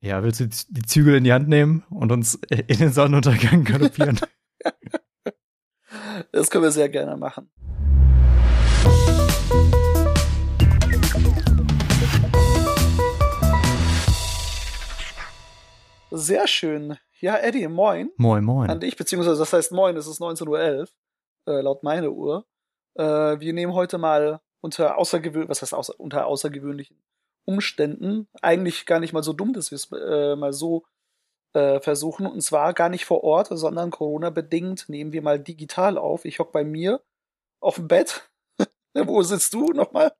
Ja, 0.00 0.22
willst 0.22 0.38
du 0.38 0.46
die 0.46 0.82
Zügel 0.82 1.16
in 1.16 1.24
die 1.24 1.32
Hand 1.32 1.48
nehmen 1.48 1.84
und 1.90 2.12
uns 2.12 2.34
in 2.50 2.78
den 2.78 2.92
Sonnenuntergang 2.92 3.64
galoppieren? 3.64 4.20
das 6.32 6.50
können 6.50 6.62
wir 6.62 6.70
sehr 6.70 6.88
gerne 6.88 7.16
machen. 7.16 7.50
Sehr 16.12 16.46
schön. 16.46 16.96
Ja, 17.20 17.36
Eddie, 17.36 17.66
moin. 17.66 18.12
Moin, 18.16 18.44
moin. 18.44 18.70
An 18.70 18.78
dich, 18.78 18.96
beziehungsweise 18.96 19.40
das 19.40 19.52
heißt 19.52 19.72
moin, 19.72 19.96
es 19.96 20.06
ist 20.06 20.20
19.11 20.20 20.46
Uhr, 20.46 20.88
äh, 21.48 21.60
laut 21.60 21.82
meiner 21.82 22.10
Uhr. 22.10 22.46
Äh, 22.94 23.02
wir 23.40 23.52
nehmen 23.52 23.72
heute 23.74 23.98
mal 23.98 24.40
unter 24.60 24.96
außergewöhnlichen, 24.96 25.50
was 25.50 25.62
heißt 25.62 25.74
außer, 25.74 25.98
unter 25.98 26.26
außergewöhnlichen 26.26 27.02
Umständen, 27.48 28.28
eigentlich 28.42 28.84
gar 28.84 29.00
nicht 29.00 29.14
mal 29.14 29.22
so 29.22 29.32
dumm, 29.32 29.54
dass 29.54 29.70
wir 29.70 29.76
es 29.76 29.90
äh, 29.90 30.36
mal 30.36 30.52
so 30.52 30.84
äh, 31.54 31.80
versuchen. 31.80 32.26
Und 32.26 32.42
zwar 32.42 32.74
gar 32.74 32.90
nicht 32.90 33.06
vor 33.06 33.24
Ort, 33.24 33.48
sondern 33.50 33.90
Corona-bedingt 33.90 34.90
nehmen 34.90 35.12
wir 35.12 35.22
mal 35.22 35.40
digital 35.40 35.96
auf. 35.96 36.26
Ich 36.26 36.40
hock 36.40 36.52
bei 36.52 36.62
mir 36.62 37.00
auf 37.60 37.76
dem 37.76 37.88
Bett. 37.88 38.30
Wo 38.94 39.22
sitzt 39.22 39.54
du 39.54 39.72
nochmal? 39.72 40.12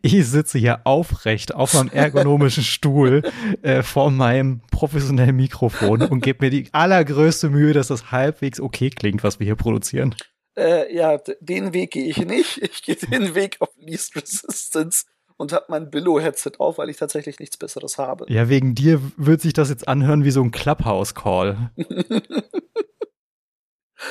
Ich 0.00 0.26
sitze 0.26 0.56
hier 0.56 0.86
aufrecht 0.86 1.54
auf 1.54 1.74
meinem 1.74 1.88
ergonomischen 1.92 2.64
Stuhl 2.64 3.22
äh, 3.60 3.82
vor 3.82 4.10
meinem 4.10 4.62
professionellen 4.70 5.36
Mikrofon 5.36 6.00
und 6.00 6.22
gebe 6.22 6.46
mir 6.46 6.50
die 6.50 6.68
allergrößte 6.72 7.50
Mühe, 7.50 7.74
dass 7.74 7.88
das 7.88 8.10
halbwegs 8.10 8.58
okay 8.58 8.88
klingt, 8.88 9.22
was 9.22 9.38
wir 9.38 9.44
hier 9.44 9.56
produzieren. 9.56 10.14
Äh, 10.56 10.94
ja, 10.94 11.18
den 11.40 11.74
Weg 11.74 11.90
gehe 11.90 12.06
ich 12.06 12.16
nicht. 12.24 12.62
Ich 12.62 12.82
gehe 12.82 12.94
den 12.94 13.34
Weg 13.34 13.56
auf 13.60 13.70
Least 13.76 14.16
Resistance 14.16 15.04
und 15.36 15.52
habe 15.52 15.66
mein 15.68 15.90
Billo-Headset 15.90 16.52
auf, 16.58 16.78
weil 16.78 16.88
ich 16.90 16.96
tatsächlich 16.96 17.38
nichts 17.40 17.56
Besseres 17.56 17.98
habe. 17.98 18.26
Ja, 18.28 18.48
wegen 18.48 18.74
dir 18.74 19.00
wird 19.16 19.40
sich 19.40 19.52
das 19.52 19.68
jetzt 19.68 19.88
anhören 19.88 20.24
wie 20.24 20.30
so 20.30 20.42
ein 20.42 20.50
Clubhouse-Call. 20.50 21.70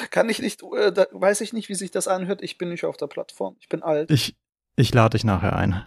Kann 0.10 0.30
ich 0.30 0.40
nicht, 0.40 0.64
äh, 0.64 0.92
da 0.92 1.06
weiß 1.12 1.42
ich 1.42 1.54
nicht, 1.54 1.70
wie 1.70 1.76
sich 1.76 1.92
das 1.92 2.08
anhört. 2.08 2.42
Ich 2.42 2.58
bin 2.58 2.70
nicht 2.70 2.86
auf 2.86 2.98
der 2.98 3.08
Plattform. 3.08 3.56
Ich 3.60 3.70
bin 3.70 3.84
alt. 3.84 4.10
Ich, 4.12 4.36
ich 4.76 4.94
lade 4.94 5.18
dich 5.18 5.24
nachher 5.24 5.56
ein. 5.56 5.86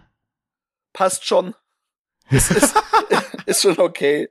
Passt 0.93 1.27
schon. 1.27 1.55
ist, 2.31 2.51
ist, 2.51 2.75
ist 3.47 3.63
schon 3.63 3.79
okay. 3.79 4.31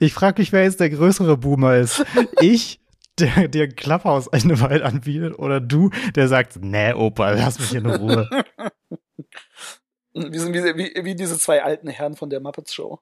Ich 0.00 0.12
frage 0.12 0.40
mich, 0.40 0.52
wer 0.52 0.64
jetzt 0.64 0.80
der 0.80 0.90
größere 0.90 1.36
Boomer 1.36 1.76
ist. 1.76 2.04
Ich, 2.40 2.80
der 3.18 3.48
dir 3.48 3.64
ein 3.64 3.76
Clubhouse 3.76 4.28
eine 4.28 4.60
Weile 4.60 4.84
anbietet, 4.84 5.38
oder 5.38 5.60
du, 5.60 5.90
der 6.14 6.28
sagt, 6.28 6.56
nee, 6.60 6.92
Opa, 6.92 7.30
lass 7.32 7.58
mich 7.58 7.74
in 7.74 7.86
Ruhe. 7.86 8.28
Wir 10.28 10.40
sind 10.40 10.54
wie, 10.54 10.76
wie, 10.76 11.04
wie 11.04 11.14
diese 11.14 11.38
zwei 11.38 11.62
alten 11.62 11.88
Herren 11.88 12.16
von 12.16 12.30
der 12.30 12.40
Muppets 12.40 12.74
Show. 12.74 13.00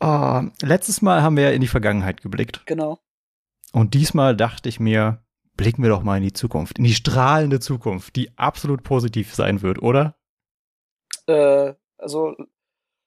Oh, 0.00 0.42
letztes 0.62 1.02
Mal 1.02 1.22
haben 1.22 1.36
wir 1.36 1.44
ja 1.44 1.50
in 1.50 1.60
die 1.60 1.68
Vergangenheit 1.68 2.20
geblickt. 2.20 2.62
Genau. 2.66 2.98
Und 3.72 3.94
diesmal 3.94 4.36
dachte 4.36 4.68
ich 4.68 4.80
mir, 4.80 5.24
blicken 5.56 5.82
wir 5.82 5.90
doch 5.90 6.02
mal 6.02 6.16
in 6.16 6.22
die 6.22 6.32
Zukunft, 6.32 6.78
in 6.78 6.84
die 6.84 6.94
strahlende 6.94 7.60
Zukunft, 7.60 8.16
die 8.16 8.36
absolut 8.36 8.82
positiv 8.82 9.34
sein 9.34 9.62
wird, 9.62 9.80
oder? 9.82 10.16
Äh, 11.26 11.74
also, 11.96 12.36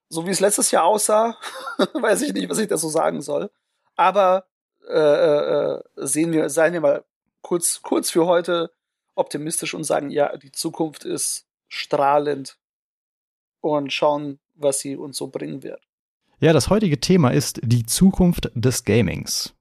so 0.09 0.25
wie 0.25 0.31
es 0.31 0.39
letztes 0.39 0.71
Jahr 0.71 0.85
aussah, 0.85 1.37
weiß 1.93 2.21
ich 2.23 2.33
nicht, 2.33 2.49
was 2.49 2.59
ich 2.59 2.67
da 2.67 2.77
so 2.77 2.89
sagen 2.89 3.21
soll. 3.21 3.51
Aber 3.95 4.45
äh, 4.87 4.93
äh, 4.93 5.83
sehen 5.95 6.31
wir, 6.31 6.49
seien 6.49 6.73
wir 6.73 6.81
mal 6.81 7.05
kurz, 7.41 7.81
kurz 7.81 8.09
für 8.09 8.25
heute 8.25 8.71
optimistisch 9.15 9.73
und 9.73 9.83
sagen, 9.83 10.09
ja, 10.09 10.35
die 10.37 10.51
Zukunft 10.51 11.03
ist 11.03 11.47
strahlend 11.67 12.57
und 13.75 13.91
schauen, 13.93 14.39
was 14.55 14.79
sie 14.79 14.95
uns 14.95 15.17
so 15.17 15.27
bringen 15.27 15.63
wird. 15.63 15.81
Ja, 16.39 16.53
das 16.53 16.69
heutige 16.69 16.99
Thema 16.99 17.29
ist 17.29 17.59
die 17.63 17.85
Zukunft 17.85 18.51
des 18.53 18.83
Gamings. 18.83 19.55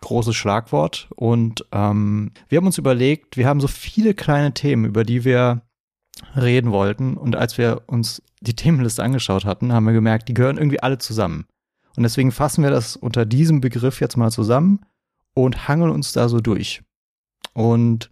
Großes 0.00 0.36
Schlagwort. 0.36 1.08
Und 1.16 1.66
ähm, 1.72 2.32
wir 2.48 2.58
haben 2.58 2.66
uns 2.66 2.78
überlegt, 2.78 3.36
wir 3.36 3.46
haben 3.48 3.60
so 3.60 3.68
viele 3.68 4.14
kleine 4.14 4.54
Themen, 4.54 4.84
über 4.84 5.04
die 5.04 5.24
wir 5.24 5.62
reden 6.36 6.70
wollten. 6.70 7.16
Und 7.16 7.34
als 7.36 7.58
wir 7.58 7.82
uns 7.86 8.22
die 8.40 8.54
Themenliste 8.54 9.02
angeschaut 9.02 9.44
hatten, 9.44 9.72
haben 9.72 9.86
wir 9.86 9.92
gemerkt, 9.92 10.28
die 10.28 10.34
gehören 10.34 10.58
irgendwie 10.58 10.80
alle 10.80 10.98
zusammen. 10.98 11.46
Und 11.96 12.02
deswegen 12.02 12.32
fassen 12.32 12.62
wir 12.62 12.70
das 12.70 12.96
unter 12.96 13.24
diesem 13.24 13.60
Begriff 13.60 14.00
jetzt 14.00 14.16
mal 14.16 14.30
zusammen 14.30 14.84
und 15.34 15.68
hangeln 15.68 15.90
uns 15.90 16.12
da 16.12 16.28
so 16.28 16.40
durch. 16.40 16.82
Und 17.52 18.10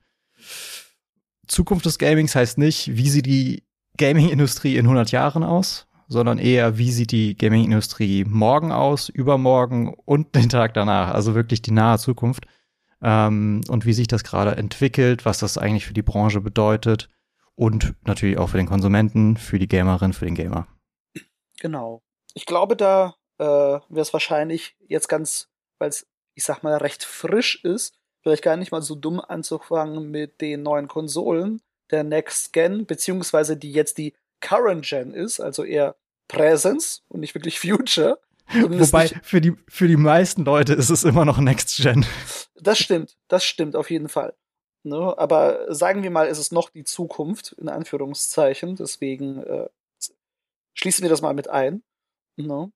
Zukunft 1.46 1.86
des 1.86 1.98
Gamings 1.98 2.34
heißt 2.34 2.58
nicht, 2.58 2.96
wie 2.96 3.08
sieht 3.08 3.26
die 3.26 3.64
Gaming-Industrie 3.98 4.76
in 4.76 4.86
100 4.86 5.10
Jahren 5.12 5.42
aus, 5.42 5.86
sondern 6.08 6.38
eher, 6.38 6.78
wie 6.78 6.90
sieht 6.90 7.12
die 7.12 7.36
Gaming-Industrie 7.36 8.24
morgen 8.24 8.72
aus, 8.72 9.08
übermorgen 9.08 9.94
und 10.04 10.34
den 10.34 10.48
Tag 10.48 10.74
danach, 10.74 11.12
also 11.12 11.34
wirklich 11.34 11.62
die 11.62 11.72
nahe 11.72 11.98
Zukunft. 11.98 12.46
Ähm, 13.02 13.62
und 13.68 13.84
wie 13.84 13.92
sich 13.92 14.06
das 14.06 14.22
gerade 14.22 14.56
entwickelt, 14.56 15.24
was 15.24 15.38
das 15.38 15.58
eigentlich 15.58 15.86
für 15.86 15.94
die 15.94 16.02
Branche 16.02 16.40
bedeutet 16.40 17.08
und 17.54 17.94
natürlich 18.06 18.38
auch 18.38 18.48
für 18.48 18.58
den 18.58 18.68
Konsumenten, 18.68 19.36
für 19.36 19.58
die 19.58 19.68
Gamerin, 19.68 20.12
für 20.12 20.24
den 20.24 20.34
Gamer. 20.34 20.66
Genau. 21.60 22.02
Ich 22.34 22.46
glaube, 22.46 22.76
da 22.76 23.14
äh, 23.38 23.44
wäre 23.44 24.00
es 24.00 24.12
wahrscheinlich 24.12 24.76
jetzt 24.86 25.08
ganz, 25.08 25.48
weil 25.78 25.88
es, 25.88 26.06
ich 26.34 26.44
sag 26.44 26.62
mal, 26.62 26.76
recht 26.76 27.04
frisch 27.04 27.62
ist, 27.64 27.98
vielleicht 28.22 28.42
gar 28.42 28.56
nicht 28.56 28.72
mal 28.72 28.82
so 28.82 28.94
dumm 28.94 29.20
anzufangen 29.20 30.10
mit 30.10 30.40
den 30.40 30.62
neuen 30.62 30.88
Konsolen 30.88 31.60
der 31.92 32.04
Next 32.04 32.52
Gen, 32.52 32.86
beziehungsweise 32.86 33.56
die 33.56 33.72
jetzt 33.72 33.98
die 33.98 34.14
Current 34.40 34.84
Gen 34.84 35.14
ist, 35.14 35.40
also 35.40 35.64
eher 35.64 35.94
Presence 36.28 37.02
und 37.08 37.20
nicht 37.20 37.34
wirklich 37.34 37.60
Future. 37.60 38.18
Wobei 38.52 39.08
für 39.22 39.40
die, 39.40 39.54
für 39.68 39.88
die 39.88 39.96
meisten 39.96 40.44
Leute 40.44 40.74
ist 40.74 40.90
es 40.90 41.04
immer 41.04 41.24
noch 41.24 41.38
Next 41.38 41.76
Gen. 41.78 42.04
Das 42.56 42.78
stimmt, 42.78 43.16
das 43.28 43.44
stimmt 43.44 43.76
auf 43.76 43.90
jeden 43.90 44.08
Fall. 44.08 44.34
Ne? 44.84 45.14
Aber 45.16 45.72
sagen 45.72 46.02
wir 46.02 46.10
mal, 46.10 46.26
es 46.26 46.38
ist 46.38 46.52
noch 46.52 46.70
die 46.70 46.84
Zukunft, 46.84 47.52
in 47.52 47.68
Anführungszeichen. 47.68 48.76
Deswegen 48.76 49.42
äh, 49.42 49.68
schließen 50.74 51.02
wir 51.02 51.10
das 51.10 51.22
mal 51.22 51.34
mit 51.34 51.48
ein. 51.48 51.82
Ne? 52.36 52.72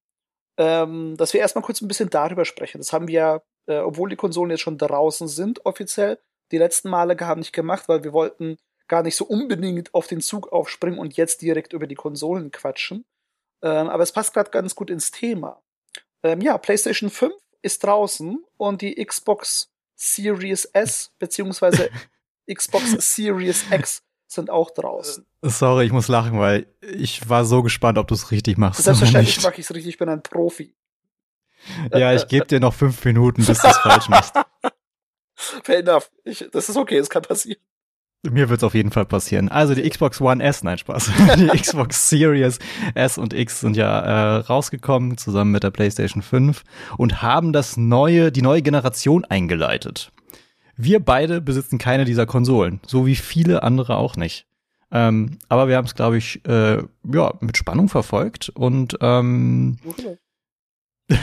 Ähm, 0.59 1.17
dass 1.17 1.35
wir 1.35 1.41
erstmal 1.41 1.65
kurz 1.65 1.81
ein 1.81 1.89
bisschen 1.89 2.11
darüber 2.11 2.45
sprechen. 2.45 2.79
Das 2.79 2.93
haben 2.93 3.09
wir 3.09 3.15
ja, 3.15 3.43
äh, 3.67 3.79
obwohl 3.79 4.09
die 4.09 4.17
Konsolen 4.17 4.51
jetzt 4.51 4.61
schon 4.61 4.79
draußen 4.79 5.29
sind, 5.29 5.67
offiziell, 5.67 6.19
die 6.53 6.59
letzten 6.59 6.89
Male 6.89 7.17
gar 7.17 7.37
nicht 7.37 7.53
gemacht, 7.53 7.89
weil 7.89 8.05
wir 8.05 8.13
wollten 8.13 8.57
gar 8.89 9.03
nicht 9.03 9.17
so 9.17 9.25
unbedingt 9.25 9.95
auf 9.95 10.07
den 10.07 10.21
Zug 10.21 10.53
aufspringen 10.53 10.99
und 10.99 11.17
jetzt 11.17 11.43
direkt 11.43 11.73
über 11.73 11.87
die 11.87 11.95
Konsolen 11.95 12.51
quatschen. 12.51 13.05
Ähm, 13.63 13.89
aber 13.89 14.03
es 14.03 14.13
passt 14.13 14.35
gerade 14.35 14.51
ganz 14.51 14.75
gut 14.75 14.91
ins 14.91 15.11
Thema. 15.11 15.63
Ähm, 16.23 16.41
ja, 16.41 16.59
PlayStation 16.59 17.11
5 17.11 17.35
ist 17.63 17.83
draußen 17.85 18.45
und 18.57 18.83
die 18.83 19.05
Xbox 19.05 19.73
Series 19.95 20.67
S 20.67 21.13
beziehungsweise 21.19 21.91
Xbox 22.53 22.93
Series 23.15 23.65
X 23.71 24.03
sind 24.27 24.51
auch 24.51 24.71
draußen. 24.71 25.27
Äh, 25.43 25.49
sorry, 25.49 25.87
ich 25.87 25.93
muss 25.93 26.09
lachen, 26.09 26.39
weil 26.39 26.67
ich 26.81 27.29
war 27.29 27.45
so 27.45 27.63
gespannt, 27.63 27.99
ob 27.99 28.09
du 28.09 28.15
es 28.15 28.31
richtig 28.31 28.59
machst. 28.59 28.83
Selbstverständlich 28.83 29.43
mache 29.43 29.55
ich 29.55 29.61
es 29.61 29.75
richtig, 29.75 29.95
ich 29.95 29.99
bin 29.99 30.09
ein 30.09 30.23
Profi. 30.23 30.75
Ja, 31.93 32.13
ich 32.13 32.29
gebe 32.29 32.47
dir 32.47 32.61
noch 32.61 32.75
fünf 32.75 33.05
Minuten, 33.05 33.45
bis 33.45 33.59
du 33.59 33.69
es 33.69 33.79
falsch 33.79 34.09
machst. 34.09 34.35
Fair 35.35 35.79
enough. 35.79 36.11
Ich, 36.25 36.47
das 36.53 36.69
ist 36.69 36.77
okay, 36.77 36.99
es 36.99 37.11
kann 37.11 37.23
passieren. 37.23 37.61
Mir 38.31 38.49
wird 38.49 38.59
es 38.59 38.65
auf 38.65 38.75
jeden 38.75 38.91
Fall 38.91 39.07
passieren. 39.07 39.49
Also 39.49 39.75
die 39.75 39.89
Xbox 39.89 40.21
One 40.21 40.43
S, 40.43 40.63
nein 40.63 40.79
Spaß. 40.79 41.11
Die 41.37 41.49
Xbox 41.49 42.09
Series 42.09 42.59
S 42.95 43.19
und 43.19 43.33
X 43.33 43.61
sind 43.61 43.77
ja 43.77 44.01
äh, 44.01 44.37
rausgekommen 44.39 45.19
zusammen 45.19 45.53
mit 45.53 45.63
der 45.63 45.71
PlayStation 45.71 46.23
5 46.23 46.63
und 46.97 47.23
haben 47.23 47.53
das 47.53 47.77
neue, 47.77 48.33
die 48.33 48.43
neue 48.43 48.63
Generation 48.63 49.25
eingeleitet. 49.25 50.13
Wir 50.77 51.01
beide 51.01 51.41
besitzen 51.41 51.79
keine 51.79 52.05
dieser 52.05 52.27
Konsolen, 52.27 52.81
so 52.87 53.07
wie 53.07 53.17
viele 53.17 53.63
andere 53.63 53.97
auch 53.97 54.17
nicht. 54.17 54.47
Ähm, 54.93 55.39
aber 55.49 55.69
wir 55.69 55.77
haben 55.77 55.87
es, 55.87 55.95
glaube 55.95 56.19
ich, 56.19 56.45
äh, 56.47 56.83
ja, 57.13 57.35
mit 57.41 57.57
Spannung 57.57 57.89
verfolgt 57.89 58.51
und 58.51 58.97
ähm, 59.01 59.79
okay. 59.85 60.19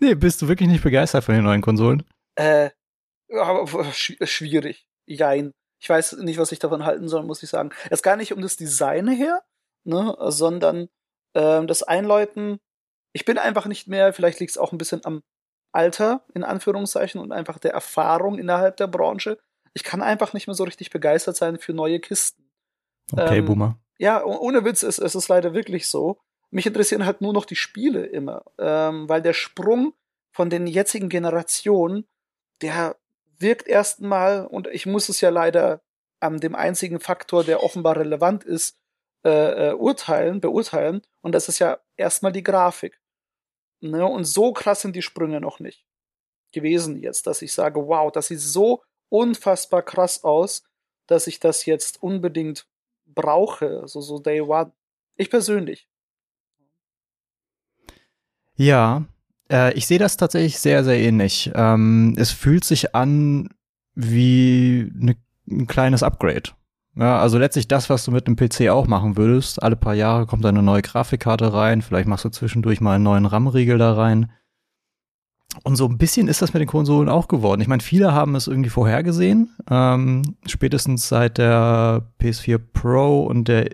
nee, 0.00 0.14
bist 0.14 0.40
du 0.42 0.48
wirklich 0.48 0.68
nicht 0.68 0.82
begeistert 0.82 1.24
von 1.24 1.34
den 1.34 1.44
neuen 1.44 1.60
Konsolen? 1.60 2.02
Äh, 2.36 2.70
aber 3.36 3.92
schwierig. 3.92 4.86
Jein. 5.06 5.52
Ich 5.80 5.88
weiß 5.88 6.14
nicht, 6.18 6.38
was 6.38 6.52
ich 6.52 6.58
davon 6.58 6.84
halten 6.86 7.08
soll, 7.08 7.24
muss 7.24 7.42
ich 7.42 7.50
sagen. 7.50 7.70
Es 7.90 8.02
gar 8.02 8.16
nicht 8.16 8.32
um 8.32 8.40
das 8.40 8.56
Design 8.56 9.08
her, 9.08 9.42
ne, 9.84 10.16
sondern 10.28 10.88
ähm, 11.34 11.66
das 11.66 11.82
Einläuten. 11.82 12.58
Ich 13.12 13.24
bin 13.24 13.38
einfach 13.38 13.66
nicht 13.66 13.86
mehr, 13.86 14.12
vielleicht 14.12 14.40
liegt 14.40 14.52
es 14.52 14.58
auch 14.58 14.72
ein 14.72 14.78
bisschen 14.78 15.04
am 15.04 15.22
Alter, 15.72 16.24
in 16.34 16.44
Anführungszeichen, 16.44 17.20
und 17.20 17.32
einfach 17.32 17.58
der 17.58 17.72
Erfahrung 17.72 18.38
innerhalb 18.38 18.76
der 18.76 18.86
Branche. 18.86 19.38
Ich 19.74 19.84
kann 19.84 20.02
einfach 20.02 20.32
nicht 20.32 20.46
mehr 20.46 20.54
so 20.54 20.64
richtig 20.64 20.90
begeistert 20.90 21.36
sein 21.36 21.58
für 21.58 21.74
neue 21.74 22.00
Kisten. 22.00 22.50
Okay, 23.12 23.38
ähm, 23.38 23.44
Boomer. 23.44 23.78
Ja, 23.98 24.24
ohne 24.24 24.64
Witz, 24.64 24.82
es, 24.82 24.98
es 24.98 25.14
ist 25.14 25.28
leider 25.28 25.52
wirklich 25.52 25.88
so. 25.88 26.18
Mich 26.50 26.66
interessieren 26.66 27.04
halt 27.04 27.20
nur 27.20 27.32
noch 27.32 27.44
die 27.44 27.56
Spiele 27.56 28.06
immer, 28.06 28.44
ähm, 28.58 29.08
weil 29.08 29.20
der 29.20 29.32
Sprung 29.32 29.94
von 30.32 30.50
den 30.50 30.66
jetzigen 30.66 31.08
Generationen, 31.08 32.06
der 32.62 32.96
wirkt 33.44 33.68
erstmal, 33.68 34.44
und 34.44 34.66
ich 34.66 34.86
muss 34.86 35.08
es 35.08 35.20
ja 35.20 35.30
leider 35.30 35.80
an 36.18 36.40
dem 36.40 36.56
einzigen 36.56 36.98
Faktor, 36.98 37.44
der 37.44 37.62
offenbar 37.62 37.96
relevant 37.96 38.42
ist, 38.42 38.76
äh, 39.24 39.68
äh, 39.70 39.74
urteilen, 39.74 40.40
beurteilen. 40.40 41.02
Und 41.22 41.32
das 41.32 41.48
ist 41.48 41.60
ja 41.60 41.78
erstmal 41.96 42.32
die 42.32 42.42
Grafik. 42.42 43.00
Ne? 43.80 44.04
Und 44.04 44.24
so 44.24 44.52
krass 44.52 44.80
sind 44.80 44.96
die 44.96 45.02
Sprünge 45.02 45.40
noch 45.40 45.60
nicht 45.60 45.86
gewesen 46.52 46.96
jetzt, 46.96 47.26
dass 47.26 47.42
ich 47.42 47.52
sage, 47.52 47.86
wow, 47.86 48.10
das 48.10 48.28
sieht 48.28 48.40
so 48.40 48.82
unfassbar 49.10 49.82
krass 49.82 50.24
aus, 50.24 50.62
dass 51.06 51.26
ich 51.26 51.40
das 51.40 51.66
jetzt 51.66 52.02
unbedingt 52.02 52.66
brauche, 53.04 53.80
also 53.80 54.00
so 54.00 54.18
Day 54.18 54.40
One. 54.40 54.72
Ich 55.16 55.30
persönlich. 55.30 55.88
Ja, 58.56 59.04
äh, 59.50 59.72
ich 59.74 59.86
sehe 59.86 59.98
das 59.98 60.16
tatsächlich 60.16 60.58
sehr, 60.58 60.84
sehr 60.84 60.98
ähnlich. 60.98 61.50
Ähm, 61.54 62.14
es 62.16 62.30
fühlt 62.30 62.64
sich 62.64 62.94
an 62.94 63.48
wie 63.94 64.90
ne, 64.94 65.16
ein 65.50 65.66
kleines 65.66 66.02
Upgrade. 66.02 66.50
Ja, 66.96 67.18
also 67.18 67.38
letztlich 67.38 67.66
das, 67.66 67.90
was 67.90 68.04
du 68.04 68.12
mit 68.12 68.26
einem 68.26 68.36
PC 68.36 68.68
auch 68.70 68.86
machen 68.86 69.16
würdest. 69.16 69.62
Alle 69.62 69.76
paar 69.76 69.94
Jahre 69.94 70.26
kommt 70.26 70.46
eine 70.46 70.62
neue 70.62 70.82
Grafikkarte 70.82 71.52
rein, 71.52 71.82
vielleicht 71.82 72.08
machst 72.08 72.24
du 72.24 72.28
zwischendurch 72.28 72.80
mal 72.80 72.94
einen 72.94 73.04
neuen 73.04 73.26
RAM-Riegel 73.26 73.78
da 73.78 73.94
rein. 73.94 74.30
Und 75.62 75.76
so 75.76 75.86
ein 75.86 75.98
bisschen 75.98 76.28
ist 76.28 76.42
das 76.42 76.52
mit 76.52 76.60
den 76.60 76.68
Konsolen 76.68 77.08
auch 77.08 77.28
geworden. 77.28 77.60
Ich 77.60 77.68
meine, 77.68 77.82
viele 77.82 78.12
haben 78.12 78.34
es 78.34 78.48
irgendwie 78.48 78.70
vorhergesehen. 78.70 79.54
Ähm, 79.70 80.36
spätestens 80.46 81.08
seit 81.08 81.38
der 81.38 82.10
PS4 82.20 82.58
Pro 82.58 83.24
und 83.24 83.46
der 83.46 83.70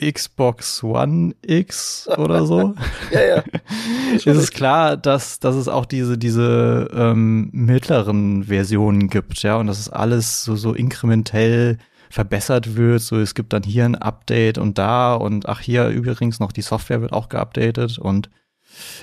Xbox 0.00 0.82
One 0.84 1.34
X 1.42 2.08
oder 2.16 2.46
so. 2.46 2.74
ja, 3.10 3.20
ja. 3.20 3.44
ist 4.14 4.26
es 4.26 4.52
klar, 4.52 4.96
dass, 4.96 5.40
dass 5.40 5.56
es 5.56 5.68
auch 5.68 5.86
diese, 5.86 6.16
diese 6.16 6.88
ähm, 6.92 7.50
mittleren 7.52 8.44
Versionen 8.44 9.08
gibt, 9.08 9.42
ja, 9.42 9.56
und 9.56 9.66
dass 9.66 9.78
es 9.78 9.88
alles 9.88 10.44
so, 10.44 10.56
so 10.56 10.72
inkrementell 10.72 11.78
verbessert 12.10 12.76
wird. 12.76 13.02
So, 13.02 13.18
es 13.18 13.34
gibt 13.34 13.52
dann 13.52 13.62
hier 13.62 13.84
ein 13.84 13.96
Update 13.96 14.58
und 14.58 14.78
da 14.78 15.14
und 15.14 15.48
ach, 15.48 15.60
hier 15.60 15.88
übrigens 15.88 16.40
noch 16.40 16.52
die 16.52 16.62
Software 16.62 17.00
wird 17.00 17.12
auch 17.12 17.28
geupdatet 17.28 17.98
und 17.98 18.30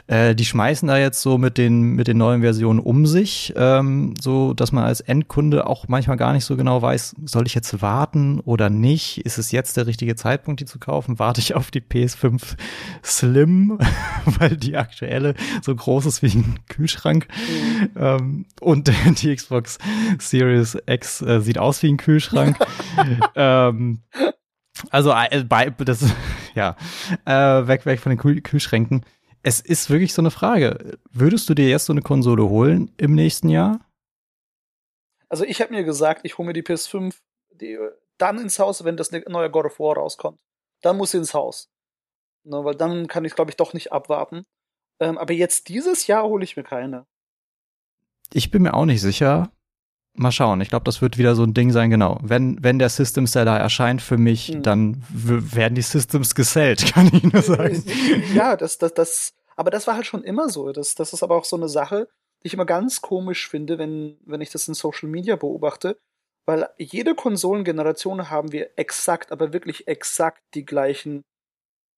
äh, 0.07 0.36
die 0.36 0.45
schmeißen 0.45 0.88
da 0.88 0.98
jetzt 0.98 1.22
so 1.22 1.38
mit 1.38 1.57
den, 1.57 1.94
mit 1.94 2.07
den 2.07 2.18
neuen 2.18 2.42
Versionen 2.42 2.80
um 2.80 3.06
sich, 3.06 3.54
ähm, 3.56 4.13
so 4.19 4.54
dass 4.54 4.72
man 4.72 4.83
als 4.83 5.01
Endkunde 5.01 5.68
auch 5.68 5.88
manchmal 5.88 6.18
gar 6.18 6.33
nicht 6.33 6.45
so 6.45 6.56
genau 6.56 6.81
weiß, 6.81 7.16
soll 7.25 7.48
ich 7.48 7.56
jetzt 7.56 7.81
warten 7.81 8.39
oder 8.42 8.69
nicht? 8.69 9.25
Ist 9.25 9.38
es 9.38 9.51
jetzt 9.51 9.77
der 9.77 9.88
richtige 9.88 10.16
Zeitpunkt, 10.16 10.62
die 10.62 10.66
zu 10.66 10.80
kaufen? 10.80 11.19
Warte 11.19 11.42
ich 11.42 11.56
auf 11.56 11.72
die 11.72 11.81
PS5 11.81 12.56
Slim, 13.04 13.80
weil 14.25 14.57
die 14.57 14.77
aktuelle 14.77 15.36
so 15.62 15.75
groß 15.75 16.06
ist 16.06 16.21
wie 16.21 16.38
ein 16.38 16.60
Kühlschrank. 16.69 17.28
Mhm. 17.30 17.89
Ähm, 17.95 18.45
und 18.62 18.92
die 19.21 19.36
Xbox 19.36 19.78
Series 20.19 20.78
X 20.86 21.21
äh, 21.21 21.42
sieht 21.42 21.57
aus 21.57 21.81
wie 21.83 21.92
ein 21.92 21.98
Kühlschrank. 21.98 22.57
ähm, 23.36 24.01
also 24.89 25.12
äh, 25.12 25.44
bei 25.44 25.69
das 25.69 26.06
ja 26.54 26.75
äh, 27.25 27.68
weg 27.68 27.86
weg 27.86 28.00
von 28.00 28.12
den 28.12 28.19
Kühl 28.19 28.42
Kühlschränken 28.42 29.01
es 29.45 29.62
ist 29.62 29.92
wirklich 29.92 30.12
so 30.12 30.24
eine 30.24 30.31
Frage. 30.31 30.97
Würdest 31.12 31.47
du 31.47 31.53
dir 31.53 31.69
jetzt 31.69 31.86
so 31.86 31.94
eine 31.94 32.01
Konsole 32.01 32.50
holen 32.50 32.92
im 32.97 33.13
nächsten 33.13 33.47
Jahr? 33.47 33.80
Also 35.30 35.44
ich 35.44 35.62
habe 35.62 35.71
mir 35.71 35.83
gesagt, 35.83 36.21
ich 36.24 36.39
hole 36.39 36.47
mir 36.47 36.53
die 36.53 36.63
PS5 36.63 37.13
die, 37.51 37.77
dann 38.18 38.39
ins 38.39 38.57
Haus, 38.57 38.83
wenn 38.83 38.97
das 38.97 39.12
neue 39.12 39.51
God 39.51 39.65
of 39.65 39.80
War 39.80 39.97
rauskommt. 39.97 40.39
Dann 40.81 40.97
muss 40.97 41.12
sie 41.12 41.18
ins 41.18 41.36
Haus. 41.36 41.69
Ne, 42.44 42.65
weil 42.65 42.74
dann 42.74 43.07
kann 43.07 43.24
ich, 43.24 43.36
glaube 43.36 43.51
ich, 43.51 43.56
doch 43.56 43.74
nicht 43.74 43.92
abwarten. 43.92 44.45
Ähm, 45.00 45.19
aber 45.19 45.33
jetzt 45.33 45.69
dieses 45.69 46.07
Jahr 46.07 46.24
hole 46.24 46.44
ich 46.44 46.57
mir 46.57 46.63
keine. 46.63 47.06
Ich 48.33 48.50
bin 48.50 48.63
mir 48.63 48.74
auch 48.74 48.86
nicht 48.86 49.01
sicher. 49.01 49.51
Mal 50.18 50.31
schauen. 50.31 50.62
Ich 50.62 50.69
glaube, 50.69 50.86
das 50.86 51.01
wird 51.01 51.19
wieder 51.19 51.36
so 51.36 51.44
ein 51.44 51.53
Ding 51.53 51.71
sein, 51.71 51.92
genau. 51.92 52.19
Wenn, 52.24 52.63
wenn 52.63 52.80
der 52.80 52.89
System 52.89 53.27
Seller 53.27 53.59
erscheint 53.59 54.01
für 54.01 54.18
mich, 54.18 54.47
hm. 54.47 54.63
dann 54.63 55.03
werden 55.09 55.75
die 55.75 55.83
Systems 55.83 56.33
gesellt, 56.33 56.86
kann 56.94 57.12
ich 57.13 57.24
nur 57.24 57.44
sagen. 57.44 57.83
Ja, 58.33 58.56
das, 58.56 58.80
das, 58.80 58.94
das, 58.94 59.34
aber 59.56 59.72
das 59.72 59.88
war 59.88 59.96
halt 59.96 60.06
schon 60.06 60.24
immer 60.24 60.50
so. 60.50 60.72
Das, 60.72 60.96
das 60.96 61.13
ist 61.13 61.24
aber 61.24 61.36
auch 61.36 61.46
so 61.46 61.56
eine 61.56 61.69
Sache, 61.69 62.07
die 62.44 62.48
ich 62.48 62.54
immer 62.54 62.66
ganz 62.66 63.02
komisch 63.02 63.50
finde, 63.50 63.78
wenn, 63.78 64.18
wenn 64.25 64.42
ich 64.42 64.50
das 64.52 64.68
in 64.68 64.74
Social 64.74 65.10
Media 65.10 65.36
beobachte. 65.36 65.98
Weil 66.48 66.69
jede 66.78 67.16
Konsolengeneration 67.16 68.30
haben 68.30 68.52
wir 68.52 68.78
exakt, 68.78 69.31
aber 69.31 69.52
wirklich 69.52 69.88
exakt 69.88 70.44
die 70.54 70.66
gleichen 70.66 71.24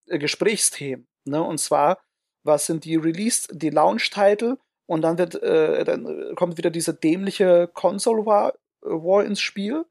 äh, 0.08 0.20
Gesprächsthemen. 0.20 1.06
Ne? 1.26 1.44
Und 1.44 1.58
zwar, 1.60 2.02
was 2.46 2.66
sind 2.66 2.86
die 2.86 2.96
Release, 2.96 3.48
die 3.52 3.70
Launch-Title 3.70 4.58
und 4.88 5.02
dann 5.02 5.18
wird, 5.18 5.36
äh, 5.44 5.84
dann 5.84 6.34
kommt 6.36 6.58
wieder 6.58 6.70
diese 6.70 6.94
dämliche 6.94 7.70
Console 7.74 8.26
War, 8.26 8.54
äh, 8.84 8.90
War 8.90 9.26
ins 9.26 9.42
Spiel, 9.42 9.86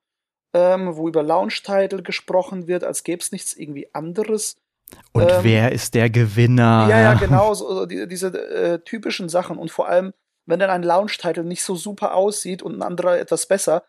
ähm, 0.55 0.97
wo 0.97 1.07
über 1.07 1.23
Launch-Title 1.23 2.03
gesprochen 2.03 2.67
wird, 2.67 2.83
als 2.83 3.05
gäbe 3.05 3.21
es 3.21 3.33
nichts 3.33 3.55
irgendwie 3.55 3.93
anderes. 3.95 4.57
Und 5.12 5.31
ähm, 5.31 5.38
wer 5.43 5.73
ist 5.73 5.94
der 5.94 6.11
Gewinner? 6.11 6.87
Ja, 6.88 7.00
ja, 7.00 7.15
genau, 7.15 7.55
so, 7.55 7.87
die, 7.87 8.06
diese 8.06 8.29
äh, 8.29 8.79
typischen 8.81 9.29
Sachen. 9.29 9.59
Und 9.59 9.71
vor 9.71 9.88
allem, 9.88 10.12
wenn 10.47 10.61
dann 10.61 10.71
ein 10.71 10.83
Launch-Title 10.83 11.44
nicht 11.44 11.62
so 11.62 11.75
super 11.75 12.15
aussieht 12.15 12.62
und 12.62 12.77
ein 12.77 12.83
anderer 12.83 13.19
etwas 13.19 13.47
besser, 13.47 13.85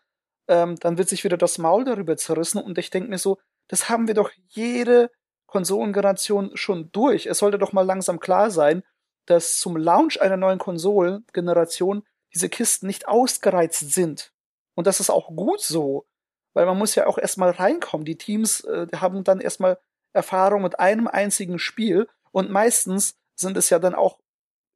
ähm, 0.48 0.76
dann 0.80 0.98
wird 0.98 1.08
sich 1.08 1.24
wieder 1.24 1.36
das 1.36 1.58
Maul 1.58 1.84
darüber 1.84 2.16
zerrissen. 2.16 2.60
Und 2.60 2.78
ich 2.78 2.90
denke 2.90 3.10
mir 3.10 3.18
so, 3.18 3.38
das 3.68 3.88
haben 3.88 4.08
wir 4.08 4.14
doch 4.14 4.30
jede 4.48 5.10
Konsolengeneration 5.46 6.50
schon 6.54 6.90
durch. 6.92 7.26
Es 7.26 7.38
sollte 7.38 7.58
doch 7.58 7.72
mal 7.72 7.82
langsam 7.82 8.20
klar 8.20 8.50
sein, 8.50 8.82
dass 9.26 9.58
zum 9.58 9.76
Launch 9.76 10.20
einer 10.20 10.36
neuen 10.36 10.58
Konsolengeneration 10.58 12.02
diese 12.34 12.48
Kisten 12.48 12.86
nicht 12.86 13.08
ausgereizt 13.08 13.92
sind. 13.92 14.32
Und 14.74 14.86
das 14.86 15.00
ist 15.00 15.10
auch 15.10 15.28
gut 15.28 15.60
so, 15.60 16.06
weil 16.54 16.66
man 16.66 16.78
muss 16.78 16.94
ja 16.94 17.06
auch 17.06 17.18
erstmal 17.18 17.50
reinkommen. 17.50 18.04
Die 18.04 18.16
Teams 18.16 18.60
äh, 18.64 18.86
haben 18.96 19.24
dann 19.24 19.40
erstmal 19.40 19.78
Erfahrung 20.12 20.62
mit 20.62 20.78
einem 20.80 21.06
einzigen 21.06 21.58
Spiel 21.58 22.08
und 22.32 22.50
meistens 22.50 23.16
sind 23.34 23.56
es 23.56 23.70
ja 23.70 23.78
dann 23.78 23.94
auch 23.94 24.18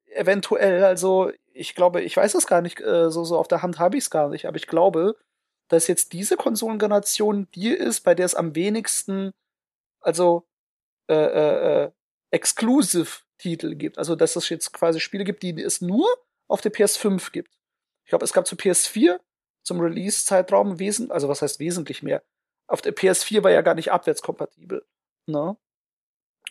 eventuell, 0.07 0.85
also 0.85 1.33
ich 1.53 1.75
glaube, 1.75 2.03
ich 2.03 2.17
weiß 2.17 2.35
es 2.35 2.47
gar 2.47 2.63
nicht, 2.63 2.81
äh, 2.81 3.11
so, 3.11 3.25
so 3.25 3.39
auf 3.39 3.49
der 3.49 3.63
Hand 3.63 3.79
habe 3.79 3.97
ich 3.97 4.05
es 4.05 4.11
gar 4.11 4.29
nicht, 4.29 4.47
aber 4.47 4.57
ich 4.57 4.67
glaube, 4.67 5.17
dass 5.69 5.87
jetzt 5.87 6.13
diese 6.13 6.37
Konsolengeneration 6.37 7.49
die 7.55 7.71
ist, 7.71 8.01
bei 8.01 8.15
der 8.15 8.27
es 8.27 8.35
am 8.35 8.55
wenigsten, 8.55 9.33
also 10.01 10.45
äh, 11.09 11.15
äh, 11.15 11.85
äh 11.85 11.91
exclusive 12.33 13.21
Titel 13.39 13.75
gibt. 13.75 13.99
Also, 13.99 14.17
dass 14.17 14.37
es 14.37 14.49
jetzt 14.49 14.73
quasi 14.73 15.01
Spiele 15.01 15.25
gibt, 15.25 15.43
die 15.43 15.61
es 15.63 15.81
nur 15.81 16.09
auf 16.49 16.61
der 16.61 16.73
PS5 16.73 17.31
gibt. 17.33 17.59
Ich 18.05 18.09
glaube, 18.09 18.25
es 18.25 18.33
gab 18.33 18.47
zu 18.47 18.57
PS4 18.57 19.21
zum 19.63 19.81
Release-Zeitraum 19.81 20.79
wesentlich, 20.79 21.13
also 21.13 21.29
was 21.29 21.43
heißt 21.43 21.61
wesentlich 21.61 22.03
mehr? 22.03 22.23
Auf 22.67 22.83
der 22.83 22.95
PS4 22.95 23.45
war 23.45 23.51
ja 23.51 23.61
gar 23.61 23.75
nicht 23.75 23.93
abwärtskompatibel. 23.93 24.85
Ne? 25.27 25.57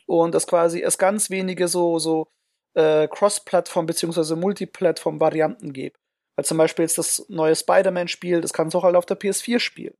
Und 0.06 0.36
dass 0.36 0.48
quasi 0.48 0.82
es 0.82 0.98
ganz 0.98 1.30
wenige 1.30 1.68
so, 1.68 2.00
so 2.00 2.28
äh, 2.74 3.08
Cross-Plattform- 3.08 3.86
bzw. 3.86 4.36
Multiplattform-Varianten 4.36 5.74
gibt. 5.74 5.98
Weil 6.36 6.46
zum 6.46 6.58
Beispiel 6.58 6.84
jetzt 6.84 6.98
das 6.98 7.26
neue 7.30 7.56
Spider-Man-Spiel, 7.56 8.42
das 8.42 8.54
kannst 8.54 8.74
du 8.74 8.80
auch 8.80 8.84
halt 8.84 8.96
auf 8.96 9.06
der 9.06 9.20
PS4 9.20 9.60
spielen. 9.60 9.96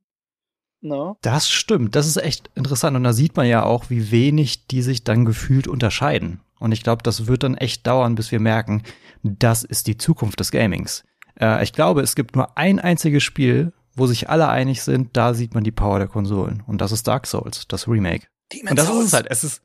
Ne? 0.80 1.14
Das 1.22 1.48
stimmt, 1.48 1.94
das 1.94 2.06
ist 2.06 2.16
echt 2.16 2.50
interessant. 2.54 2.96
Und 2.96 3.04
da 3.04 3.12
sieht 3.12 3.36
man 3.36 3.46
ja 3.46 3.64
auch, 3.64 3.90
wie 3.90 4.10
wenig 4.10 4.66
die 4.66 4.82
sich 4.82 5.04
dann 5.04 5.24
gefühlt 5.24 5.68
unterscheiden. 5.68 6.40
Und 6.58 6.72
ich 6.72 6.82
glaube, 6.82 7.02
das 7.02 7.26
wird 7.26 7.42
dann 7.44 7.56
echt 7.56 7.86
dauern, 7.86 8.14
bis 8.14 8.32
wir 8.32 8.40
merken, 8.40 8.82
das 9.22 9.62
ist 9.62 9.86
die 9.86 9.96
Zukunft 9.96 10.40
des 10.40 10.50
Gamings. 10.50 11.04
Äh, 11.40 11.62
ich 11.62 11.72
glaube, 11.72 12.02
es 12.02 12.14
gibt 12.14 12.34
nur 12.34 12.56
ein 12.58 12.80
einziges 12.80 13.22
Spiel, 13.22 13.72
wo 13.94 14.06
sich 14.06 14.28
alle 14.30 14.48
einig 14.48 14.82
sind, 14.82 15.16
da 15.16 15.34
sieht 15.34 15.54
man 15.54 15.64
die 15.64 15.70
Power 15.70 15.98
der 15.98 16.08
Konsolen. 16.08 16.62
Und 16.66 16.80
das 16.80 16.92
ist 16.92 17.06
Dark 17.06 17.26
Souls, 17.26 17.68
das 17.68 17.86
Remake. 17.86 18.26
Demon's 18.52 18.70
Und 18.70 18.78
das 18.78 18.86
Souls. 18.86 19.00
ist 19.00 19.06
es 19.06 19.12
halt. 19.14 19.26
Es 19.30 19.44
ist 19.44 19.62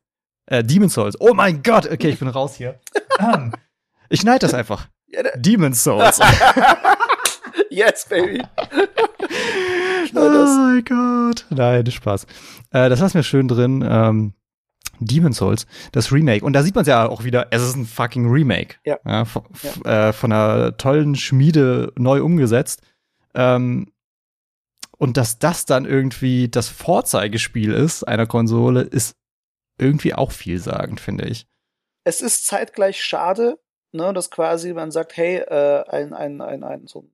äh, 0.47 0.63
Demon's 0.63 0.93
Souls. 0.93 1.19
Oh 1.19 1.33
mein 1.33 1.61
Gott, 1.63 1.89
okay, 1.91 2.09
ich 2.09 2.19
bin 2.19 2.27
raus 2.27 2.55
hier. 2.55 2.79
um, 3.19 3.53
ich 4.09 4.21
schneide 4.21 4.39
das 4.39 4.53
einfach. 4.53 4.87
Ja, 5.07 5.23
Demon's 5.35 5.83
Souls. 5.83 6.19
yes, 7.69 8.05
baby. 8.09 8.41
oh 10.15 10.19
mein 10.19 10.83
Gott. 10.85 11.45
Nein, 11.49 11.89
Spaß. 11.89 12.25
Äh, 12.71 12.89
das 12.89 12.99
lassen 12.99 13.15
wir 13.15 13.23
schön 13.23 13.47
drin. 13.47 13.85
Ähm, 13.87 14.33
Demon's 14.99 15.37
Souls, 15.37 15.67
das 15.91 16.11
Remake. 16.11 16.43
Und 16.43 16.53
da 16.53 16.63
sieht 16.63 16.75
man 16.75 16.81
es 16.81 16.87
ja 16.87 17.07
auch 17.07 17.23
wieder, 17.23 17.47
es 17.51 17.61
ist 17.61 17.75
ein 17.75 17.85
fucking 17.85 18.29
Remake. 18.29 18.75
Ja. 18.83 18.97
ja, 19.05 19.25
ja. 19.83 20.09
Äh, 20.09 20.13
von 20.13 20.31
einer 20.31 20.75
tollen 20.77 21.15
Schmiede 21.15 21.91
neu 21.97 22.23
umgesetzt. 22.23 22.81
Ähm, 23.35 23.91
und 24.97 25.17
dass 25.17 25.39
das 25.39 25.65
dann 25.65 25.85
irgendwie 25.85 26.49
das 26.49 26.69
Vorzeigespiel 26.69 27.73
ist 27.73 28.03
einer 28.03 28.27
Konsole, 28.27 28.81
ist 28.81 29.15
irgendwie 29.79 30.13
auch 30.13 30.31
vielsagend, 30.31 30.99
finde 30.99 31.27
ich. 31.27 31.47
Es 32.03 32.21
ist 32.21 32.45
zeitgleich 32.45 33.03
schade, 33.03 33.59
ne, 33.91 34.13
dass 34.13 34.31
quasi 34.31 34.73
man 34.73 34.91
sagt, 34.91 35.17
hey, 35.17 35.37
äh, 35.37 35.83
ein, 35.87 36.13
ein, 36.13 36.41
ein, 36.41 36.63
ein 36.63 36.87
so 36.87 37.07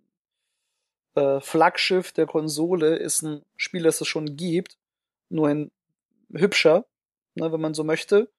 ein 1.15 1.21
äh, 1.21 1.41
Flaggschiff 1.41 2.13
der 2.13 2.25
Konsole 2.25 2.95
ist 2.95 3.21
ein 3.21 3.43
Spiel, 3.57 3.83
das 3.83 4.01
es 4.01 4.07
schon 4.07 4.37
gibt, 4.37 4.77
nur 5.29 5.49
ein 5.49 5.71
hübscher 6.31 6.85
ne, 7.35 7.51
wenn 7.51 7.61
man 7.61 7.73
so 7.73 7.83
möchte. 7.83 8.29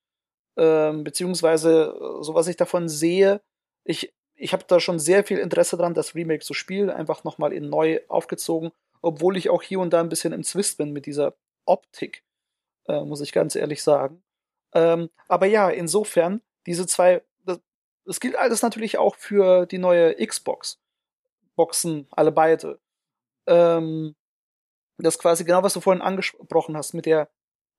Ähm, 0.56 1.04
beziehungsweise, 1.04 1.94
so 2.20 2.34
was 2.34 2.46
ich 2.46 2.56
davon 2.56 2.88
sehe, 2.88 3.40
ich, 3.84 4.14
ich 4.34 4.52
habe 4.52 4.64
da 4.66 4.80
schon 4.80 4.98
sehr 4.98 5.24
viel 5.24 5.38
Interesse 5.38 5.76
dran, 5.76 5.94
das 5.94 6.14
Remake 6.14 6.44
zu 6.44 6.54
spielen, 6.54 6.90
einfach 6.90 7.24
nochmal 7.24 7.52
in 7.52 7.68
neu 7.68 8.00
aufgezogen, 8.08 8.70
obwohl 9.04 9.36
ich 9.36 9.50
auch 9.50 9.62
hier 9.62 9.80
und 9.80 9.90
da 9.92 10.00
ein 10.00 10.08
bisschen 10.08 10.32
im 10.32 10.44
Zwist 10.44 10.78
bin 10.78 10.92
mit 10.92 11.06
dieser 11.06 11.34
Optik. 11.66 12.24
äh, 12.88 13.02
muss 13.02 13.20
ich 13.20 13.32
ganz 13.32 13.56
ehrlich 13.56 13.82
sagen. 13.82 14.22
Ähm, 14.74 15.10
aber 15.28 15.46
ja, 15.46 15.70
insofern, 15.70 16.42
diese 16.66 16.86
zwei, 16.86 17.22
das, 17.44 17.60
das 18.04 18.20
gilt 18.20 18.36
alles 18.36 18.62
natürlich 18.62 18.98
auch 18.98 19.16
für 19.16 19.66
die 19.66 19.78
neue 19.78 20.14
Xbox. 20.26 20.80
Boxen, 21.56 22.08
alle 22.10 22.32
beide. 22.32 22.80
Ähm, 23.46 24.16
das 24.98 25.18
quasi 25.18 25.44
genau, 25.44 25.62
was 25.62 25.74
du 25.74 25.80
vorhin 25.80 26.02
angesprochen 26.02 26.76
hast, 26.76 26.94
mit 26.94 27.06
der 27.06 27.30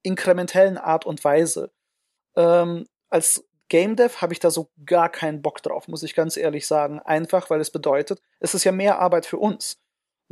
inkrementellen 0.04 0.78
Art 0.78 1.06
und 1.06 1.24
Weise. 1.24 1.72
Ähm, 2.36 2.88
als 3.10 3.48
Game 3.70 3.96
Dev 3.96 4.22
habe 4.22 4.34
ich 4.34 4.40
da 4.40 4.52
so 4.52 4.70
gar 4.86 5.10
keinen 5.10 5.42
Bock 5.42 5.62
drauf, 5.64 5.88
muss 5.88 6.04
ich 6.04 6.16
ganz 6.16 6.38
ehrlich 6.38 6.68
sagen. 6.68 7.00
Einfach, 7.00 7.50
weil 7.50 7.62
es 7.62 7.72
bedeutet, 7.72 8.22
es 8.40 8.54
ist 8.54 8.64
ja 8.64 8.72
mehr 8.72 9.00
Arbeit 9.00 9.26
für 9.26 9.38
uns. 9.38 9.80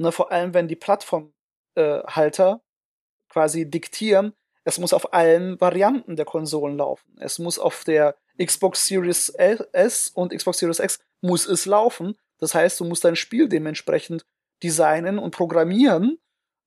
Ne, 0.04 0.12
vor 0.12 0.34
allem, 0.34 0.54
wenn 0.54 0.68
die 0.68 0.76
Plattformhalter 0.76 1.32
äh, 1.76 3.32
quasi 3.32 3.70
diktieren, 3.70 4.34
es 4.66 4.78
muss 4.78 4.92
auf 4.92 5.14
allen 5.14 5.60
Varianten 5.62 6.18
der 6.18 6.26
Konsolen 6.26 6.78
laufen. 6.78 7.16
Es 7.20 7.40
muss 7.40 7.58
auf 7.58 7.86
der 7.86 8.16
Xbox 8.38 8.86
Series 8.86 9.30
S 9.30 10.10
und 10.14 10.34
Xbox 10.36 10.58
Series 10.58 10.80
X 10.80 11.00
muss 11.22 11.48
es 11.48 11.66
laufen. 11.66 12.16
Das 12.38 12.54
heißt, 12.54 12.82
du 12.82 12.86
musst 12.86 13.06
dein 13.06 13.16
Spiel 13.16 13.48
dementsprechend 13.48 14.26
designen 14.62 15.20
und 15.20 15.32
programmieren, 15.32 16.18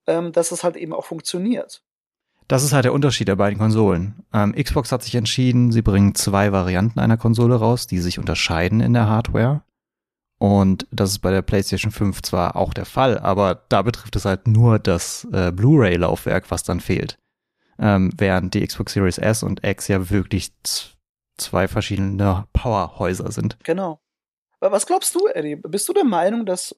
ähm, 0.06 0.32
dass 0.32 0.50
es 0.50 0.64
halt 0.64 0.76
eben 0.76 0.94
auch 0.94 1.04
funktioniert. 1.04 1.82
Das 2.48 2.62
ist 2.62 2.72
halt 2.72 2.86
der 2.86 2.94
Unterschied 2.94 3.28
der 3.28 3.36
beiden 3.36 3.58
Konsolen. 3.58 4.24
Ähm, 4.32 4.54
Xbox 4.54 4.92
hat 4.92 5.02
sich 5.02 5.14
entschieden, 5.14 5.72
sie 5.72 5.82
bringen 5.82 6.14
zwei 6.14 6.52
Varianten 6.52 7.00
einer 7.00 7.18
Konsole 7.18 7.56
raus, 7.56 7.86
die 7.86 7.98
sich 7.98 8.18
unterscheiden 8.18 8.80
in 8.80 8.94
der 8.94 9.08
Hardware. 9.08 9.62
Und 10.38 10.86
das 10.90 11.10
ist 11.10 11.18
bei 11.20 11.30
der 11.30 11.42
PlayStation 11.42 11.92
5 11.92 12.22
zwar 12.22 12.56
auch 12.56 12.74
der 12.74 12.84
Fall, 12.84 13.18
aber 13.18 13.64
da 13.68 13.82
betrifft 13.82 14.16
es 14.16 14.26
halt 14.26 14.46
nur 14.46 14.78
das 14.78 15.26
äh, 15.32 15.50
Blu-ray-Laufwerk, 15.50 16.50
was 16.50 16.62
dann 16.62 16.80
fehlt. 16.80 17.18
Ähm, 17.78 18.12
während 18.16 18.54
die 18.54 18.66
Xbox 18.66 18.92
Series 18.92 19.18
S 19.18 19.42
und 19.42 19.64
X 19.64 19.88
ja 19.88 20.10
wirklich 20.10 20.52
zwei 21.36 21.68
verschiedene 21.68 22.46
Powerhäuser 22.52 23.30
sind. 23.32 23.58
Genau. 23.64 24.00
Was 24.60 24.86
glaubst 24.86 25.14
du, 25.14 25.26
Eddie? 25.26 25.56
Bist 25.56 25.88
du 25.88 25.92
der 25.92 26.04
Meinung, 26.04 26.46
dass 26.46 26.74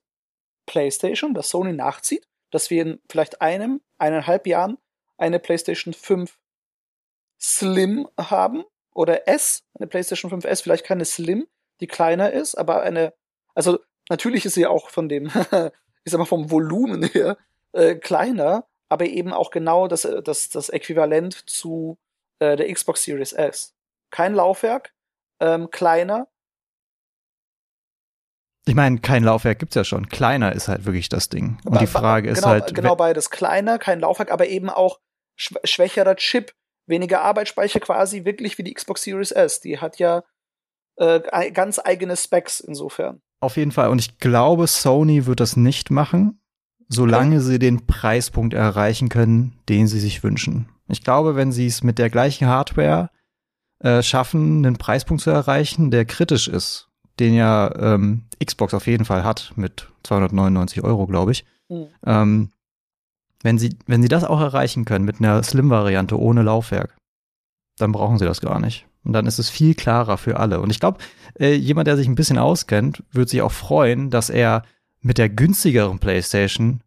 PlayStation, 0.67 1.35
dass 1.35 1.51
Sony 1.51 1.73
nachzieht? 1.73 2.29
Dass 2.51 2.71
wir 2.71 2.83
in 2.83 3.01
vielleicht 3.09 3.41
einem, 3.41 3.81
eineinhalb 3.99 4.47
Jahren 4.47 4.79
eine 5.17 5.39
PlayStation 5.39 5.95
5 5.95 6.39
Slim 7.41 8.09
haben? 8.19 8.65
Oder 8.95 9.29
S, 9.29 9.63
eine 9.75 9.87
PlayStation 9.87 10.31
5 10.31 10.45
S, 10.45 10.61
vielleicht 10.61 10.85
keine 10.85 11.05
Slim, 11.05 11.47
die 11.81 11.87
kleiner 11.87 12.33
ist, 12.33 12.57
aber 12.57 12.83
eine, 12.83 13.15
also 13.59 13.81
natürlich 14.09 14.47
ist 14.47 14.55
sie 14.55 14.67
auch 14.67 14.89
von 14.89 15.09
dem, 15.09 15.27
ich 16.05 16.13
sag 16.13 16.19
mal, 16.19 16.25
vom 16.25 16.51
Volumen 16.51 17.03
her 17.03 17.37
äh, 17.73 17.97
kleiner, 17.97 18.67
aber 18.89 19.07
eben 19.07 19.33
auch 19.33 19.51
genau 19.51 19.89
das, 19.89 20.05
äh, 20.05 20.23
das, 20.23 20.49
das 20.49 20.69
Äquivalent 20.69 21.35
zu 21.51 21.99
äh, 22.39 22.57
der 22.57 22.73
Xbox 22.73 23.03
Series 23.03 23.33
S. 23.33 23.75
Kein 24.11 24.35
Laufwerk, 24.35 24.95
ähm, 25.41 25.71
kleiner, 25.71 26.29
ich 28.65 28.75
meine, 28.75 28.99
kein 28.99 29.25
Laufwerk 29.25 29.61
gibt's 29.61 29.77
ja 29.77 29.83
schon. 29.83 30.11
Kleiner 30.11 30.53
ist 30.53 30.69
halt 30.69 30.85
wirklich 30.85 31.09
das 31.09 31.31
Ding. 31.31 31.57
Und 31.65 31.81
die 31.81 31.87
Frage 31.87 32.29
genau, 32.29 32.39
ist 32.39 32.45
halt. 32.45 32.75
Genau 32.75 32.97
beides. 32.97 33.31
Kleiner, 33.31 33.79
kein 33.79 34.01
Laufwerk, 34.01 34.31
aber 34.31 34.47
eben 34.47 34.69
auch 34.69 35.01
schwächerer 35.37 36.17
Chip, 36.17 36.53
weniger 36.85 37.23
Arbeitsspeicher 37.23 37.81
quasi 37.81 38.27
wirklich 38.27 38.59
wie 38.59 38.65
die 38.65 38.75
Xbox 38.75 39.05
Series 39.05 39.31
S. 39.31 39.61
Die 39.61 39.79
hat 39.79 39.99
ja 39.99 40.23
äh, 40.99 41.51
ganz 41.53 41.81
eigene 41.83 42.17
Specs 42.17 42.61
insofern. 42.61 43.21
Auf 43.41 43.57
jeden 43.57 43.73
Fall. 43.73 43.89
Und 43.89 44.01
ich 44.01 44.19
glaube, 44.19 44.67
Sony 44.67 45.27
wird 45.27 45.41
das 45.41 45.57
nicht 45.57 45.91
machen, 45.91 46.41
solange 46.89 47.37
okay. 47.37 47.45
sie 47.45 47.59
den 47.59 47.87
Preispunkt 47.87 48.55
erreichen 48.55 49.09
können, 49.09 49.59
den 49.69 49.87
sie 49.87 50.01
sich 50.01 50.23
wünschen. 50.23 50.69
Ich 50.89 51.05
glaube, 51.05 51.37
wenn 51.37 51.53
sie 51.53 51.67
es 51.67 51.83
mit 51.83 51.99
der 51.99 52.11
gleichen 52.11 52.49
Hardware 52.49 53.11
äh, 53.81 54.03
schaffen, 54.03 54.65
einen 54.65 54.77
Preispunkt 54.77 55.23
zu 55.23 55.31
erreichen, 55.31 55.91
der 55.91 56.05
kritisch 56.05 56.49
ist 56.49 56.89
den 57.19 57.35
ja 57.35 57.75
ähm, 57.77 58.25
Xbox 58.45 58.75
auf 58.75 58.87
jeden 58.87 59.05
Fall 59.05 59.25
hat 59.25 59.53
mit 59.57 59.89
299 60.05 60.85
Euro, 60.85 61.07
glaube 61.07 61.33
ich. 61.33 61.45
Mhm. 61.69 61.89
Ähm, 62.05 62.51
wenn 63.43 63.59
sie, 63.59 63.77
wenn 63.87 64.03
sie 64.03 64.09
das 64.09 64.25
auch 64.25 64.41
erreichen 64.41 64.85
können 64.85 65.05
mit 65.05 65.21
einer 65.21 65.43
Slim-Variante 65.43 66.19
ohne 66.19 66.43
Laufwerk, 66.43 66.97
dann 67.79 67.93
brauchen 67.93 68.19
sie 68.19 68.25
das 68.25 68.41
gar 68.41 68.59
nicht. 68.61 68.87
Und 69.09 69.15
dann 69.15 69.27
ist 69.27 69.39
es 69.39 69.49
viel 69.49 69.75
klarer 69.75 70.19
für 70.19 70.39
alle. 70.39 70.61
Und 70.61 70.69
ich 70.69 70.81
glaube, 70.81 70.99
äh, 71.41 71.55
jemand, 71.55 71.89
der 71.89 71.97
sich 71.97 72.07
ein 72.07 72.15
bisschen 72.15 72.37
auskennt, 72.37 73.03
wird 73.11 73.31
sich 73.31 73.41
auch 73.41 73.53
freuen, 73.53 74.11
dass 74.11 74.29
er 74.29 74.65
mit 75.01 75.17
der 75.17 75.31
günstigeren 75.31 75.99
PlayStation 75.99 76.83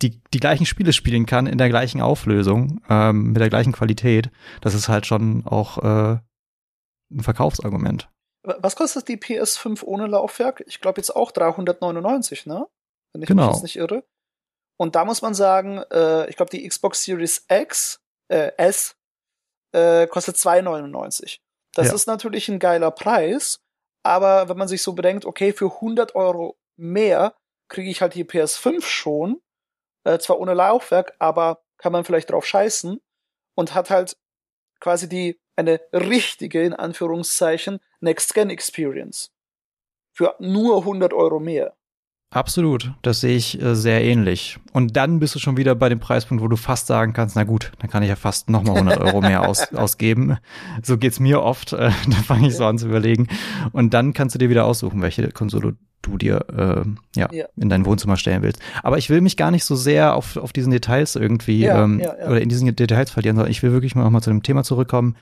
die, 0.00 0.22
die 0.32 0.40
gleichen 0.40 0.64
Spiele 0.64 0.94
spielen 0.94 1.26
kann 1.26 1.46
in 1.46 1.58
der 1.58 1.68
gleichen 1.68 2.00
Auflösung, 2.00 2.80
ähm, 2.88 3.32
mit 3.32 3.42
der 3.42 3.50
gleichen 3.50 3.72
Qualität. 3.72 4.30
Das 4.62 4.72
ist 4.72 4.88
halt 4.88 5.04
schon 5.04 5.46
auch 5.46 5.76
äh, 5.76 6.18
ein 7.10 7.20
Verkaufsargument. 7.20 8.08
Was 8.42 8.74
kostet 8.74 9.08
die 9.08 9.18
PS5 9.18 9.84
ohne 9.84 10.06
Laufwerk? 10.06 10.64
Ich 10.66 10.80
glaube 10.80 10.98
jetzt 10.98 11.14
auch 11.14 11.30
399, 11.30 12.46
ne? 12.46 12.66
Wenn 13.12 13.20
ich 13.20 13.28
genau. 13.28 13.48
mich 13.48 13.56
jetzt 13.56 13.62
nicht 13.64 13.76
irre. 13.76 14.02
Und 14.78 14.94
da 14.94 15.04
muss 15.04 15.20
man 15.20 15.34
sagen, 15.34 15.82
äh, 15.92 16.26
ich 16.30 16.36
glaube 16.36 16.50
die 16.50 16.66
Xbox 16.66 17.04
Series 17.04 17.44
X, 17.50 18.00
äh, 18.28 18.52
S, 18.56 18.96
äh, 19.72 20.06
kostet 20.06 20.36
2,99. 20.36 21.40
Das 21.74 21.88
ja. 21.88 21.94
ist 21.94 22.06
natürlich 22.06 22.48
ein 22.48 22.58
geiler 22.58 22.90
Preis, 22.90 23.60
aber 24.02 24.48
wenn 24.48 24.56
man 24.56 24.68
sich 24.68 24.82
so 24.82 24.92
bedenkt, 24.94 25.24
okay, 25.24 25.52
für 25.52 25.66
100 25.66 26.14
Euro 26.14 26.58
mehr 26.76 27.34
kriege 27.68 27.90
ich 27.90 28.00
halt 28.00 28.14
die 28.14 28.24
PS5 28.24 28.82
schon, 28.82 29.40
äh, 30.04 30.18
zwar 30.18 30.40
ohne 30.40 30.54
Laufwerk, 30.54 31.14
aber 31.18 31.62
kann 31.78 31.92
man 31.92 32.04
vielleicht 32.04 32.30
drauf 32.30 32.44
scheißen 32.44 33.00
und 33.54 33.74
hat 33.74 33.90
halt 33.90 34.16
quasi 34.80 35.08
die 35.08 35.40
eine 35.56 35.80
richtige, 35.92 36.62
in 36.62 36.72
Anführungszeichen, 36.72 37.80
Next-Gen-Experience. 38.00 39.30
Für 40.12 40.34
nur 40.38 40.78
100 40.78 41.12
Euro 41.12 41.38
mehr. 41.38 41.76
Absolut, 42.32 42.92
das 43.02 43.20
sehe 43.20 43.36
ich 43.36 43.60
äh, 43.60 43.74
sehr 43.74 44.04
ähnlich. 44.04 44.60
Und 44.72 44.96
dann 44.96 45.18
bist 45.18 45.34
du 45.34 45.40
schon 45.40 45.56
wieder 45.56 45.74
bei 45.74 45.88
dem 45.88 45.98
Preispunkt, 45.98 46.44
wo 46.44 46.46
du 46.46 46.54
fast 46.54 46.86
sagen 46.86 47.12
kannst, 47.12 47.34
na 47.34 47.42
gut, 47.42 47.72
dann 47.80 47.90
kann 47.90 48.04
ich 48.04 48.08
ja 48.08 48.14
fast 48.14 48.48
nochmal 48.48 48.76
100 48.76 49.00
Euro 49.00 49.20
mehr 49.20 49.48
aus, 49.48 49.72
ausgeben. 49.74 50.36
So 50.80 50.96
geht's 50.96 51.18
mir 51.18 51.42
oft, 51.42 51.72
äh, 51.72 51.90
da 52.06 52.16
fange 52.24 52.46
ich 52.46 52.54
so 52.54 52.64
an 52.66 52.78
zu 52.78 52.86
überlegen. 52.86 53.26
Und 53.72 53.94
dann 53.94 54.12
kannst 54.12 54.36
du 54.36 54.38
dir 54.38 54.48
wieder 54.48 54.64
aussuchen, 54.64 55.02
welche 55.02 55.28
Konsole 55.32 55.76
du 56.02 56.18
dir 56.18 56.44
äh, 56.56 57.18
ja, 57.18 57.28
ja, 57.32 57.46
in 57.56 57.68
dein 57.68 57.84
Wohnzimmer 57.84 58.16
stellen 58.16 58.42
willst. 58.42 58.62
Aber 58.84 58.96
ich 58.96 59.10
will 59.10 59.20
mich 59.22 59.36
gar 59.36 59.50
nicht 59.50 59.64
so 59.64 59.74
sehr 59.74 60.14
auf, 60.14 60.36
auf 60.36 60.52
diesen 60.52 60.70
Details 60.70 61.16
irgendwie 61.16 61.62
ja, 61.62 61.82
ähm, 61.82 61.98
ja, 61.98 62.14
oder 62.26 62.40
in 62.40 62.48
diesen 62.48 62.74
Details 62.74 63.10
verlieren, 63.10 63.36
sondern 63.36 63.50
ich 63.50 63.64
will 63.64 63.72
wirklich 63.72 63.96
mal 63.96 64.04
nochmal 64.04 64.22
zu 64.22 64.30
dem 64.30 64.44
Thema 64.44 64.62
zurückkommen. 64.62 65.16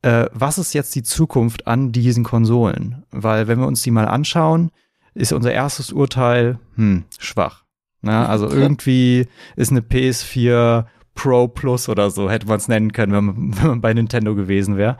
Äh, 0.00 0.26
was 0.32 0.56
ist 0.56 0.72
jetzt 0.72 0.94
die 0.94 1.02
Zukunft 1.02 1.66
an 1.66 1.92
diesen 1.92 2.24
Konsolen? 2.24 3.04
Weil 3.10 3.48
wenn 3.48 3.58
wir 3.58 3.66
uns 3.66 3.82
die 3.82 3.90
mal 3.90 4.08
anschauen, 4.08 4.70
ist 5.16 5.32
unser 5.32 5.52
erstes 5.52 5.92
Urteil 5.92 6.58
hm, 6.76 7.04
schwach. 7.18 7.64
Na, 8.02 8.26
also 8.26 8.48
irgendwie 8.48 9.26
ist 9.56 9.70
eine 9.70 9.80
PS4 9.80 10.84
Pro 11.14 11.48
Plus 11.48 11.88
oder 11.88 12.10
so, 12.10 12.30
hätte 12.30 12.46
man 12.46 12.58
es 12.58 12.68
nennen 12.68 12.92
können, 12.92 13.12
wenn 13.12 13.24
man, 13.24 13.56
wenn 13.58 13.66
man 13.66 13.80
bei 13.80 13.92
Nintendo 13.94 14.34
gewesen 14.34 14.76
wäre. 14.76 14.96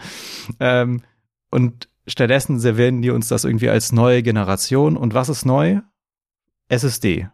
Ähm, 0.59 1.03
und 1.51 1.89
stattdessen 2.07 2.59
servieren 2.59 3.03
die 3.03 3.11
uns 3.11 3.29
das 3.29 3.45
irgendwie 3.45 3.69
als 3.69 3.93
neue 3.93 4.23
Generation. 4.23 4.97
Und 4.97 5.15
was 5.15 5.29
ist 5.29 5.45
neu? 5.45 5.81
SSD. 6.69 7.29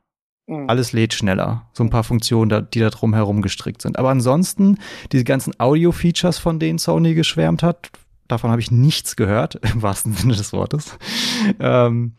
Mhm. 0.46 0.68
Alles 0.68 0.92
lädt 0.92 1.14
schneller. 1.14 1.68
So 1.72 1.84
ein 1.84 1.90
paar 1.90 2.04
Funktionen, 2.04 2.68
die 2.74 2.80
da 2.80 2.90
drum 2.90 3.14
herum 3.14 3.40
gestrickt 3.42 3.82
sind. 3.82 3.98
Aber 3.98 4.10
ansonsten, 4.10 4.78
diese 5.12 5.24
ganzen 5.24 5.58
Audio-Features, 5.58 6.38
von 6.38 6.58
denen 6.58 6.78
Sony 6.78 7.14
geschwärmt 7.14 7.62
hat, 7.62 7.90
davon 8.28 8.50
habe 8.50 8.60
ich 8.60 8.70
nichts 8.70 9.16
gehört, 9.16 9.54
im 9.72 9.80
wahrsten 9.82 10.12
Sinne 10.12 10.34
des 10.34 10.52
Wortes. 10.52 10.98
Ähm, 11.60 12.16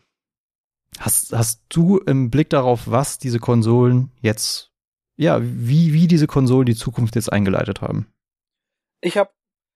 hast, 0.98 1.32
hast 1.32 1.62
du 1.68 1.98
im 1.98 2.30
Blick 2.30 2.50
darauf, 2.50 2.82
was 2.86 3.18
diese 3.18 3.38
Konsolen 3.38 4.10
jetzt, 4.20 4.72
ja, 5.16 5.40
wie, 5.42 5.92
wie 5.92 6.06
diese 6.06 6.26
Konsolen 6.26 6.66
die 6.66 6.74
Zukunft 6.74 7.14
jetzt 7.16 7.32
eingeleitet 7.32 7.80
haben? 7.80 8.06
Ich 9.00 9.16
habe, 9.16 9.30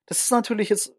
das 0.06 0.22
ist 0.22 0.30
natürlich 0.30 0.68
jetzt 0.68 0.94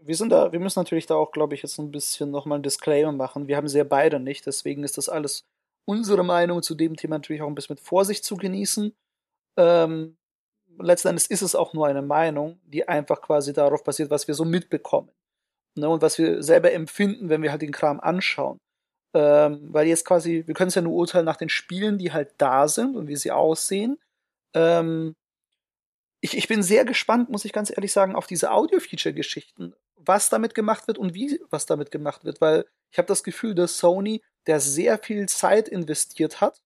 wir 0.00 0.16
sind 0.16 0.30
da, 0.30 0.52
wir 0.52 0.60
müssen 0.60 0.78
natürlich 0.78 1.06
da 1.06 1.16
auch, 1.16 1.32
glaube 1.32 1.54
ich, 1.54 1.62
jetzt 1.62 1.78
ein 1.78 1.90
bisschen 1.90 2.30
nochmal 2.30 2.58
ein 2.58 2.62
Disclaimer 2.62 3.12
machen. 3.12 3.48
Wir 3.48 3.56
haben 3.56 3.68
sie 3.68 3.78
ja 3.78 3.84
beide 3.84 4.20
nicht, 4.20 4.46
deswegen 4.46 4.84
ist 4.84 4.96
das 4.96 5.08
alles 5.08 5.44
unsere 5.84 6.22
Meinung 6.22 6.62
zu 6.62 6.74
dem 6.74 6.96
Thema 6.96 7.16
natürlich 7.16 7.42
auch 7.42 7.48
ein 7.48 7.54
bisschen 7.54 7.74
mit 7.74 7.80
Vorsicht 7.80 8.24
zu 8.24 8.36
genießen. 8.36 8.94
Ähm, 9.56 10.16
letzten 10.78 11.08
Endes 11.08 11.26
ist 11.26 11.42
es 11.42 11.54
auch 11.54 11.74
nur 11.74 11.86
eine 11.86 12.02
Meinung, 12.02 12.60
die 12.64 12.86
einfach 12.86 13.20
quasi 13.20 13.52
darauf 13.52 13.84
basiert, 13.84 14.10
was 14.10 14.28
wir 14.28 14.34
so 14.34 14.44
mitbekommen. 14.44 15.10
Ne, 15.74 15.88
und 15.88 16.02
was 16.02 16.18
wir 16.18 16.42
selber 16.42 16.72
empfinden, 16.72 17.28
wenn 17.28 17.42
wir 17.42 17.50
halt 17.50 17.62
den 17.62 17.72
Kram 17.72 18.00
anschauen. 18.00 18.58
Ähm, 19.18 19.66
weil 19.72 19.88
jetzt 19.88 20.04
quasi, 20.04 20.44
wir 20.46 20.54
können 20.54 20.68
es 20.68 20.76
ja 20.76 20.82
nur 20.82 20.92
urteilen 20.92 21.24
nach 21.24 21.36
den 21.36 21.48
Spielen, 21.48 21.98
die 21.98 22.12
halt 22.12 22.34
da 22.38 22.68
sind 22.68 22.94
und 22.94 23.08
wie 23.08 23.16
sie 23.16 23.32
aussehen. 23.32 23.98
Ähm, 24.54 25.16
ich, 26.20 26.36
ich 26.36 26.46
bin 26.46 26.62
sehr 26.62 26.84
gespannt, 26.84 27.28
muss 27.28 27.44
ich 27.44 27.52
ganz 27.52 27.70
ehrlich 27.70 27.92
sagen, 27.92 28.14
auf 28.14 28.28
diese 28.28 28.52
Audio-Feature-Geschichten 28.52 29.74
was 29.96 30.30
damit 30.30 30.54
gemacht 30.54 30.86
wird 30.86 30.98
und 30.98 31.14
wie 31.14 31.40
was 31.50 31.66
damit 31.66 31.90
gemacht 31.90 32.24
wird, 32.24 32.40
weil 32.40 32.64
ich 32.92 32.98
habe 32.98 33.08
das 33.08 33.24
Gefühl, 33.24 33.56
dass 33.56 33.78
Sony, 33.78 34.22
der 34.46 34.60
sehr 34.60 34.98
viel 34.98 35.28
Zeit 35.28 35.68
investiert 35.68 36.40
hat, 36.40 36.62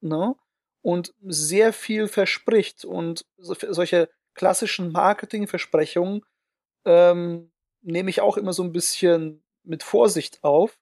ne, 0.00 0.36
und 0.80 1.12
sehr 1.26 1.72
viel 1.72 2.06
verspricht 2.06 2.84
und 2.84 3.26
solche 3.36 4.08
klassischen 4.34 4.92
Marketingversprechungen 4.92 6.24
ähm, 6.86 7.50
nehme 7.82 8.10
ich 8.10 8.20
auch 8.20 8.36
immer 8.36 8.52
so 8.52 8.62
ein 8.62 8.72
bisschen 8.72 9.42
mit 9.64 9.82
Vorsicht 9.82 10.44
auf. 10.44 10.78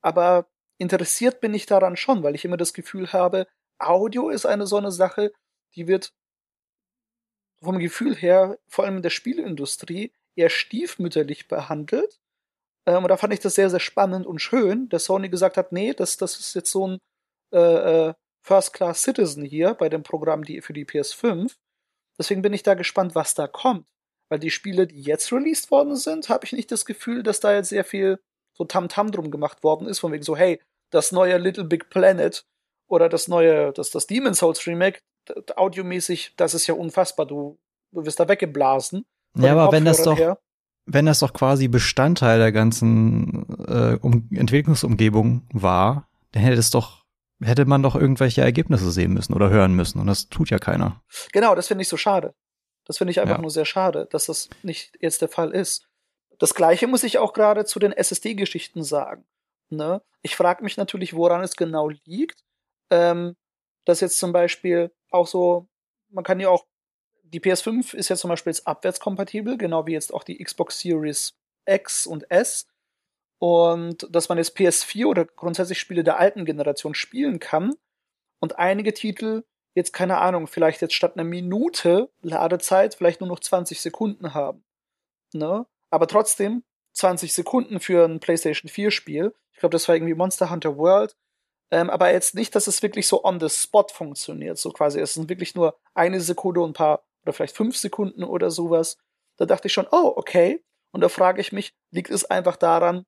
Aber 0.00 0.46
interessiert 0.82 1.40
bin 1.40 1.54
ich 1.54 1.66
daran 1.66 1.96
schon, 1.96 2.22
weil 2.22 2.34
ich 2.34 2.44
immer 2.44 2.56
das 2.58 2.74
Gefühl 2.74 3.12
habe, 3.12 3.46
Audio 3.78 4.28
ist 4.28 4.46
eine 4.46 4.66
so 4.66 4.76
eine 4.76 4.92
Sache, 4.92 5.32
die 5.74 5.86
wird 5.86 6.12
vom 7.62 7.78
Gefühl 7.78 8.14
her, 8.14 8.58
vor 8.68 8.84
allem 8.84 8.96
in 8.96 9.02
der 9.02 9.10
Spielindustrie, 9.10 10.12
eher 10.36 10.50
stiefmütterlich 10.50 11.48
behandelt. 11.48 12.20
Ähm, 12.86 13.04
und 13.04 13.08
da 13.08 13.16
fand 13.16 13.32
ich 13.32 13.40
das 13.40 13.54
sehr, 13.54 13.70
sehr 13.70 13.80
spannend 13.80 14.26
und 14.26 14.40
schön, 14.40 14.88
dass 14.88 15.04
Sony 15.04 15.28
gesagt 15.28 15.56
hat, 15.56 15.72
nee, 15.72 15.94
das, 15.94 16.16
das 16.16 16.38
ist 16.38 16.54
jetzt 16.54 16.70
so 16.70 16.88
ein 16.88 16.98
äh, 17.52 18.08
äh 18.08 18.14
First-Class 18.44 19.02
Citizen 19.02 19.44
hier 19.44 19.74
bei 19.74 19.88
dem 19.88 20.02
Programm 20.02 20.42
die, 20.42 20.62
für 20.62 20.72
die 20.72 20.84
PS5. 20.84 21.54
Deswegen 22.18 22.42
bin 22.42 22.52
ich 22.52 22.64
da 22.64 22.74
gespannt, 22.74 23.14
was 23.14 23.34
da 23.34 23.46
kommt. 23.46 23.86
Weil 24.28 24.40
die 24.40 24.50
Spiele, 24.50 24.88
die 24.88 25.00
jetzt 25.00 25.32
released 25.32 25.70
worden 25.70 25.94
sind, 25.94 26.28
habe 26.28 26.44
ich 26.44 26.52
nicht 26.52 26.72
das 26.72 26.84
Gefühl, 26.84 27.22
dass 27.22 27.38
da 27.38 27.54
jetzt 27.54 27.68
sehr 27.68 27.84
viel 27.84 28.18
so 28.54 28.64
Tamtam 28.64 29.06
-Tam 29.06 29.10
drum 29.12 29.30
gemacht 29.30 29.62
worden 29.62 29.86
ist, 29.86 30.00
von 30.00 30.10
wegen 30.10 30.24
so, 30.24 30.36
hey, 30.36 30.60
das 30.92 31.10
neue 31.10 31.38
Little 31.38 31.64
Big 31.64 31.90
Planet 31.90 32.44
oder 32.86 33.08
das 33.08 33.26
neue, 33.26 33.72
das, 33.72 33.90
das 33.90 34.06
Demon's 34.06 34.38
Souls 34.38 34.66
Remake, 34.66 35.00
audiomäßig, 35.56 36.34
das 36.36 36.54
ist 36.54 36.66
ja 36.66 36.74
unfassbar. 36.74 37.26
Du, 37.26 37.58
du 37.90 38.04
wirst 38.04 38.20
da 38.20 38.28
weggeblasen. 38.28 39.04
Ja, 39.36 39.52
aber 39.52 39.72
wenn 39.72 39.84
das 39.84 40.02
doch, 40.02 40.18
her. 40.18 40.38
wenn 40.84 41.06
das 41.06 41.20
doch 41.20 41.32
quasi 41.32 41.68
Bestandteil 41.68 42.38
der 42.38 42.52
ganzen 42.52 43.46
äh, 43.66 43.98
um 44.00 44.28
Entwicklungsumgebung 44.30 45.48
war, 45.52 46.08
dann 46.32 46.42
hätte 46.42 46.58
es 46.58 46.70
doch, 46.70 47.04
hätte 47.42 47.64
man 47.64 47.82
doch 47.82 47.96
irgendwelche 47.96 48.42
Ergebnisse 48.42 48.90
sehen 48.90 49.14
müssen 49.14 49.32
oder 49.32 49.48
hören 49.48 49.74
müssen. 49.74 50.00
Und 50.00 50.06
das 50.06 50.28
tut 50.28 50.50
ja 50.50 50.58
keiner. 50.58 51.02
Genau, 51.32 51.54
das 51.54 51.68
finde 51.68 51.82
ich 51.82 51.88
so 51.88 51.96
schade. 51.96 52.34
Das 52.84 52.98
finde 52.98 53.12
ich 53.12 53.20
einfach 53.20 53.36
ja. 53.36 53.40
nur 53.40 53.50
sehr 53.50 53.64
schade, 53.64 54.08
dass 54.10 54.26
das 54.26 54.50
nicht 54.62 54.92
jetzt 55.00 55.22
der 55.22 55.28
Fall 55.28 55.52
ist. 55.52 55.88
Das 56.38 56.54
gleiche 56.54 56.88
muss 56.88 57.04
ich 57.04 57.18
auch 57.18 57.32
gerade 57.32 57.64
zu 57.64 57.78
den 57.78 57.92
SSD-Geschichten 57.92 58.82
sagen. 58.82 59.24
Ne? 59.72 60.02
Ich 60.20 60.36
frage 60.36 60.62
mich 60.62 60.76
natürlich, 60.76 61.14
woran 61.14 61.42
es 61.42 61.56
genau 61.56 61.88
liegt. 62.04 62.44
Ähm, 62.90 63.36
dass 63.84 64.00
jetzt 64.00 64.18
zum 64.18 64.32
Beispiel 64.32 64.92
auch 65.10 65.26
so, 65.26 65.66
man 66.10 66.24
kann 66.24 66.40
ja 66.40 66.50
auch, 66.50 66.66
die 67.24 67.40
PS5 67.40 67.94
ist 67.94 68.10
ja 68.10 68.16
zum 68.16 68.28
Beispiel 68.28 68.52
jetzt 68.52 68.66
abwärtskompatibel, 68.66 69.56
genau 69.56 69.86
wie 69.86 69.92
jetzt 69.92 70.12
auch 70.12 70.24
die 70.24 70.38
Xbox 70.42 70.78
Series 70.78 71.34
X 71.66 72.06
und 72.06 72.30
S. 72.30 72.68
Und 73.38 74.06
dass 74.14 74.28
man 74.28 74.38
jetzt 74.38 74.56
PS4 74.56 75.06
oder 75.06 75.24
grundsätzlich 75.24 75.80
Spiele 75.80 76.04
der 76.04 76.18
alten 76.18 76.44
Generation 76.44 76.94
spielen 76.94 77.40
kann. 77.40 77.74
Und 78.40 78.58
einige 78.58 78.92
Titel 78.92 79.42
jetzt, 79.74 79.92
keine 79.92 80.18
Ahnung, 80.18 80.46
vielleicht 80.46 80.82
jetzt 80.82 80.94
statt 80.94 81.14
einer 81.14 81.24
Minute 81.24 82.10
Ladezeit 82.20 82.94
vielleicht 82.94 83.20
nur 83.20 83.28
noch 83.28 83.40
20 83.40 83.80
Sekunden 83.80 84.34
haben. 84.34 84.64
Ne? 85.32 85.66
Aber 85.90 86.06
trotzdem 86.06 86.62
20 86.92 87.32
Sekunden 87.32 87.80
für 87.80 88.04
ein 88.04 88.20
PlayStation 88.20 88.68
4 88.68 88.90
Spiel. 88.90 89.34
Ich 89.52 89.60
glaube, 89.60 89.72
das 89.72 89.88
war 89.88 89.94
irgendwie 89.94 90.14
Monster 90.14 90.50
Hunter 90.50 90.76
World. 90.76 91.16
Ähm, 91.70 91.88
aber 91.88 92.12
jetzt 92.12 92.34
nicht, 92.34 92.54
dass 92.54 92.66
es 92.66 92.82
wirklich 92.82 93.06
so 93.06 93.24
on 93.24 93.40
the 93.40 93.48
spot 93.48 93.86
funktioniert. 93.92 94.58
So 94.58 94.70
quasi, 94.70 95.00
es 95.00 95.14
sind 95.14 95.28
wirklich 95.28 95.54
nur 95.54 95.78
eine 95.94 96.20
Sekunde 96.20 96.60
und 96.60 96.70
ein 96.70 96.74
paar, 96.74 97.04
oder 97.22 97.32
vielleicht 97.32 97.56
fünf 97.56 97.76
Sekunden 97.76 98.24
oder 98.24 98.50
sowas. 98.50 98.98
Da 99.38 99.46
dachte 99.46 99.68
ich 99.68 99.72
schon, 99.72 99.86
oh, 99.90 100.12
okay. 100.16 100.62
Und 100.90 101.00
da 101.00 101.08
frage 101.08 101.40
ich 101.40 101.52
mich, 101.52 101.72
liegt 101.90 102.10
es 102.10 102.26
einfach 102.26 102.56
daran, 102.56 103.06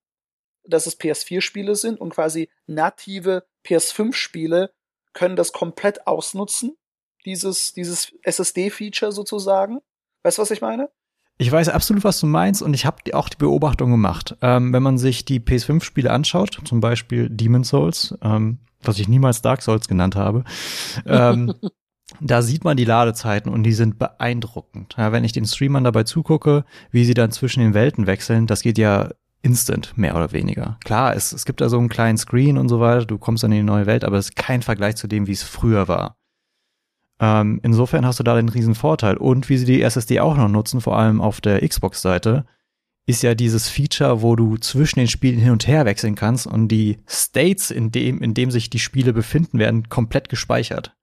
dass 0.65 0.87
es 0.87 0.99
PS4-Spiele 0.99 1.77
sind 1.77 2.01
und 2.01 2.11
quasi 2.11 2.49
native 2.67 3.47
PS5-Spiele 3.67 4.73
können 5.13 5.37
das 5.37 5.53
komplett 5.53 6.07
ausnutzen, 6.07 6.77
dieses, 7.25 7.73
dieses 7.75 8.13
SSD-Feature 8.23 9.13
sozusagen. 9.13 9.81
Weißt 10.23 10.39
du, 10.39 10.43
was 10.43 10.51
ich 10.51 10.63
meine? 10.63 10.91
Ich 11.37 11.51
weiß 11.51 11.69
absolut, 11.69 12.05
was 12.05 12.21
du 12.21 12.27
meinst 12.27 12.63
und 12.63 12.75
ich 12.75 12.87
habe 12.87 13.15
auch 13.15 13.29
die 13.29 13.37
Beobachtung 13.37 13.91
gemacht. 13.91 14.37
Ähm, 14.41 14.73
wenn 14.73 14.83
man 14.83 14.99
sich 14.99 15.25
die 15.25 15.41
PS5-Spiele 15.41 16.11
anschaut, 16.11 16.61
zum 16.65 16.81
Beispiel 16.81 17.29
Demon 17.29 17.65
Souls, 17.65 18.15
ähm, 18.23 18.59
was 18.83 18.99
ich 18.99 19.09
niemals 19.09 19.43
Dark 19.43 19.63
Souls 19.63 19.89
genannt 19.89 20.15
habe, 20.15 20.45
ähm, 21.07 21.53
da 22.21 22.43
sieht 22.43 22.63
man 22.63 22.77
die 22.77 22.85
Ladezeiten 22.85 23.53
und 23.53 23.65
die 23.65 23.73
sind 23.73 23.99
beeindruckend. 23.99 24.95
Ja, 24.97 25.11
wenn 25.11 25.25
ich 25.25 25.33
den 25.33 25.47
Streamern 25.47 25.83
dabei 25.83 26.05
zugucke, 26.05 26.65
wie 26.93 27.05
sie 27.05 27.15
dann 27.15 27.33
zwischen 27.33 27.61
den 27.61 27.75
Welten 27.75 28.07
wechseln, 28.07 28.47
das 28.47 28.63
geht 28.63 28.79
ja 28.79 29.11
instant, 29.43 29.99
mehr 29.99 30.15
oder 30.15 30.33
weniger. 30.33 30.79
Klar, 30.85 31.17
es, 31.17 31.33
es 31.33 31.45
gibt 31.45 31.61
da 31.61 31.69
so 31.69 31.79
einen 31.79 31.89
kleinen 31.89 32.17
Screen 32.17 32.59
und 32.59 32.69
so 32.69 32.79
weiter, 32.81 33.07
du 33.07 33.19
kommst 33.19 33.43
dann 33.43 33.53
in 33.53 33.59
die 33.59 33.65
neue 33.65 33.87
Welt, 33.87 34.05
aber 34.05 34.19
es 34.19 34.27
ist 34.27 34.37
kein 34.37 34.63
Vergleich 34.63 34.97
zu 34.97 35.09
dem, 35.09 35.27
wie 35.27 35.33
es 35.33 35.43
früher 35.43 35.89
war. 35.89 36.17
Ähm, 37.21 37.61
insofern 37.63 38.05
hast 38.05 38.19
du 38.19 38.25
da 38.25 38.35
den 38.35 38.49
riesen 38.49 38.75
Vorteil. 38.75 39.17
Und 39.17 39.49
wie 39.49 39.57
sie 39.57 39.67
die 39.67 39.83
SSD 39.83 40.21
auch 40.21 40.37
noch 40.37 40.49
nutzen, 40.49 40.81
vor 40.81 40.99
allem 40.99 41.21
auf 41.21 41.41
der 41.41 41.67
Xbox-Seite, 41.67 42.45
ist 43.07 43.23
ja 43.23 43.35
dieses 43.35 43.69
Feature, 43.69 44.23
wo 44.23 44.35
du 44.35 44.57
zwischen 44.57 44.99
den 44.99 45.09
Spielen 45.09 45.39
hin 45.39 45.53
und 45.53 45.67
her 45.67 45.85
wechseln 45.85 46.15
kannst 46.15 46.47
und 46.47 46.69
die 46.69 46.99
States, 47.07 47.71
in 47.71 47.93
dem, 47.93 48.23
in 48.23 48.35
dem 48.35 48.51
sich 48.51 48.71
die 48.71 48.79
Spiele 48.79 49.13
befinden, 49.13 49.59
werden 49.59 49.89
komplett 49.89 50.29
gespeichert. 50.29 50.97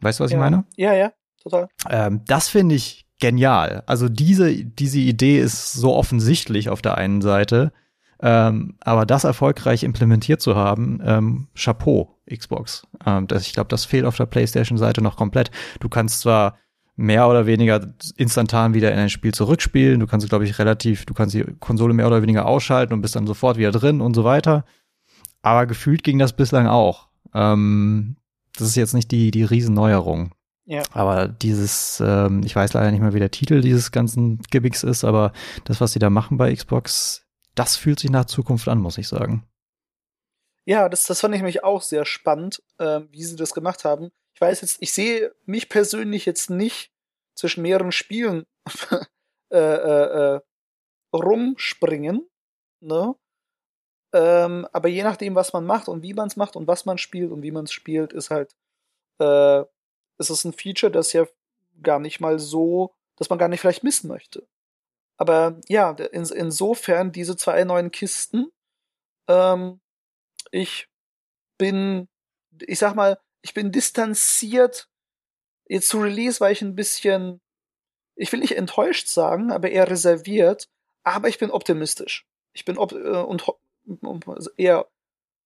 Weißt 0.00 0.20
du, 0.20 0.24
was 0.24 0.30
ja. 0.30 0.38
ich 0.38 0.40
meine? 0.40 0.64
Ja, 0.76 0.94
ja, 0.94 1.12
total. 1.42 1.68
Ähm, 1.88 2.22
das 2.26 2.48
finde 2.48 2.76
ich 2.76 3.06
genial. 3.18 3.82
Also 3.86 4.08
diese, 4.08 4.64
diese 4.64 4.98
Idee 4.98 5.40
ist 5.40 5.72
so 5.72 5.94
offensichtlich 5.94 6.70
auf 6.70 6.80
der 6.80 6.96
einen 6.96 7.22
Seite, 7.22 7.72
ähm, 8.22 8.76
aber 8.80 9.06
das 9.06 9.24
erfolgreich 9.24 9.82
implementiert 9.82 10.40
zu 10.40 10.56
haben, 10.56 11.00
ähm, 11.04 11.48
Chapeau, 11.54 12.18
Xbox. 12.30 12.86
Ähm, 13.06 13.26
das, 13.26 13.46
ich 13.46 13.54
glaube, 13.54 13.68
das 13.68 13.84
fehlt 13.84 14.04
auf 14.04 14.16
der 14.16 14.26
PlayStation-Seite 14.26 15.02
noch 15.02 15.16
komplett. 15.16 15.50
Du 15.80 15.88
kannst 15.88 16.20
zwar 16.20 16.56
mehr 16.96 17.28
oder 17.28 17.46
weniger 17.46 17.94
instantan 18.16 18.74
wieder 18.74 18.92
in 18.92 18.98
ein 18.98 19.08
Spiel 19.08 19.32
zurückspielen. 19.32 20.00
Du 20.00 20.06
kannst, 20.06 20.28
glaube 20.28 20.44
ich, 20.44 20.58
relativ, 20.58 21.06
du 21.06 21.14
kannst 21.14 21.34
die 21.34 21.44
Konsole 21.58 21.94
mehr 21.94 22.06
oder 22.06 22.20
weniger 22.20 22.44
ausschalten 22.44 22.92
und 22.92 23.00
bist 23.00 23.16
dann 23.16 23.26
sofort 23.26 23.56
wieder 23.56 23.72
drin 23.72 24.02
und 24.02 24.14
so 24.14 24.22
weiter. 24.24 24.66
Aber 25.40 25.66
gefühlt 25.66 26.04
ging 26.04 26.18
das 26.18 26.34
bislang 26.34 26.66
auch. 26.66 27.08
Ähm, 27.32 28.16
das 28.58 28.68
ist 28.68 28.76
jetzt 28.76 28.92
nicht 28.92 29.10
die, 29.10 29.30
die 29.30 29.44
Riesenneuerung. 29.44 30.32
Ja. 30.66 30.82
Aber 30.92 31.26
dieses, 31.26 32.02
ähm, 32.04 32.42
ich 32.44 32.54
weiß 32.54 32.74
leider 32.74 32.90
nicht 32.90 33.00
mehr, 33.00 33.14
wie 33.14 33.18
der 33.18 33.30
Titel 33.30 33.62
dieses 33.62 33.92
ganzen 33.92 34.38
Gimmicks 34.50 34.82
ist, 34.82 35.02
aber 35.04 35.32
das, 35.64 35.80
was 35.80 35.92
sie 35.92 35.98
da 35.98 36.10
machen 36.10 36.36
bei 36.36 36.54
Xbox, 36.54 37.26
das 37.60 37.76
fühlt 37.76 38.00
sich 38.00 38.10
nach 38.10 38.24
Zukunft 38.24 38.68
an, 38.68 38.78
muss 38.78 38.96
ich 38.96 39.06
sagen. 39.06 39.46
Ja, 40.64 40.88
das, 40.88 41.04
das 41.04 41.20
fand 41.20 41.34
ich 41.34 41.42
mich 41.42 41.62
auch 41.62 41.82
sehr 41.82 42.06
spannend, 42.06 42.62
äh, 42.78 43.00
wie 43.10 43.22
sie 43.22 43.36
das 43.36 43.52
gemacht 43.52 43.84
haben. 43.84 44.10
Ich 44.32 44.40
weiß 44.40 44.62
jetzt, 44.62 44.78
ich 44.80 44.94
sehe 44.94 45.34
mich 45.44 45.68
persönlich 45.68 46.24
jetzt 46.24 46.48
nicht 46.48 46.90
zwischen 47.34 47.60
mehreren 47.60 47.92
Spielen 47.92 48.46
äh, 49.52 49.58
äh, 49.58 50.36
äh, 50.36 50.40
rumspringen, 51.14 52.26
ne? 52.80 53.14
Ähm, 54.14 54.66
aber 54.72 54.88
je 54.88 55.02
nachdem, 55.02 55.34
was 55.34 55.52
man 55.52 55.66
macht 55.66 55.86
und 55.88 56.02
wie 56.02 56.14
man 56.14 56.28
es 56.28 56.36
macht 56.36 56.56
und 56.56 56.66
was 56.66 56.86
man 56.86 56.96
spielt 56.96 57.30
und 57.30 57.42
wie 57.42 57.50
man 57.50 57.64
es 57.64 57.72
spielt, 57.72 58.14
ist 58.14 58.30
halt, 58.30 58.56
äh, 59.20 59.60
ist 60.16 60.30
es 60.30 60.44
ein 60.44 60.54
Feature, 60.54 60.90
das 60.90 61.12
ja 61.12 61.26
gar 61.82 61.98
nicht 61.98 62.20
mal 62.20 62.38
so, 62.38 62.94
dass 63.16 63.28
man 63.28 63.38
gar 63.38 63.48
nicht 63.48 63.60
vielleicht 63.60 63.84
missen 63.84 64.08
möchte. 64.08 64.48
Aber 65.20 65.60
ja, 65.68 65.90
in, 65.90 66.24
insofern 66.24 67.12
diese 67.12 67.36
zwei 67.36 67.62
neuen 67.64 67.90
Kisten, 67.90 68.50
ähm, 69.28 69.78
ich 70.50 70.88
bin, 71.58 72.08
ich 72.62 72.78
sag 72.78 72.94
mal, 72.94 73.20
ich 73.42 73.52
bin 73.52 73.70
distanziert 73.70 74.88
jetzt 75.68 75.90
zu 75.90 76.00
Release, 76.00 76.40
weil 76.40 76.54
ich 76.54 76.62
ein 76.62 76.74
bisschen, 76.74 77.42
ich 78.16 78.32
will 78.32 78.40
nicht 78.40 78.56
enttäuscht 78.56 79.08
sagen, 79.08 79.52
aber 79.52 79.70
eher 79.70 79.90
reserviert, 79.90 80.70
aber 81.04 81.28
ich 81.28 81.38
bin 81.38 81.50
optimistisch. 81.50 82.26
Ich 82.54 82.64
bin 82.64 82.78
op 82.78 82.92
äh, 82.92 82.96
und 82.96 83.46
ho 83.46 83.58
eher 84.56 84.88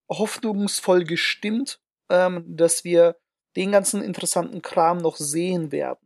hoffnungsvoll 0.08 1.02
gestimmt, 1.02 1.80
ähm, 2.10 2.44
dass 2.46 2.84
wir 2.84 3.16
den 3.56 3.72
ganzen 3.72 4.02
interessanten 4.02 4.62
Kram 4.62 4.98
noch 4.98 5.16
sehen 5.16 5.72
werden. 5.72 6.03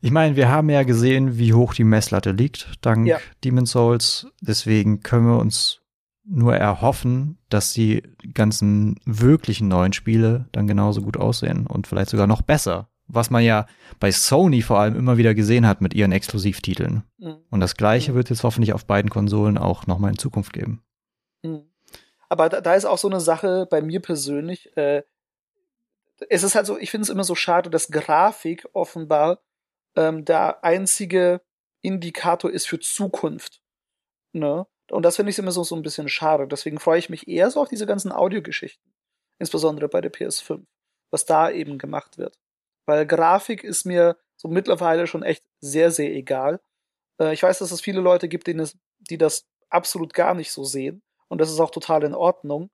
Ich 0.00 0.10
meine, 0.10 0.36
wir 0.36 0.48
haben 0.48 0.70
ja 0.70 0.82
gesehen, 0.82 1.38
wie 1.38 1.54
hoch 1.54 1.74
die 1.74 1.84
Messlatte 1.84 2.32
liegt, 2.32 2.68
dank 2.80 3.06
ja. 3.06 3.18
Demon's 3.44 3.72
Souls. 3.72 4.26
Deswegen 4.40 5.00
können 5.00 5.26
wir 5.26 5.38
uns 5.38 5.80
nur 6.24 6.54
erhoffen, 6.54 7.38
dass 7.48 7.72
die 7.72 8.02
ganzen 8.34 9.00
wirklichen 9.04 9.68
neuen 9.68 9.92
Spiele 9.92 10.46
dann 10.52 10.66
genauso 10.66 11.02
gut 11.02 11.16
aussehen 11.16 11.66
und 11.66 11.86
vielleicht 11.86 12.10
sogar 12.10 12.26
noch 12.26 12.42
besser. 12.42 12.88
Was 13.08 13.30
man 13.30 13.42
ja 13.42 13.66
bei 13.98 14.12
Sony 14.12 14.62
vor 14.62 14.78
allem 14.78 14.94
immer 14.94 15.16
wieder 15.16 15.34
gesehen 15.34 15.66
hat 15.66 15.80
mit 15.80 15.94
ihren 15.94 16.12
Exklusivtiteln. 16.12 17.02
Mhm. 17.18 17.38
Und 17.50 17.58
das 17.58 17.76
gleiche 17.76 18.12
mhm. 18.12 18.16
wird 18.16 18.30
es 18.30 18.44
hoffentlich 18.44 18.72
auf 18.72 18.86
beiden 18.86 19.10
Konsolen 19.10 19.58
auch 19.58 19.88
nochmal 19.88 20.12
in 20.12 20.18
Zukunft 20.18 20.52
geben. 20.52 20.84
Mhm. 21.42 21.62
Aber 22.28 22.48
da, 22.48 22.60
da, 22.60 22.76
ist 22.76 22.84
auch 22.84 22.98
so 22.98 23.08
eine 23.08 23.20
Sache 23.20 23.66
bei 23.68 23.82
mir 23.82 24.00
persönlich. 24.00 24.76
Äh, 24.76 25.02
es 26.28 26.44
ist 26.44 26.54
halt 26.54 26.66
so, 26.66 26.78
ich 26.78 26.92
finde 26.92 27.02
es 27.02 27.08
immer 27.08 27.24
so 27.24 27.34
schade, 27.34 27.70
dass 27.70 27.88
Grafik 27.88 28.68
offenbar 28.72 29.40
ähm, 29.96 30.24
der 30.24 30.64
einzige 30.64 31.40
Indikator 31.82 32.50
ist 32.50 32.68
für 32.68 32.78
Zukunft. 32.78 33.62
Ne? 34.32 34.66
Und 34.90 35.04
das 35.04 35.16
finde 35.16 35.30
ich 35.30 35.38
immer 35.38 35.52
so, 35.52 35.62
so 35.62 35.76
ein 35.76 35.82
bisschen 35.82 36.08
schade. 36.08 36.46
Deswegen 36.46 36.78
freue 36.78 36.98
ich 36.98 37.10
mich 37.10 37.28
eher 37.28 37.50
so 37.50 37.60
auf 37.60 37.68
diese 37.68 37.86
ganzen 37.86 38.12
Audiogeschichten. 38.12 38.92
Insbesondere 39.38 39.88
bei 39.88 40.00
der 40.00 40.12
PS5. 40.12 40.64
Was 41.10 41.24
da 41.24 41.50
eben 41.50 41.78
gemacht 41.78 42.18
wird. 42.18 42.38
Weil 42.86 43.06
Grafik 43.06 43.64
ist 43.64 43.84
mir 43.84 44.16
so 44.36 44.48
mittlerweile 44.48 45.06
schon 45.06 45.22
echt 45.22 45.44
sehr, 45.60 45.90
sehr 45.90 46.12
egal. 46.12 46.60
Äh, 47.20 47.32
ich 47.32 47.42
weiß, 47.42 47.58
dass 47.58 47.72
es 47.72 47.80
viele 47.80 48.00
Leute 48.00 48.28
gibt, 48.28 48.46
denen 48.46 48.60
es, 48.60 48.78
die 48.98 49.18
das 49.18 49.46
absolut 49.68 50.14
gar 50.14 50.34
nicht 50.34 50.52
so 50.52 50.64
sehen. 50.64 51.02
Und 51.28 51.40
das 51.40 51.50
ist 51.50 51.60
auch 51.60 51.70
total 51.70 52.02
in 52.04 52.14
Ordnung. 52.14 52.70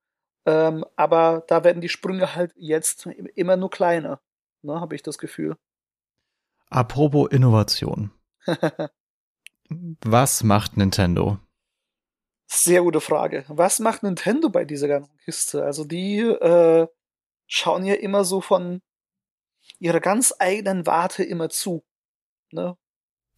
Ähm, 0.46 0.85
aber 0.96 1.44
da 1.48 1.64
werden 1.64 1.81
die 1.81 1.88
Sprünge 1.88 2.35
halt 2.35 2.52
jetzt 2.57 3.07
immer 3.35 3.57
nur 3.57 3.70
kleiner, 3.70 4.20
ne, 4.62 4.81
habe 4.81 4.94
ich 4.94 5.02
das 5.02 5.18
Gefühl. 5.18 5.57
Apropos 6.70 7.29
Innovation. 7.31 8.11
Was 10.05 10.42
macht 10.42 10.76
Nintendo? 10.76 11.38
Sehr 12.48 12.83
gute 12.83 13.00
Frage. 13.00 13.44
Was 13.48 13.81
macht 13.81 14.02
Nintendo 14.02 14.48
bei 14.48 14.64
dieser 14.64 14.87
ganzen 14.87 15.16
Kiste? 15.18 15.64
Also 15.64 15.85
die 15.85 16.20
äh, 16.20 16.87
schauen 17.46 17.85
ja 17.85 17.94
immer 17.94 18.24
so 18.24 18.40
von 18.40 18.83
ihrer 19.79 20.00
ganz 20.00 20.33
eigenen 20.38 20.87
Warte 20.87 21.24
immer 21.24 21.48
zu. 21.48 21.85
Ne? 22.52 22.76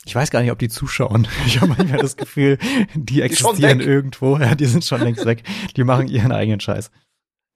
Ich 0.05 0.15
weiß 0.15 0.31
gar 0.31 0.43
nicht, 0.43 0.53
ob 0.53 0.59
die 0.59 0.69
zuschauen. 0.69 1.27
Ich 1.47 1.61
habe 1.61 1.75
manchmal 1.77 2.01
das 2.01 2.17
Gefühl, 2.17 2.59
die 2.95 3.23
existieren 3.23 3.79
die 3.79 3.85
irgendwo. 3.85 4.37
Ja, 4.37 4.55
die 4.55 4.67
sind 4.67 4.85
schon 4.85 5.01
längst 5.01 5.25
weg. 5.25 5.43
Die 5.77 5.85
machen 5.85 6.09
ihren 6.09 6.33
eigenen 6.33 6.61
Scheiß. 6.61 6.91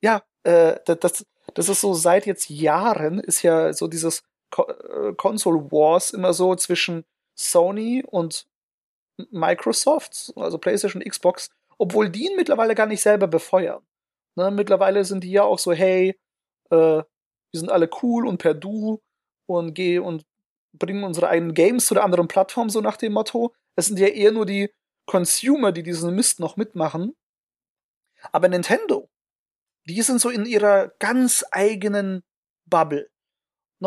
Ja, 0.01 0.23
äh, 0.45 0.77
das, 0.85 1.27
das 1.55 1.69
ist 1.69 1.81
so 1.81 1.93
seit 1.95 2.27
jetzt 2.27 2.49
Jahren 2.49 3.21
ist 3.21 3.43
ja 3.43 3.73
so 3.73 3.89
dieses 3.89 4.23
Console 5.17 5.71
Wars 5.71 6.11
immer 6.11 6.33
so 6.35 6.55
zwischen 6.55 7.05
Sony 7.35 8.05
und 8.07 8.47
Microsoft, 9.31 10.33
also 10.37 10.59
PlayStation, 10.59 11.03
Xbox, 11.03 11.51
obwohl 11.79 12.11
die 12.11 12.27
ihn 12.27 12.37
mittlerweile 12.37 12.75
gar 12.75 12.87
nicht 12.87 13.03
selber 13.03 13.27
befeuern. 13.27 13.83
Ne, 14.37 14.51
mittlerweile 14.51 15.05
sind 15.05 15.25
die 15.25 15.31
ja 15.31 15.43
auch 15.43 15.59
so, 15.59 15.73
hey, 15.73 16.19
äh, 16.71 16.77
wir 16.77 17.61
sind 17.61 17.71
alle 17.71 17.91
cool 18.03 18.27
und 18.27 18.39
per 18.39 18.55
Du 18.55 19.01
und 19.47 19.75
geh 19.75 19.99
und 19.99 20.25
bringen 20.73 21.05
unsere 21.05 21.29
eigenen 21.29 21.55
Games 21.55 21.87
zu 21.87 21.95
der 21.95 22.05
anderen 22.05 22.29
Plattform, 22.29 22.71
so 22.71 22.81
nach 22.81 22.97
dem 22.97 23.13
Motto. 23.13 23.55
Es 23.77 23.87
sind 23.87 23.99
ja 23.99 24.09
eher 24.09 24.33
nur 24.33 24.47
die 24.47 24.73
Consumer, 25.07 25.73
die 25.73 25.83
diesen 25.83 26.15
Mist 26.15 26.41
noch 26.41 26.57
mitmachen. 26.57 27.15
Aber 28.31 28.49
Nintendo, 28.49 29.11
die 29.87 30.01
sind 30.01 30.21
so 30.21 30.31
in 30.31 30.47
ihrer 30.47 30.89
ganz 30.99 31.45
eigenen 31.51 32.23
Bubble 32.65 33.12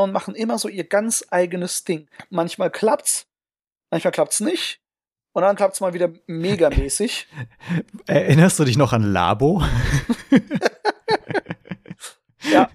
und 0.03 0.11
machen 0.11 0.35
immer 0.35 0.57
so 0.57 0.67
ihr 0.67 0.83
ganz 0.83 1.25
eigenes 1.29 1.83
Ding. 1.83 2.07
Manchmal 2.29 2.69
klappt's, 2.69 3.27
manchmal 3.91 4.11
klappt's 4.11 4.39
nicht. 4.39 4.81
Und 5.33 5.41
dann 5.41 5.57
klappt's 5.57 5.81
mal 5.81 5.93
wieder 5.93 6.09
megamäßig. 6.27 7.27
Erinnerst 8.07 8.57
du 8.57 8.63
dich 8.63 8.77
noch 8.77 8.93
an 8.93 9.03
Labo? 9.03 9.63
ja. 12.41 12.69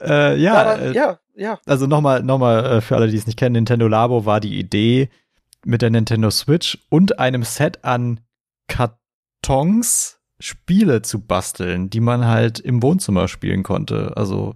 Äh, 0.00 0.36
ja, 0.36 0.52
Daran, 0.52 0.80
äh, 0.80 0.92
ja, 0.92 1.18
ja. 1.34 1.58
Also 1.66 1.86
nochmal, 1.86 2.22
nochmal 2.22 2.64
äh, 2.64 2.80
für 2.80 2.96
alle, 2.96 3.08
die 3.08 3.16
es 3.16 3.26
nicht 3.26 3.38
kennen, 3.38 3.52
Nintendo 3.52 3.86
Labo 3.86 4.24
war 4.24 4.40
die 4.40 4.58
Idee 4.58 5.10
mit 5.64 5.82
der 5.82 5.90
Nintendo 5.90 6.30
Switch 6.30 6.78
und 6.88 7.18
einem 7.18 7.42
Set 7.42 7.84
an 7.84 8.20
Kartons 8.68 10.20
Spiele 10.40 11.02
zu 11.02 11.26
basteln, 11.26 11.90
die 11.90 12.00
man 12.00 12.26
halt 12.26 12.60
im 12.60 12.82
Wohnzimmer 12.82 13.28
spielen 13.28 13.62
konnte. 13.62 14.12
Also 14.16 14.54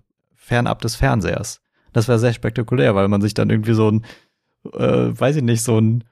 fernab 0.53 0.83
des 0.83 0.97
Fernsehers. 0.97 1.63
Das 1.95 2.09
war 2.09 2.19
sehr 2.19 2.35
spektakulär, 2.35 2.95
weil 2.95 3.09
man 3.09 3.23
sich 3.23 3.33
dann 3.33 3.49
irgendwie 3.49 3.73
so 3.73 3.91
ein, 3.91 4.05
äh, 4.75 5.19
weiß 5.19 5.37
ich 5.37 5.43
nicht, 5.43 5.63
so 5.63 5.81
ein 5.81 6.05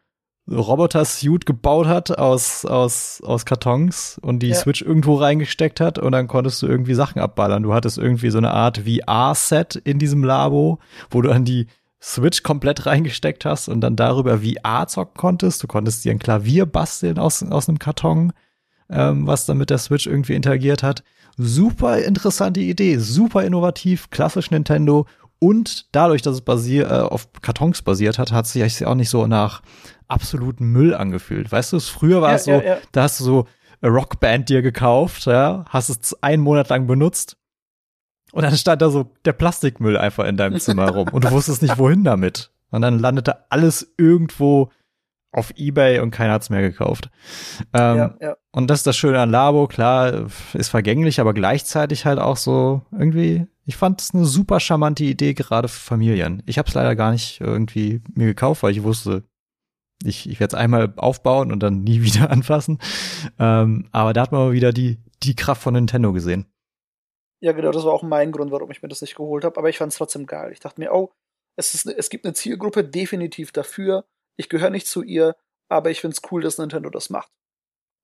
Roboter-Suit 0.51 1.45
gebaut 1.45 1.87
hat 1.87 2.19
aus, 2.19 2.65
aus, 2.65 3.21
aus 3.23 3.45
Kartons 3.45 4.19
und 4.23 4.39
die 4.39 4.49
ja. 4.49 4.55
Switch 4.55 4.81
irgendwo 4.81 5.17
reingesteckt 5.17 5.79
hat 5.79 5.99
und 5.99 6.13
dann 6.13 6.27
konntest 6.27 6.63
du 6.63 6.67
irgendwie 6.67 6.95
Sachen 6.95 7.21
abballern. 7.21 7.63
Du 7.63 7.75
hattest 7.75 7.99
irgendwie 7.99 8.31
so 8.31 8.39
eine 8.39 8.51
Art 8.51 8.79
VR-Set 8.79 9.77
in 9.77 9.99
diesem 9.99 10.25
Labo, 10.25 10.79
wo 11.11 11.21
du 11.21 11.29
dann 11.29 11.45
die 11.45 11.67
Switch 12.03 12.43
komplett 12.43 12.87
reingesteckt 12.87 13.45
hast 13.45 13.69
und 13.69 13.83
dann 13.83 13.95
darüber 13.95 14.39
VR 14.39 14.87
zocken 14.87 15.19
konntest. 15.19 15.63
Du 15.63 15.67
konntest 15.67 16.03
dir 16.03 16.13
ein 16.13 16.19
Klavier 16.19 16.65
basteln 16.65 17.19
aus, 17.19 17.43
aus 17.43 17.69
einem 17.69 17.79
Karton, 17.79 18.33
ähm, 18.89 19.27
was 19.27 19.45
dann 19.45 19.59
mit 19.59 19.69
der 19.69 19.79
Switch 19.79 20.07
irgendwie 20.07 20.35
interagiert 20.35 20.83
hat. 20.83 21.05
Super 21.43 21.99
interessante 21.99 22.61
Idee, 22.61 22.99
super 22.99 23.45
innovativ, 23.45 24.11
klassisch 24.11 24.51
Nintendo 24.51 25.07
und 25.39 25.87
dadurch, 25.93 26.23
dass 26.23 26.35
es 26.35 26.41
basier, 26.43 26.91
äh, 26.91 27.01
auf 27.01 27.29
Kartons 27.41 27.83
basiert 27.83 28.19
hat, 28.19 28.31
hat 28.31 28.47
sich 28.47 28.85
auch 28.87 28.95
nicht 28.95 29.09
so 29.09 29.27
nach 29.27 29.63
absoluten 30.07 30.67
Müll 30.67 30.95
angefühlt. 30.95 31.51
Weißt 31.51 31.73
du, 31.73 31.81
früher 31.81 32.21
war 32.21 32.31
ja, 32.31 32.37
es 32.37 32.45
so, 32.45 32.51
ja, 32.51 32.63
ja. 32.63 32.77
da 32.93 33.05
hast 33.05 33.21
du 33.21 33.25
so 33.25 33.47
eine 33.81 33.93
Rockband 33.93 34.51
dir 34.51 34.61
gekauft, 34.61 35.27
ja, 35.27 35.65
hast 35.69 35.89
es 35.89 36.23
einen 36.23 36.43
Monat 36.43 36.69
lang 36.69 36.87
benutzt 36.87 37.39
und 38.33 38.43
dann 38.43 38.57
stand 38.57 38.83
da 38.83 38.91
so 38.91 39.11
der 39.25 39.33
Plastikmüll 39.33 39.97
einfach 39.97 40.27
in 40.27 40.37
deinem 40.37 40.61
Zimmer 40.61 40.91
rum 40.91 41.09
und 41.11 41.25
du 41.25 41.31
wusstest 41.31 41.63
nicht, 41.63 41.79
wohin 41.79 42.05
damit. 42.05 42.51
Und 42.71 42.83
dann 42.83 43.01
landete 43.01 43.51
alles 43.51 43.95
irgendwo 43.97 44.71
auf 45.33 45.53
Ebay 45.57 46.01
und 46.01 46.11
keiner 46.11 46.33
hat's 46.33 46.51
mehr 46.51 46.63
gekauft. 46.63 47.11
Ähm, 47.73 47.97
ja, 47.97 48.17
ja. 48.21 48.37
Und 48.53 48.69
das 48.69 48.81
ist 48.81 48.87
das 48.87 48.97
Schöne 48.97 49.21
an 49.21 49.31
Labo, 49.31 49.69
klar, 49.69 50.27
ist 50.55 50.69
vergänglich, 50.69 51.21
aber 51.21 51.35
gleichzeitig 51.35 52.05
halt 52.05 52.19
auch 52.19 52.37
so 52.37 52.83
irgendwie, 52.91 53.47
ich 53.65 53.77
fand 53.77 54.01
es 54.01 54.13
eine 54.13 54.25
super 54.25 54.59
charmante 54.59 55.05
Idee, 55.05 55.35
gerade 55.35 55.69
für 55.69 55.79
Familien. 55.79 56.43
Ich 56.47 56.59
habe 56.59 56.69
es 56.69 56.75
leider 56.75 56.97
gar 56.97 57.13
nicht 57.13 57.41
irgendwie 57.41 58.03
mir 58.13 58.27
gekauft, 58.27 58.63
weil 58.63 58.73
ich 58.73 58.83
wusste, 58.83 59.23
ich, 60.03 60.29
ich 60.29 60.41
werde 60.41 60.57
es 60.57 60.61
einmal 60.61 60.93
aufbauen 60.97 61.53
und 61.53 61.63
dann 61.63 61.83
nie 61.83 62.03
wieder 62.03 62.31
anfassen. 62.31 62.79
Ähm, 63.39 63.89
aber 63.93 64.13
da 64.13 64.23
hat 64.23 64.33
man 64.33 64.49
mal 64.49 64.53
wieder 64.53 64.73
die, 64.73 64.99
die 65.23 65.37
Kraft 65.37 65.63
von 65.63 65.75
Nintendo 65.75 66.13
gesehen. 66.13 66.47
Ja, 67.43 67.53
genau, 67.53 67.71
das 67.71 67.85
war 67.85 67.93
auch 67.93 68.03
mein 68.03 68.33
Grund, 68.33 68.51
warum 68.51 68.71
ich 68.71 68.83
mir 68.83 68.89
das 68.89 69.01
nicht 69.01 69.15
geholt 69.15 69.45
habe. 69.45 69.57
Aber 69.57 69.71
ich 69.71 69.79
fand 69.79 69.93
es 69.93 69.99
trotzdem 69.99 70.27
geil. 70.27 70.51
Ich 70.53 70.61
dachte 70.61 70.81
mir, 70.81 70.93
oh, 70.93 71.13
es, 71.57 71.75
ist, 71.75 71.87
es 71.87 72.11
gibt 72.11 72.27
eine 72.27 72.35
Zielgruppe 72.35 72.85
definitiv 72.85 73.53
dafür 73.53 74.05
ich 74.41 74.49
gehöre 74.49 74.71
nicht 74.71 74.87
zu 74.87 75.03
ihr, 75.03 75.37
aber 75.69 75.91
ich 75.91 76.01
finde 76.01 76.17
es 76.17 76.33
cool, 76.33 76.43
dass 76.43 76.59
Nintendo 76.59 76.91
das 76.91 77.11
macht. 77.11 77.31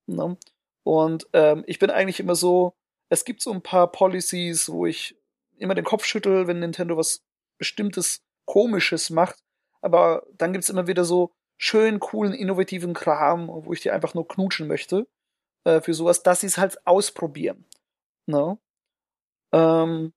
Ne? 0.05 0.37
Und 0.83 1.27
ähm, 1.33 1.63
ich 1.67 1.79
bin 1.79 1.89
eigentlich 1.89 2.19
immer 2.19 2.35
so, 2.35 2.75
es 3.09 3.25
gibt 3.25 3.41
so 3.41 3.51
ein 3.51 3.63
paar 3.63 3.91
Policies, 3.91 4.69
wo 4.69 4.85
ich 4.85 5.17
immer 5.57 5.75
den 5.75 5.83
Kopf 5.83 6.05
schüttel, 6.05 6.47
wenn 6.47 6.59
Nintendo 6.59 6.95
was 6.95 7.25
bestimmtes 7.57 8.23
Komisches 8.45 9.09
macht. 9.09 9.43
Aber 9.81 10.25
dann 10.37 10.53
gibt 10.53 10.63
es 10.63 10.69
immer 10.69 10.87
wieder 10.87 11.03
so 11.03 11.33
schön 11.57 11.99
coolen, 11.99 12.33
innovativen 12.33 12.93
Kram, 12.93 13.47
wo 13.49 13.73
ich 13.73 13.81
die 13.81 13.91
einfach 13.91 14.13
nur 14.13 14.27
knutschen 14.27 14.67
möchte. 14.67 15.07
Äh, 15.63 15.81
für 15.81 15.95
sowas, 15.95 16.21
dass 16.21 16.41
sie 16.41 16.47
es 16.47 16.59
halt 16.59 16.85
ausprobieren. 16.85 17.65
Ne? 18.27 18.59
Ähm, 19.51 20.13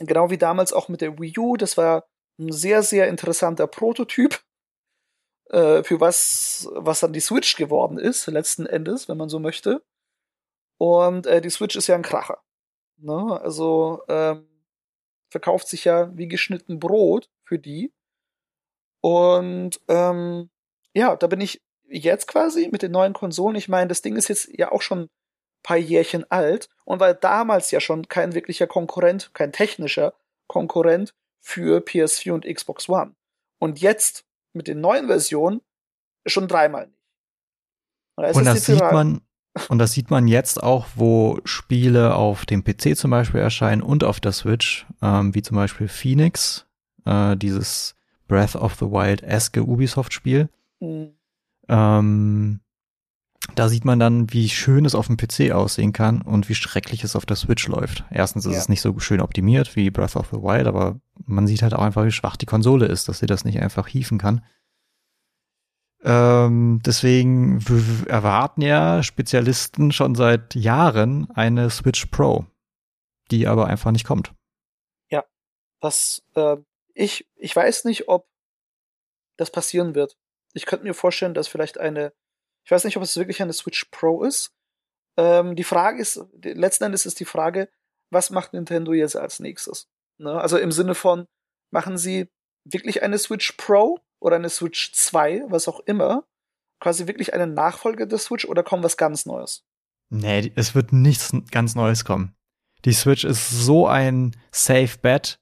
genau 0.00 0.30
wie 0.30 0.38
damals 0.38 0.72
auch 0.72 0.88
mit 0.88 1.02
der 1.02 1.18
Wii 1.18 1.38
U, 1.38 1.56
das 1.58 1.76
war 1.76 2.08
ein 2.38 2.50
sehr, 2.50 2.82
sehr 2.82 3.08
interessanter 3.08 3.66
Prototyp 3.66 4.42
äh, 5.50 5.82
für 5.82 6.00
was, 6.00 6.68
was 6.72 7.00
dann 7.00 7.12
die 7.12 7.20
Switch 7.20 7.56
geworden 7.56 7.98
ist, 7.98 8.26
letzten 8.26 8.66
Endes, 8.66 9.08
wenn 9.08 9.16
man 9.16 9.28
so 9.28 9.38
möchte. 9.38 9.82
Und 10.78 11.26
äh, 11.26 11.40
die 11.40 11.50
Switch 11.50 11.76
ist 11.76 11.86
ja 11.86 11.94
ein 11.94 12.02
Kracher. 12.02 12.38
Ne? 12.98 13.40
Also 13.40 14.02
ähm, 14.08 14.46
verkauft 15.30 15.68
sich 15.68 15.84
ja 15.84 16.16
wie 16.16 16.28
geschnitten 16.28 16.78
Brot 16.78 17.30
für 17.44 17.58
die. 17.58 17.92
Und 19.00 19.80
ähm, 19.88 20.50
ja, 20.94 21.16
da 21.16 21.26
bin 21.26 21.40
ich 21.40 21.62
jetzt 21.88 22.26
quasi 22.26 22.68
mit 22.70 22.82
den 22.82 22.92
neuen 22.92 23.12
Konsolen. 23.12 23.56
Ich 23.56 23.68
meine, 23.68 23.88
das 23.88 24.02
Ding 24.02 24.16
ist 24.16 24.28
jetzt 24.28 24.48
ja 24.56 24.72
auch 24.72 24.82
schon 24.82 25.02
ein 25.02 25.10
paar 25.62 25.76
Jährchen 25.76 26.30
alt 26.30 26.68
und 26.84 27.00
war 27.00 27.14
damals 27.14 27.70
ja 27.70 27.80
schon 27.80 28.08
kein 28.08 28.34
wirklicher 28.34 28.66
Konkurrent, 28.66 29.30
kein 29.34 29.52
technischer 29.52 30.14
Konkurrent 30.46 31.14
für 31.40 31.80
PS4 31.80 32.32
und 32.32 32.44
Xbox 32.44 32.88
One. 32.88 33.14
Und 33.58 33.80
jetzt 33.80 34.24
mit 34.52 34.68
den 34.68 34.80
neuen 34.80 35.06
Versionen 35.06 35.60
schon 36.26 36.48
dreimal 36.48 36.86
nicht. 36.86 36.98
Und, 38.16 38.36
und 38.36 38.44
das 38.44 38.64
sieht 38.64 38.80
man, 38.80 39.20
und 39.68 39.78
das 39.78 39.92
sieht 39.92 40.10
man 40.10 40.26
jetzt 40.26 40.62
auch, 40.62 40.86
wo 40.94 41.38
Spiele 41.44 42.14
auf 42.14 42.46
dem 42.46 42.64
PC 42.64 42.96
zum 42.96 43.10
Beispiel 43.10 43.40
erscheinen 43.40 43.82
und 43.82 44.04
auf 44.04 44.20
der 44.20 44.32
Switch, 44.32 44.86
ähm, 45.02 45.34
wie 45.34 45.42
zum 45.42 45.56
Beispiel 45.56 45.88
Phoenix, 45.88 46.66
äh, 47.04 47.36
dieses 47.36 47.94
Breath 48.26 48.56
of 48.56 48.74
the 48.74 48.86
Wild-eske 48.86 49.62
Ubisoft-Spiel. 49.62 50.48
Mhm. 50.80 51.14
Ähm, 51.68 52.60
da 53.54 53.68
sieht 53.68 53.84
man 53.84 53.98
dann, 53.98 54.32
wie 54.32 54.48
schön 54.48 54.84
es 54.84 54.94
auf 54.94 55.06
dem 55.06 55.16
PC 55.16 55.52
aussehen 55.52 55.92
kann 55.92 56.22
und 56.22 56.48
wie 56.48 56.54
schrecklich 56.54 57.02
es 57.04 57.16
auf 57.16 57.26
der 57.26 57.36
Switch 57.36 57.66
läuft. 57.66 58.04
Erstens 58.10 58.46
ist 58.46 58.52
ja. 58.52 58.58
es 58.58 58.68
nicht 58.68 58.80
so 58.80 58.98
schön 58.98 59.20
optimiert 59.20 59.74
wie 59.74 59.90
Breath 59.90 60.16
of 60.16 60.28
the 60.30 60.36
Wild, 60.36 60.66
aber 60.66 61.00
man 61.26 61.46
sieht 61.46 61.62
halt 61.62 61.74
auch 61.74 61.82
einfach, 61.82 62.04
wie 62.04 62.12
schwach 62.12 62.36
die 62.36 62.46
Konsole 62.46 62.86
ist, 62.86 63.08
dass 63.08 63.18
sie 63.18 63.26
das 63.26 63.44
nicht 63.44 63.60
einfach 63.60 63.88
hieven 63.88 64.18
kann. 64.18 64.44
Ähm, 66.04 66.80
deswegen 66.84 67.58
erwarten 68.06 68.62
ja 68.62 69.02
Spezialisten 69.02 69.90
schon 69.90 70.14
seit 70.14 70.54
Jahren 70.54 71.28
eine 71.32 71.70
Switch 71.70 72.06
Pro, 72.06 72.46
die 73.32 73.48
aber 73.48 73.66
einfach 73.66 73.90
nicht 73.90 74.06
kommt. 74.06 74.32
Ja, 75.10 75.24
was 75.80 76.22
äh, 76.36 76.56
ich 76.94 77.26
ich 77.34 77.54
weiß 77.54 77.84
nicht, 77.84 78.08
ob 78.08 78.28
das 79.36 79.50
passieren 79.50 79.94
wird. 79.96 80.16
Ich 80.52 80.66
könnte 80.66 80.84
mir 80.84 80.94
vorstellen, 80.94 81.34
dass 81.34 81.48
vielleicht 81.48 81.78
eine 81.78 82.12
ich 82.68 82.70
weiß 82.70 82.84
nicht, 82.84 82.98
ob 82.98 83.02
es 83.02 83.16
wirklich 83.16 83.40
eine 83.40 83.54
Switch 83.54 83.86
Pro 83.86 84.22
ist. 84.24 84.52
Ähm, 85.16 85.56
die 85.56 85.64
Frage 85.64 86.02
ist, 86.02 86.22
letzten 86.42 86.84
Endes 86.84 87.06
ist 87.06 87.18
die 87.18 87.24
Frage, 87.24 87.70
was 88.10 88.28
macht 88.28 88.52
Nintendo 88.52 88.92
jetzt 88.92 89.16
als 89.16 89.40
nächstes? 89.40 89.88
Ne? 90.18 90.38
Also 90.38 90.58
im 90.58 90.70
Sinne 90.70 90.94
von, 90.94 91.26
machen 91.72 91.96
sie 91.96 92.28
wirklich 92.64 93.02
eine 93.02 93.16
Switch 93.16 93.52
Pro 93.52 94.00
oder 94.20 94.36
eine 94.36 94.50
Switch 94.50 94.92
2, 94.92 95.44
was 95.46 95.66
auch 95.66 95.80
immer, 95.86 96.24
quasi 96.78 97.06
wirklich 97.06 97.32
eine 97.32 97.46
Nachfolge 97.46 98.06
der 98.06 98.18
Switch 98.18 98.44
oder 98.44 98.62
kommt 98.62 98.84
was 98.84 98.98
ganz 98.98 99.24
Neues? 99.24 99.64
Nee, 100.10 100.52
es 100.54 100.74
wird 100.74 100.92
nichts 100.92 101.32
ganz 101.50 101.74
Neues 101.74 102.04
kommen. 102.04 102.34
Die 102.84 102.92
Switch 102.92 103.24
ist 103.24 103.48
so 103.48 103.86
ein 103.86 104.36
Safe 104.52 104.98
Bet. 105.00 105.40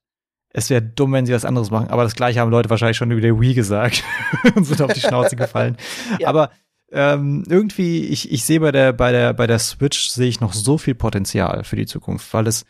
Es 0.50 0.70
wäre 0.70 0.80
dumm, 0.80 1.12
wenn 1.12 1.26
sie 1.26 1.34
was 1.34 1.44
anderes 1.44 1.72
machen. 1.72 1.88
Aber 1.88 2.04
das 2.04 2.14
gleiche 2.14 2.38
haben 2.38 2.52
Leute 2.52 2.70
wahrscheinlich 2.70 2.96
schon 2.96 3.10
über 3.10 3.20
der 3.20 3.40
Wii 3.40 3.54
gesagt 3.54 4.04
und 4.54 4.62
sind 4.64 4.80
auf 4.80 4.92
die 4.92 5.00
Schnauze 5.00 5.34
gefallen. 5.34 5.76
ja. 6.20 6.28
Aber 6.28 6.52
ähm, 6.92 7.44
irgendwie, 7.48 8.06
ich, 8.06 8.30
ich 8.30 8.44
sehe 8.44 8.60
bei 8.60 8.72
der, 8.72 8.92
bei 8.92 9.12
der, 9.12 9.32
bei 9.34 9.46
der 9.46 9.58
Switch 9.58 10.08
sehe 10.08 10.28
ich 10.28 10.40
noch 10.40 10.52
so 10.52 10.78
viel 10.78 10.94
Potenzial 10.94 11.64
für 11.64 11.76
die 11.76 11.86
Zukunft, 11.86 12.32
weil 12.32 12.46
es 12.46 12.64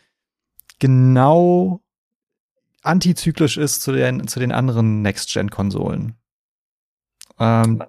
genau 0.79 1.83
antizyklisch 2.83 3.57
ist 3.57 3.83
zu 3.83 3.93
den, 3.93 4.27
zu 4.29 4.41
den 4.41 4.53
anderen 4.53 5.03
Next-Gen-Konsolen. 5.03 6.17
Ähm, 7.39 7.83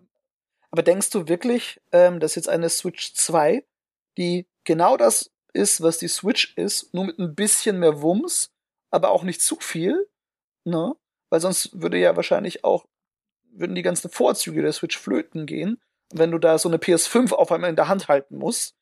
aber 0.72 0.84
denkst 0.84 1.12
du 1.12 1.28
wirklich, 1.28 1.80
ähm, 1.92 2.20
dass 2.20 2.36
jetzt 2.36 2.50
eine 2.50 2.70
Switch 2.70 3.14
2, 3.14 3.64
die 4.18 4.48
genau 4.64 4.98
das 4.98 5.32
ist, 5.54 5.82
was 5.82 5.98
die 5.98 6.08
Switch 6.08 6.54
ist, 6.58 6.94
nur 6.94 7.06
mit 7.06 7.20
ein 7.20 7.36
bisschen 7.36 7.80
mehr 7.80 8.02
Wumms, 8.02 8.52
aber 8.90 9.12
auch 9.12 9.24
nicht 9.24 9.42
zu 9.42 9.56
viel, 9.60 10.08
ne? 10.66 10.96
Weil 11.30 11.42
sonst 11.42 11.82
würde 11.82 11.98
ja 11.98 12.16
wahrscheinlich 12.16 12.64
auch, 12.64 12.86
würden 13.52 13.76
die 13.76 13.82
ganzen 13.82 14.10
Vorzüge 14.10 14.62
der 14.62 14.74
Switch 14.74 14.98
flöten 14.98 15.46
gehen, 15.46 15.80
wenn 16.14 16.32
du 16.32 16.38
da 16.38 16.58
so 16.58 16.70
eine 16.70 16.78
PS5 16.78 17.34
auf 17.34 17.52
einmal 17.52 17.70
in 17.70 17.76
der 17.76 17.88
Hand 17.88 18.08
halten 18.08 18.38
musst, 18.38 18.76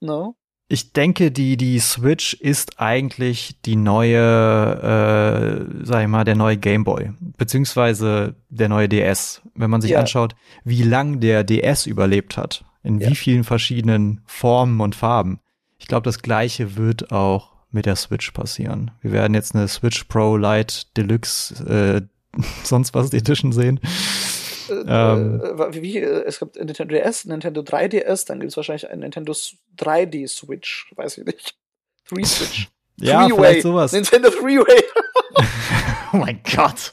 ne? 0.00 0.34
Ich 0.72 0.92
denke, 0.92 1.32
die, 1.32 1.56
die 1.56 1.80
Switch 1.80 2.34
ist 2.34 2.78
eigentlich 2.78 3.60
die 3.62 3.74
neue, 3.74 4.16
äh, 4.16 5.84
sag 5.84 6.02
ich 6.02 6.08
mal, 6.08 6.22
der 6.22 6.36
neue 6.36 6.56
Game 6.58 6.84
Boy, 6.84 7.10
beziehungsweise 7.18 8.36
der 8.50 8.68
neue 8.68 8.88
DS. 8.88 9.42
Wenn 9.56 9.68
man 9.68 9.80
sich 9.80 9.90
ja. 9.90 9.98
anschaut, 9.98 10.36
wie 10.62 10.84
lang 10.84 11.18
der 11.18 11.42
DS 11.42 11.86
überlebt 11.86 12.36
hat, 12.36 12.64
in 12.84 13.00
ja. 13.00 13.10
wie 13.10 13.16
vielen 13.16 13.42
verschiedenen 13.42 14.20
Formen 14.26 14.80
und 14.80 14.94
Farben. 14.94 15.40
Ich 15.78 15.88
glaube, 15.88 16.04
das 16.04 16.22
gleiche 16.22 16.76
wird 16.76 17.10
auch 17.10 17.50
mit 17.72 17.86
der 17.86 17.96
Switch 17.96 18.30
passieren. 18.30 18.92
Wir 19.00 19.10
werden 19.10 19.34
jetzt 19.34 19.56
eine 19.56 19.66
Switch 19.66 20.04
Pro 20.04 20.36
Lite 20.36 20.84
Deluxe, 20.96 22.06
äh, 22.36 22.42
sonst 22.62 22.94
was 22.94 23.12
Edition 23.12 23.50
sehen. 23.50 23.80
Äh, 24.70 24.84
ähm, 24.86 25.40
äh, 25.40 25.82
wie, 25.82 25.98
äh, 25.98 26.24
es 26.24 26.38
gibt 26.38 26.56
Nintendo 26.56 26.94
DS, 26.94 27.24
Nintendo 27.24 27.60
3DS, 27.62 28.26
dann 28.26 28.40
gibt 28.40 28.50
es 28.50 28.56
wahrscheinlich 28.56 28.88
ein 28.88 29.00
Nintendo 29.00 29.32
3D 29.32 30.28
Switch, 30.28 30.92
weiß 30.96 31.18
ich 31.18 31.24
nicht. 31.24 31.56
3 32.08 32.24
Switch. 32.24 32.68
ja, 32.96 33.26
vielleicht 33.26 33.62
sowas. 33.62 33.92
Nintendo 33.92 34.28
3-Way. 34.28 34.84
oh 36.12 36.16
mein 36.16 36.40
Gott. 36.54 36.92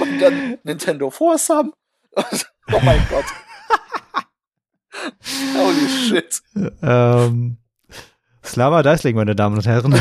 Und 0.00 0.18
dann 0.20 0.58
Nintendo 0.62 1.10
Foursome. 1.10 1.72
oh 2.14 2.80
mein 2.82 3.06
Gott. 3.10 3.24
Holy 5.56 5.88
shit. 5.88 6.42
Ähm, 6.82 7.58
Slava 8.44 8.82
Deisling, 8.82 9.14
meine 9.14 9.36
Damen 9.36 9.56
und 9.56 9.66
Herren. 9.66 9.94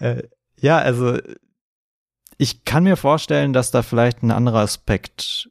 äh, 0.00 0.22
ja, 0.60 0.78
also 0.78 1.18
ich 2.38 2.64
kann 2.64 2.84
mir 2.84 2.96
vorstellen, 2.96 3.52
dass 3.52 3.70
da 3.70 3.82
vielleicht 3.82 4.22
ein 4.22 4.30
anderer 4.30 4.60
Aspekt 4.60 5.50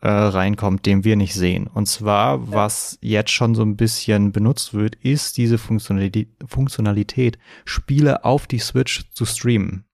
äh, 0.00 0.08
reinkommt, 0.08 0.86
den 0.86 1.04
wir 1.04 1.16
nicht 1.16 1.34
sehen. 1.34 1.66
Und 1.66 1.86
zwar, 1.86 2.52
was 2.52 2.98
jetzt 3.00 3.32
schon 3.32 3.54
so 3.54 3.62
ein 3.62 3.76
bisschen 3.76 4.32
benutzt 4.32 4.74
wird, 4.74 4.94
ist 4.96 5.36
diese 5.36 5.58
Funktionalität, 5.58 6.28
Funktionalität 6.46 7.38
Spiele 7.64 8.24
auf 8.24 8.46
die 8.46 8.60
Switch 8.60 9.10
zu 9.12 9.24
streamen. 9.24 9.84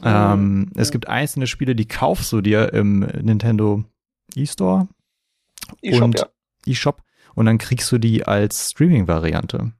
Mhm. 0.00 0.04
Ähm, 0.04 0.70
ja. 0.74 0.82
Es 0.82 0.90
gibt 0.92 1.08
einzelne 1.08 1.46
Spiele, 1.46 1.74
die 1.74 1.88
kaufst 1.88 2.32
du 2.32 2.40
dir 2.40 2.72
im 2.72 3.00
Nintendo 3.00 3.84
eStore 4.36 4.88
e 5.82 6.00
und 6.00 6.20
ja. 6.20 6.26
eShop 6.66 7.02
und 7.34 7.46
dann 7.46 7.58
kriegst 7.58 7.90
du 7.90 7.98
die 7.98 8.24
als 8.24 8.70
Streaming-Variante. 8.70 9.72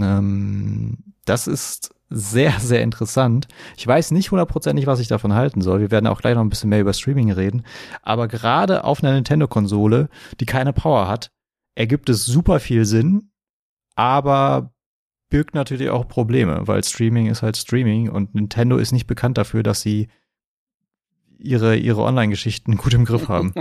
Ähm, 0.00 0.98
das 1.24 1.46
ist 1.46 1.94
sehr, 2.08 2.52
sehr 2.60 2.82
interessant. 2.82 3.48
Ich 3.76 3.86
weiß 3.86 4.12
nicht 4.12 4.30
hundertprozentig, 4.30 4.86
was 4.86 5.00
ich 5.00 5.08
davon 5.08 5.34
halten 5.34 5.60
soll. 5.60 5.80
Wir 5.80 5.90
werden 5.90 6.06
auch 6.06 6.20
gleich 6.20 6.34
noch 6.34 6.42
ein 6.42 6.48
bisschen 6.48 6.70
mehr 6.70 6.80
über 6.80 6.92
Streaming 6.92 7.32
reden. 7.32 7.64
Aber 8.02 8.28
gerade 8.28 8.84
auf 8.84 9.02
einer 9.02 9.12
Nintendo-Konsole, 9.12 10.08
die 10.38 10.46
keine 10.46 10.72
Power 10.72 11.08
hat, 11.08 11.30
ergibt 11.74 12.08
es 12.08 12.24
super 12.24 12.60
viel 12.60 12.84
Sinn, 12.84 13.30
aber 13.96 14.72
birgt 15.28 15.54
natürlich 15.54 15.90
auch 15.90 16.06
Probleme, 16.06 16.66
weil 16.66 16.84
Streaming 16.84 17.26
ist 17.26 17.42
halt 17.42 17.56
Streaming 17.56 18.08
und 18.08 18.34
Nintendo 18.34 18.76
ist 18.76 18.92
nicht 18.92 19.06
bekannt 19.06 19.38
dafür, 19.38 19.62
dass 19.62 19.80
sie 19.80 20.08
ihre, 21.38 21.76
ihre 21.76 22.02
Online-Geschichten 22.02 22.76
gut 22.76 22.94
im 22.94 23.04
Griff 23.04 23.28
haben. 23.28 23.52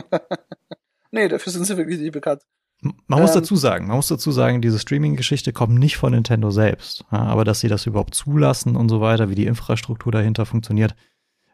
nee, 1.11 1.27
dafür 1.27 1.51
sind 1.51 1.65
sie 1.65 1.77
wirklich 1.77 1.99
nicht 1.99 2.11
bekannt. 2.11 2.43
Man 2.81 3.21
muss 3.21 3.31
ähm, 3.31 3.41
dazu 3.41 3.55
sagen, 3.55 3.87
man 3.87 3.95
muss 3.95 4.09
dazu 4.09 4.31
sagen, 4.31 4.61
diese 4.61 4.79
Streaming-Geschichte 4.79 5.53
kommt 5.53 5.79
nicht 5.79 5.97
von 5.97 6.11
Nintendo 6.11 6.51
selbst. 6.51 7.03
Ja, 7.11 7.19
aber 7.19 7.43
dass 7.43 7.59
sie 7.59 7.67
das 7.67 7.85
überhaupt 7.85 8.13
zulassen 8.13 8.75
und 8.75 8.89
so 8.89 9.01
weiter, 9.01 9.29
wie 9.29 9.35
die 9.35 9.47
Infrastruktur 9.47 10.11
dahinter 10.11 10.45
funktioniert, 10.45 10.95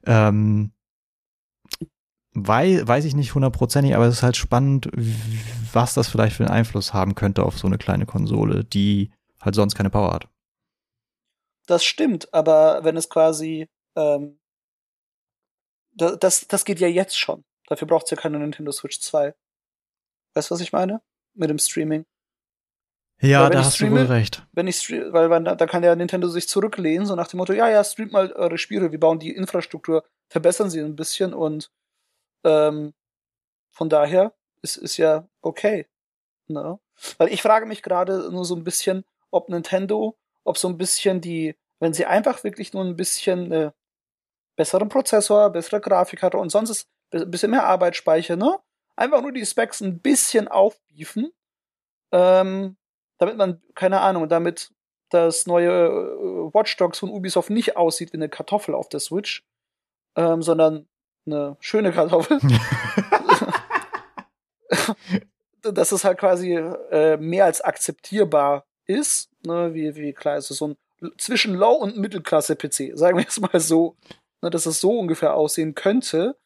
ähm, 0.06 0.74
weil, 2.34 2.88
weiß 2.88 3.06
ich 3.06 3.14
nicht 3.14 3.36
hundertprozentig, 3.36 3.96
aber 3.96 4.06
es 4.06 4.16
ist 4.16 4.24
halt 4.24 4.38
spannend, 4.38 4.90
was 5.74 5.94
das 5.94 6.08
vielleicht 6.08 6.36
für 6.36 6.46
einen 6.46 6.54
Einfluss 6.54 6.94
haben 6.94 7.16
könnte 7.16 7.44
auf 7.44 7.58
so 7.58 7.68
eine 7.68 7.78
kleine 7.78 8.06
Konsole, 8.06 8.64
die 8.64 9.12
halt 9.40 9.56
sonst 9.56 9.76
keine 9.76 9.90
Power 9.90 10.14
hat. 10.14 10.28
Das 11.68 11.84
stimmt, 11.84 12.34
aber 12.34 12.84
wenn 12.84 12.98
es 12.98 13.10
quasi, 13.10 13.70
ähm, 13.96 14.40
das, 15.94 16.48
das 16.48 16.66
geht 16.66 16.80
ja 16.80 16.88
jetzt 16.88 17.18
schon. 17.18 17.44
Dafür 17.68 17.88
braucht 17.88 18.06
es 18.06 18.12
ja 18.12 18.18
keine 18.18 18.40
Nintendo 18.40 18.72
Switch 18.72 19.00
2. 19.00 19.34
Weißt 20.34 20.50
du, 20.50 20.54
was 20.54 20.62
ich 20.62 20.72
meine? 20.72 21.02
Mit 21.34 21.50
dem 21.50 21.60
Streaming. 21.60 22.06
Ja, 23.22 23.50
da 23.50 23.60
hast 23.60 23.76
streame, 23.76 24.00
du 24.00 24.10
wohl 24.10 24.16
recht. 24.16 24.44
Wenn 24.52 24.68
ich 24.68 24.78
streame, 24.78 25.14
weil 25.14 25.30
man, 25.30 25.46
da 25.46 25.66
kann 25.68 25.84
ja 25.84 25.96
Nintendo 25.96 26.28
sich 26.28 26.48
zurücklehnen, 26.48 27.06
so 27.06 27.16
nach 27.16 27.28
dem 27.28 27.38
Motto, 27.38 27.54
ja, 27.54 27.70
ja, 27.70 27.84
streamt 27.84 28.12
mal 28.12 28.32
eure 28.34 28.58
Spiele, 28.58 28.92
wir 28.92 29.00
bauen 29.00 29.20
die 29.20 29.36
Infrastruktur, 29.36 30.04
verbessern 30.30 30.72
sie 30.72 30.80
ein 30.80 30.96
bisschen 30.96 31.34
und 31.34 31.72
ähm, 32.44 32.94
von 33.72 33.90
daher 33.90 34.34
ist, 34.64 34.78
ist 34.78 34.98
ja 34.98 35.28
okay. 35.42 35.88
Ne? 36.48 36.80
Weil 37.18 37.32
ich 37.32 37.42
frage 37.44 37.68
mich 37.68 37.84
gerade 37.84 38.32
nur 38.32 38.46
so 38.46 38.56
ein 38.56 38.64
bisschen, 38.64 39.06
ob 39.30 39.50
Nintendo, 39.50 40.18
ob 40.44 40.58
so 40.58 40.68
ein 40.68 40.78
bisschen 40.78 41.22
die, 41.22 41.56
wenn 41.80 41.94
sie 41.94 42.06
einfach 42.06 42.44
wirklich 42.44 42.74
nur 42.74 42.84
ein 42.84 42.96
bisschen 42.96 43.52
äh, 43.52 43.72
besseren 44.56 44.90
Prozessor, 44.90 45.52
bessere 45.52 45.80
Grafikkarte 45.80 46.38
und 46.38 46.50
sonst 46.50 46.88
ein 47.12 47.30
bisschen 47.30 47.52
mehr 47.52 47.66
Arbeitsspeicher, 47.66 48.36
ne? 48.36 48.58
Einfach 48.96 49.22
nur 49.22 49.32
die 49.32 49.46
Specs 49.46 49.82
ein 49.82 50.00
bisschen 50.00 50.48
aufbiefen, 50.48 51.32
ähm, 52.12 52.78
damit 53.18 53.38
man, 53.38 53.62
keine 53.76 54.02
Ahnung, 54.02 54.28
damit 54.30 54.72
das 55.10 55.46
neue 55.46 55.70
äh, 55.70 56.54
Watch 56.54 56.76
Dogs 56.78 57.00
von 57.00 57.10
Ubisoft 57.10 57.50
nicht 57.50 57.76
aussieht 57.78 58.14
wie 58.14 58.18
eine 58.18 58.30
Kartoffel 58.30 58.76
auf 58.76 58.90
der 58.90 59.00
Switch, 59.00 59.44
ähm, 60.16 60.42
sondern 60.42 60.88
eine 61.26 61.58
schöne 61.60 61.92
Kartoffel. 61.92 62.40
dass 65.62 65.92
es 65.92 66.04
halt 66.04 66.18
quasi 66.18 66.54
äh, 66.56 67.18
mehr 67.18 67.46
als 67.46 67.62
akzeptierbar 67.62 68.66
ist, 68.86 69.30
ne, 69.46 69.74
wie, 69.74 69.96
wie 69.96 70.14
klar 70.14 70.38
ist 70.38 70.52
es 70.52 70.58
so 70.58 70.70
ein 70.70 70.78
zwischen 71.18 71.56
Low- 71.56 71.78
und 71.78 71.98
Mittelklasse-PC, 71.98 72.92
sagen 72.96 73.18
wir 73.18 73.28
es 73.28 73.40
mal 73.40 73.60
so, 73.60 73.96
ne, 74.42 74.50
dass 74.50 74.66
es 74.66 74.80
so 74.80 75.00
ungefähr 75.00 75.34
aussehen 75.34 75.74
könnte. 75.74 76.38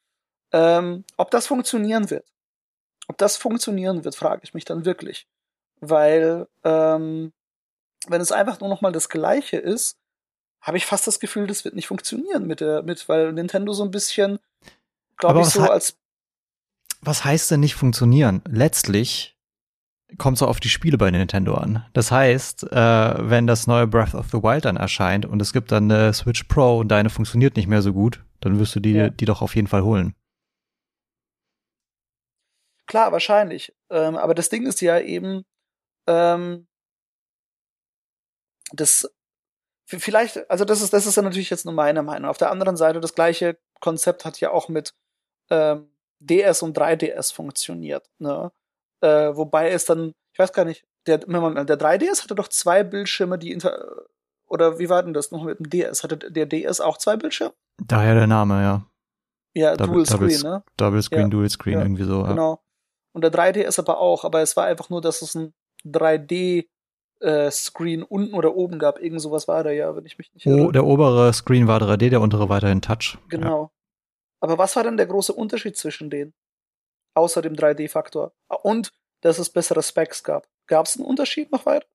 Ähm, 0.54 1.04
ob 1.18 1.32
das 1.32 1.48
funktionieren 1.48 2.10
wird. 2.10 2.26
Ob 3.08 3.18
das 3.18 3.38
funktionieren 3.38 4.04
wird, 4.04 4.16
frage 4.16 4.42
ich 4.44 4.54
mich 4.54 4.66
dann 4.66 4.86
wirklich. 4.86 5.28
Weil, 5.80 6.48
ähm, 6.64 7.34
wenn 8.08 8.22
es 8.22 8.32
einfach 8.32 8.60
nur 8.60 8.70
noch 8.70 8.82
mal 8.82 8.92
das 8.92 9.10
Gleiche 9.10 9.58
ist, 9.58 9.98
habe 10.62 10.78
ich 10.78 10.86
fast 10.86 11.06
das 11.06 11.20
Gefühl, 11.20 11.48
das 11.48 11.64
wird 11.64 11.76
nicht 11.76 11.88
funktionieren 11.88 12.48
mit 12.48 12.60
der, 12.60 12.82
mit, 12.82 13.08
weil 13.08 13.34
Nintendo 13.34 13.74
so 13.74 13.84
ein 13.84 13.92
bisschen, 13.92 14.40
glaube 15.18 15.42
ich, 15.42 15.48
so 15.48 15.62
als. 15.62 15.98
Was 17.02 17.24
heißt 17.24 17.52
denn 17.52 17.60
nicht 17.60 17.76
funktionieren? 17.76 18.42
Letztlich 18.48 19.36
kommt 20.18 20.38
es 20.38 20.44
auf 20.44 20.60
die 20.60 20.70
Spiele 20.70 20.98
bei 20.98 21.12
Nintendo 21.12 21.56
an. 21.56 21.86
Das 21.94 22.12
heißt, 22.12 22.72
äh, 22.72 23.30
wenn 23.30 23.48
das 23.48 23.68
neue 23.68 23.88
Breath 23.88 24.16
of 24.16 24.28
the 24.32 24.42
Wild 24.42 24.66
dann 24.66 24.78
erscheint 24.78 25.26
und 25.26 25.42
es 25.42 25.54
gibt 25.54 25.72
dann 25.72 25.92
eine 25.92 26.14
Switch 26.14 26.44
Pro 26.46 26.80
und 26.80 26.88
deine 26.88 27.10
funktioniert 27.10 27.56
nicht 27.56 27.68
mehr 27.68 27.82
so 27.82 27.94
gut, 27.94 28.24
dann 28.42 28.60
wirst 28.60 28.76
du 28.76 28.80
die, 28.80 28.94
ja. 28.94 29.10
die 29.10 29.26
doch 29.26 29.42
auf 29.42 29.56
jeden 29.56 29.68
Fall 29.68 29.84
holen. 29.84 30.16
Klar, 32.88 33.12
wahrscheinlich. 33.12 33.76
Ähm, 33.90 34.16
aber 34.16 34.36
das 34.36 34.50
Ding 34.50 34.66
ist 34.66 34.82
ja 34.82 35.00
eben, 35.00 35.44
ähm, 36.08 36.68
das 38.72 39.10
vielleicht, 39.86 40.50
also 40.50 40.66
das 40.66 40.82
ist, 40.82 40.94
das 40.94 41.06
ist 41.06 41.16
ja 41.16 41.24
natürlich 41.24 41.50
jetzt 41.50 41.66
nur 41.66 41.74
meine 41.74 42.04
Meinung. 42.04 42.30
Auf 42.30 42.38
der 42.38 42.52
anderen 42.52 42.78
Seite, 42.78 43.00
das 43.00 43.16
gleiche 43.16 43.58
Konzept 43.80 44.26
hat 44.26 44.40
ja 44.40 44.52
auch 44.52 44.70
mit 44.70 44.94
ähm, 45.50 45.92
DS 46.20 46.62
und 46.64 46.78
3DS 46.78 47.34
funktioniert. 47.34 48.10
Ne? 48.20 48.52
Äh, 49.02 49.36
wobei 49.36 49.72
es 49.72 49.86
dann, 49.86 50.14
ich 50.34 50.40
weiß 50.40 50.54
gar 50.54 50.66
nicht, 50.66 50.86
der, 51.06 51.20
der 51.20 51.28
3DS 51.28 52.24
hatte 52.24 52.36
doch 52.36 52.48
zwei 52.48 52.84
Bildschirme, 52.84 53.38
die 53.38 53.52
inter 53.52 54.08
oder 54.48 54.80
wie 54.80 54.90
war 54.90 55.04
denn 55.04 55.14
das 55.14 55.32
noch 55.32 55.44
mit 55.44 55.60
dem 55.60 55.70
DS? 55.70 56.04
Hatte 56.04 56.18
der 56.18 56.46
DS 56.46 56.80
auch 56.80 56.98
zwei 56.98 57.18
Bildschirme? 57.18 57.54
Daher 57.84 58.16
der 58.16 58.28
Name, 58.28 58.62
ja. 58.62 58.86
Ja, 59.54 59.76
Double, 59.76 60.04
Dual 60.04 60.06
Screen, 60.06 60.42
Double, 60.42 60.52
ne? 60.52 60.64
Double 60.78 61.02
Screen, 61.02 61.22
ja. 61.22 61.28
Dual 61.30 61.50
Screen, 61.50 61.74
ja. 61.74 61.82
irgendwie 61.82 62.04
so. 62.04 62.22
Ja. 62.22 62.28
Genau. 62.30 62.65
Und 63.16 63.24
der 63.24 63.32
3DS 63.32 63.80
aber 63.80 64.00
auch, 64.00 64.26
aber 64.26 64.42
es 64.42 64.58
war 64.58 64.66
einfach 64.66 64.90
nur, 64.90 65.00
dass 65.00 65.22
es 65.22 65.36
ein 65.36 65.54
3D 65.86 66.68
äh, 67.22 67.50
Screen 67.50 68.04
unten 68.04 68.34
oder 68.34 68.58
oben 68.58 68.78
gab. 68.78 69.02
Irgend 69.02 69.22
sowas 69.22 69.48
war 69.48 69.64
da 69.64 69.72
ja, 69.72 69.96
wenn 69.96 70.06
ich 70.06 70.18
mich 70.18 70.34
nicht 70.34 70.46
erinnere. 70.46 70.68
Oh, 70.68 70.72
der 70.72 70.86
obere 70.86 71.32
Screen 71.32 71.66
war 71.66 71.82
3D, 71.82 72.10
der 72.10 72.20
untere 72.20 72.50
weiterhin 72.50 72.82
Touch. 72.82 73.18
Genau. 73.30 73.72
Aber 74.42 74.58
was 74.58 74.76
war 74.76 74.84
denn 74.84 74.98
der 74.98 75.06
große 75.06 75.32
Unterschied 75.32 75.78
zwischen 75.78 76.10
denen? 76.10 76.34
Außer 77.14 77.42
dem 77.42 77.54
3D-Faktor. 77.54 78.34
Und 78.64 78.92
dass 79.22 79.40
es 79.40 79.50
bessere 79.50 79.82
Specs 79.82 80.22
gab. 80.22 80.50
Gab 80.68 80.86
es 80.86 80.98
einen 80.98 81.06
Unterschied 81.06 81.54
noch 81.54 81.66
weiter? 81.66 81.88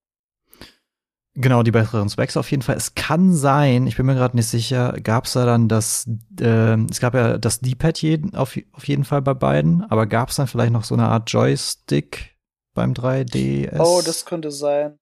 Genau, 1.41 1.63
die 1.63 1.71
besseren 1.71 2.09
Specs 2.09 2.37
auf 2.37 2.51
jeden 2.51 2.63
Fall. 2.63 2.77
Es 2.77 2.95
kann 2.95 3.33
sein, 3.33 3.87
ich 3.87 3.97
bin 3.97 4.07
mir 4.07 4.15
gerade 4.15 4.37
nicht 4.37 4.49
sicher, 4.49 4.93
gab 5.03 5.25
es 5.25 5.33
da 5.33 5.47
dann 5.47 5.69
das, 5.69 6.07
äh, 6.41 6.77
es 6.91 7.01
gab 7.01 7.15
ja 7.15 7.39
das 7.39 7.61
D-Pad 7.61 8.03
jeden, 8.03 8.35
auf, 8.35 8.59
auf 8.73 8.87
jeden 8.87 9.05
Fall 9.05 9.23
bei 9.23 9.35
beiden, 9.35 9.83
aber 9.91 10.07
gab 10.07 10.29
es 10.29 10.37
dann 10.37 10.47
vielleicht 10.47 10.73
noch 10.73 10.85
so 10.85 10.95
eine 10.95 11.07
Art 11.07 11.31
Joystick 11.31 12.37
beim 12.75 12.93
3DS? 12.93 13.79
Oh, 13.79 14.03
das 14.05 14.27
könnte 14.27 14.51
sein. 14.51 14.99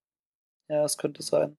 Ja, 0.68 0.82
das 0.82 0.96
könnte 0.96 1.22
sein. 1.22 1.56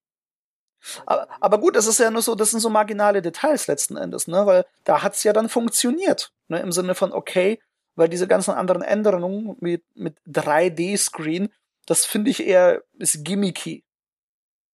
Aber, 1.05 1.27
aber 1.41 1.59
gut, 1.59 1.75
das 1.75 1.87
ist 1.87 1.99
ja 1.99 2.09
nur 2.09 2.21
so, 2.21 2.35
das 2.35 2.51
sind 2.51 2.61
so 2.61 2.69
marginale 2.69 3.21
Details 3.21 3.67
letzten 3.67 3.97
Endes, 3.97 4.27
ne? 4.27 4.45
Weil 4.45 4.65
da 4.85 5.03
hat's 5.03 5.23
ja 5.23 5.33
dann 5.33 5.49
funktioniert, 5.49 6.31
ne? 6.47 6.59
Im 6.59 6.71
Sinne 6.71 6.95
von, 6.95 7.11
okay, 7.11 7.59
weil 7.95 8.07
diese 8.07 8.27
ganzen 8.27 8.51
anderen 8.51 8.81
Änderungen 8.81 9.57
mit, 9.59 9.83
mit 9.95 10.17
3D-Screen, 10.27 11.49
das 11.85 12.05
finde 12.05 12.31
ich 12.31 12.45
eher 12.45 12.81
ist 12.97 13.25
gimmicky. 13.25 13.83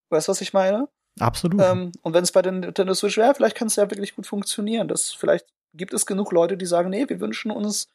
Weißt 0.09 0.27
du, 0.27 0.31
was 0.31 0.41
ich 0.41 0.53
meine? 0.53 0.87
Absolut. 1.19 1.61
Ähm, 1.61 1.91
und 2.01 2.13
wenn 2.13 2.23
es 2.23 2.31
bei 2.31 2.41
den 2.41 2.59
Nintendo 2.59 2.93
Switch 2.93 3.17
wäre, 3.17 3.33
vielleicht 3.35 3.55
kann 3.55 3.67
es 3.67 3.77
ja 3.77 3.89
wirklich 3.89 4.15
gut 4.15 4.27
funktionieren. 4.27 4.87
Das 4.87 5.13
vielleicht 5.13 5.47
gibt 5.73 5.93
es 5.93 6.05
genug 6.05 6.31
Leute, 6.31 6.57
die 6.57 6.65
sagen, 6.65 6.89
nee, 6.89 7.07
wir 7.07 7.19
wünschen 7.19 7.51
uns 7.51 7.89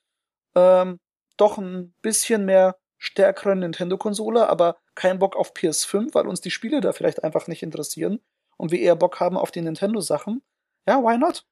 ähm, 0.55 0.99
doch 1.37 1.59
ein 1.59 1.95
bisschen 2.03 2.45
mehr 2.45 2.77
stärkere 2.99 3.57
Nintendo-Konsole, 3.57 4.49
aber 4.49 4.77
keinen 4.95 5.19
Bock 5.19 5.37
auf 5.37 5.55
PS5, 5.55 6.15
weil 6.15 6.27
uns 6.27 6.41
die 6.41 6.51
Spiele 6.51 6.81
da 6.81 6.93
vielleicht 6.93 7.25
einfach 7.25 7.47
nicht 7.47 7.63
interessieren 7.63 8.21
und 8.57 8.73
wir 8.73 8.81
eher 8.81 8.97
Bock 8.97 9.21
haben 9.21 9.39
auf 9.39 9.51
die 9.51 9.63
Nintendo-Sachen. 9.63 10.43
Ja, 10.87 11.03
why 11.03 11.17
not? 11.17 11.47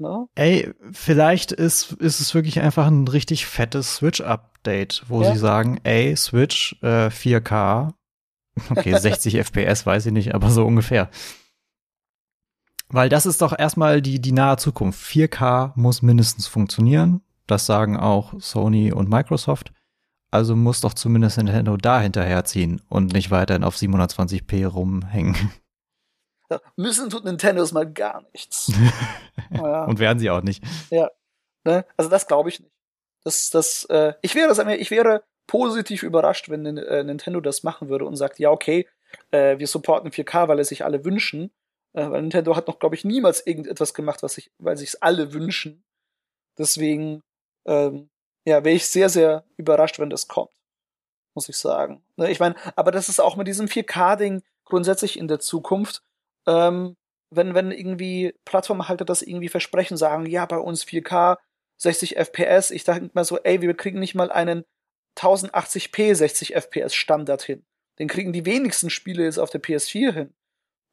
No? 0.00 0.28
Ey, 0.36 0.72
vielleicht 0.92 1.50
ist, 1.50 1.92
ist 1.92 2.20
es 2.20 2.34
wirklich 2.34 2.60
einfach 2.60 2.86
ein 2.86 3.08
richtig 3.08 3.46
fettes 3.46 3.96
Switch-Update, 3.96 5.04
wo 5.08 5.22
ja. 5.22 5.32
sie 5.32 5.38
sagen, 5.38 5.80
ey, 5.82 6.16
Switch 6.16 6.76
äh, 6.82 7.08
4K, 7.08 7.94
okay, 8.70 8.96
60 8.96 9.34
FPS, 9.44 9.86
weiß 9.86 10.06
ich 10.06 10.12
nicht, 10.12 10.34
aber 10.34 10.50
so 10.50 10.64
ungefähr. 10.66 11.10
Weil 12.88 13.08
das 13.08 13.26
ist 13.26 13.42
doch 13.42 13.56
erstmal 13.58 14.00
die, 14.00 14.20
die 14.20 14.32
nahe 14.32 14.56
Zukunft. 14.56 15.00
4K 15.04 15.72
muss 15.74 16.02
mindestens 16.02 16.46
funktionieren. 16.46 17.20
Das 17.46 17.66
sagen 17.66 17.96
auch 17.96 18.34
Sony 18.40 18.92
und 18.92 19.10
Microsoft. 19.10 19.72
Also 20.30 20.56
muss 20.56 20.80
doch 20.80 20.94
zumindest 20.94 21.38
Nintendo 21.38 21.76
da 21.76 22.00
hinterherziehen 22.00 22.82
und 22.88 23.12
nicht 23.12 23.30
weiterhin 23.30 23.64
auf 23.64 23.76
720p 23.76 24.66
rumhängen. 24.66 25.52
Ja, 26.50 26.60
müssen 26.76 27.10
tut 27.10 27.24
Nintendos 27.24 27.72
mal 27.72 27.90
gar 27.90 28.22
nichts. 28.32 28.72
ja. 29.50 29.84
Und 29.84 29.98
werden 29.98 30.18
sie 30.18 30.30
auch 30.30 30.42
nicht. 30.42 30.64
Ja. 30.90 31.10
Ne? 31.64 31.84
Also 31.96 32.10
das 32.10 32.26
glaube 32.26 32.48
ich 32.48 32.60
nicht. 32.60 32.72
Das, 33.24 33.50
das, 33.50 33.84
äh, 33.86 34.14
ich 34.22 34.34
wäre 34.34 34.48
das, 34.48 34.58
ich 34.58 34.90
wäre 34.90 35.24
positiv 35.48 36.04
überrascht, 36.04 36.48
wenn 36.48 36.64
äh, 36.76 37.02
Nintendo 37.02 37.40
das 37.40 37.64
machen 37.64 37.88
würde 37.88 38.04
und 38.04 38.14
sagt, 38.14 38.38
ja, 38.38 38.50
okay, 38.50 38.86
äh, 39.32 39.58
wir 39.58 39.66
supporten 39.66 40.12
4K, 40.12 40.46
weil 40.46 40.60
es 40.60 40.68
sich 40.68 40.84
alle 40.84 41.04
wünschen. 41.04 41.50
Äh, 41.94 42.10
weil 42.10 42.20
Nintendo 42.20 42.54
hat 42.54 42.68
noch, 42.68 42.78
glaube 42.78 42.94
ich, 42.94 43.04
niemals 43.04 43.44
irgendetwas 43.44 43.94
gemacht, 43.94 44.22
was 44.22 44.34
sich, 44.34 44.52
weil 44.58 44.76
sich 44.76 45.02
alle 45.02 45.32
wünschen. 45.32 45.82
Deswegen, 46.56 47.22
ähm, 47.66 48.10
ja, 48.46 48.62
wäre 48.64 48.76
ich 48.76 48.86
sehr, 48.86 49.08
sehr 49.08 49.44
überrascht, 49.56 49.98
wenn 49.98 50.10
das 50.10 50.28
kommt. 50.28 50.52
Muss 51.34 51.48
ich 51.48 51.56
sagen. 51.56 52.02
Ne, 52.16 52.30
ich 52.30 52.40
meine, 52.40 52.54
aber 52.76 52.90
das 52.90 53.08
ist 53.08 53.20
auch 53.20 53.36
mit 53.36 53.48
diesem 53.48 53.66
4K-Ding 53.66 54.42
grundsätzlich 54.64 55.18
in 55.18 55.28
der 55.28 55.40
Zukunft. 55.40 56.02
Ähm, 56.46 56.96
wenn, 57.30 57.54
wenn 57.54 57.70
irgendwie 57.70 58.34
Plattformhalter 58.44 59.04
das 59.04 59.22
irgendwie 59.22 59.48
versprechen, 59.48 59.96
sagen, 59.96 60.26
ja, 60.26 60.46
bei 60.46 60.58
uns 60.58 60.84
4K, 60.84 61.38
60 61.78 62.16
FPS, 62.16 62.70
ich 62.70 62.84
dachte 62.84 63.10
mal 63.14 63.24
so, 63.24 63.38
ey, 63.38 63.60
wir 63.60 63.74
kriegen 63.74 63.98
nicht 63.98 64.14
mal 64.14 64.30
einen 64.30 64.64
1080p 65.18 66.14
60 66.14 66.54
FPS 66.54 66.94
Standard 66.94 67.42
hin. 67.42 67.64
Den 67.98 68.08
kriegen 68.08 68.32
die 68.32 68.46
wenigsten 68.46 68.90
Spiele 68.90 69.24
jetzt 69.24 69.38
auf 69.38 69.50
der 69.50 69.62
PS4 69.62 70.12
hin. 70.12 70.34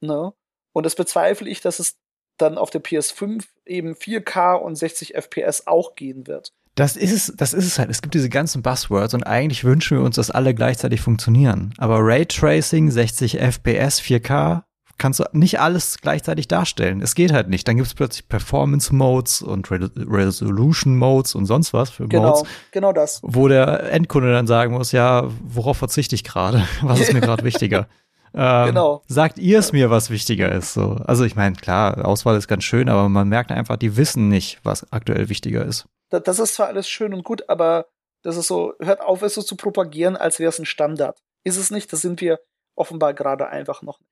Ne? 0.02 0.34
Und 0.74 0.86
das 0.86 0.96
bezweifle 0.96 1.50
ich, 1.50 1.62
dass 1.62 1.80
es 1.80 1.98
dann 2.38 2.58
auf 2.58 2.70
der 2.70 2.84
PS5 2.84 3.46
eben 3.66 3.94
4K 3.94 4.56
und 4.56 4.76
60 4.76 5.16
FPS 5.16 5.68
auch 5.68 5.96
gehen 5.96 6.28
wird. 6.28 6.54
Das 6.76 6.98
ist 6.98 7.14
es, 7.14 7.34
das 7.38 7.54
ist 7.54 7.66
es 7.66 7.80
halt. 7.80 7.90
Es 7.90 8.02
gibt 8.02 8.14
diese 8.14 8.28
ganzen 8.28 8.62
Buzzwords 8.62 9.14
und 9.14 9.24
eigentlich 9.24 9.64
wünschen 9.64 9.98
wir 9.98 10.04
uns, 10.04 10.18
dass 10.18 10.30
alle 10.30 10.54
gleichzeitig 10.54 11.00
funktionieren. 11.00 11.74
Aber 11.78 12.00
Raytracing, 12.02 12.92
60 12.92 13.40
FPS, 13.40 14.02
4K, 14.02 14.64
kannst 14.98 15.20
du 15.20 15.26
nicht 15.34 15.60
alles 15.60 16.00
gleichzeitig 16.02 16.48
darstellen. 16.48 17.02
Es 17.02 17.16
geht 17.16 17.34
halt 17.34 17.50
nicht. 17.50 17.68
Dann 17.68 17.76
gibt 17.76 17.88
es 17.88 17.94
plötzlich 17.94 18.28
Performance 18.28 18.94
Modes 18.94 19.42
und 19.42 19.70
Re 19.72 19.90
Resolution 19.96 20.98
Modes 20.98 21.36
und 21.36 21.46
sonst 21.46 21.74
was 21.74 21.90
für 21.90 22.08
genau, 22.08 22.30
Modes. 22.30 22.44
Genau 22.72 22.94
das. 22.94 23.20
Wo 23.24 23.48
der 23.48 23.92
Endkunde 23.92 24.32
dann 24.32 24.48
sagen 24.48 24.74
muss, 24.74 24.92
ja, 24.92 25.30
worauf 25.44 25.78
verzichte 25.78 26.16
ich 26.16 26.24
gerade? 26.24 26.68
Was 26.82 27.00
ist 27.00 27.14
mir 27.14 27.22
gerade 27.22 27.44
wichtiger? 27.44 27.88
Ähm, 28.38 28.66
genau. 28.66 29.02
Sagt 29.08 29.40
ihr 29.40 29.60
es 29.60 29.72
mir, 29.72 29.90
was 29.90 30.10
wichtiger 30.10 30.52
ist? 30.52 30.74
So. 30.74 30.98
Also 31.06 31.24
ich 31.24 31.38
meine, 31.38 31.56
klar, 31.56 32.04
Auswahl 32.06 32.36
ist 32.36 32.50
ganz 32.50 32.66
schön, 32.66 32.90
aber 32.90 33.08
man 33.08 33.30
merkt 33.30 33.50
einfach, 33.50 33.78
die 33.78 33.96
wissen 33.96 34.28
nicht, 34.28 34.60
was 34.62 34.92
aktuell 34.92 35.30
wichtiger 35.30 35.64
ist 35.64 35.88
das 36.10 36.40
ist 36.40 36.56
zwar 36.56 36.68
alles 36.68 36.88
schön 36.88 37.14
und 37.14 37.24
gut, 37.24 37.50
aber 37.50 37.88
das 38.24 38.38
ist 38.38 38.48
so, 38.48 38.74
hört 38.80 39.02
auf, 39.02 39.22
es 39.22 39.36
so 39.36 39.42
zu 39.42 39.56
propagieren, 39.56 40.16
als 40.16 40.40
wäre 40.40 40.50
es 40.50 40.60
ein 40.60 40.66
Standard. 40.66 41.22
Ist 41.44 41.58
es 41.58 41.72
nicht, 41.72 41.92
das 41.94 42.02
sind 42.02 42.22
wir 42.22 42.40
offenbar 42.76 43.14
gerade 43.14 43.48
einfach 43.48 43.82
noch 43.82 44.00
nicht. 44.00 44.12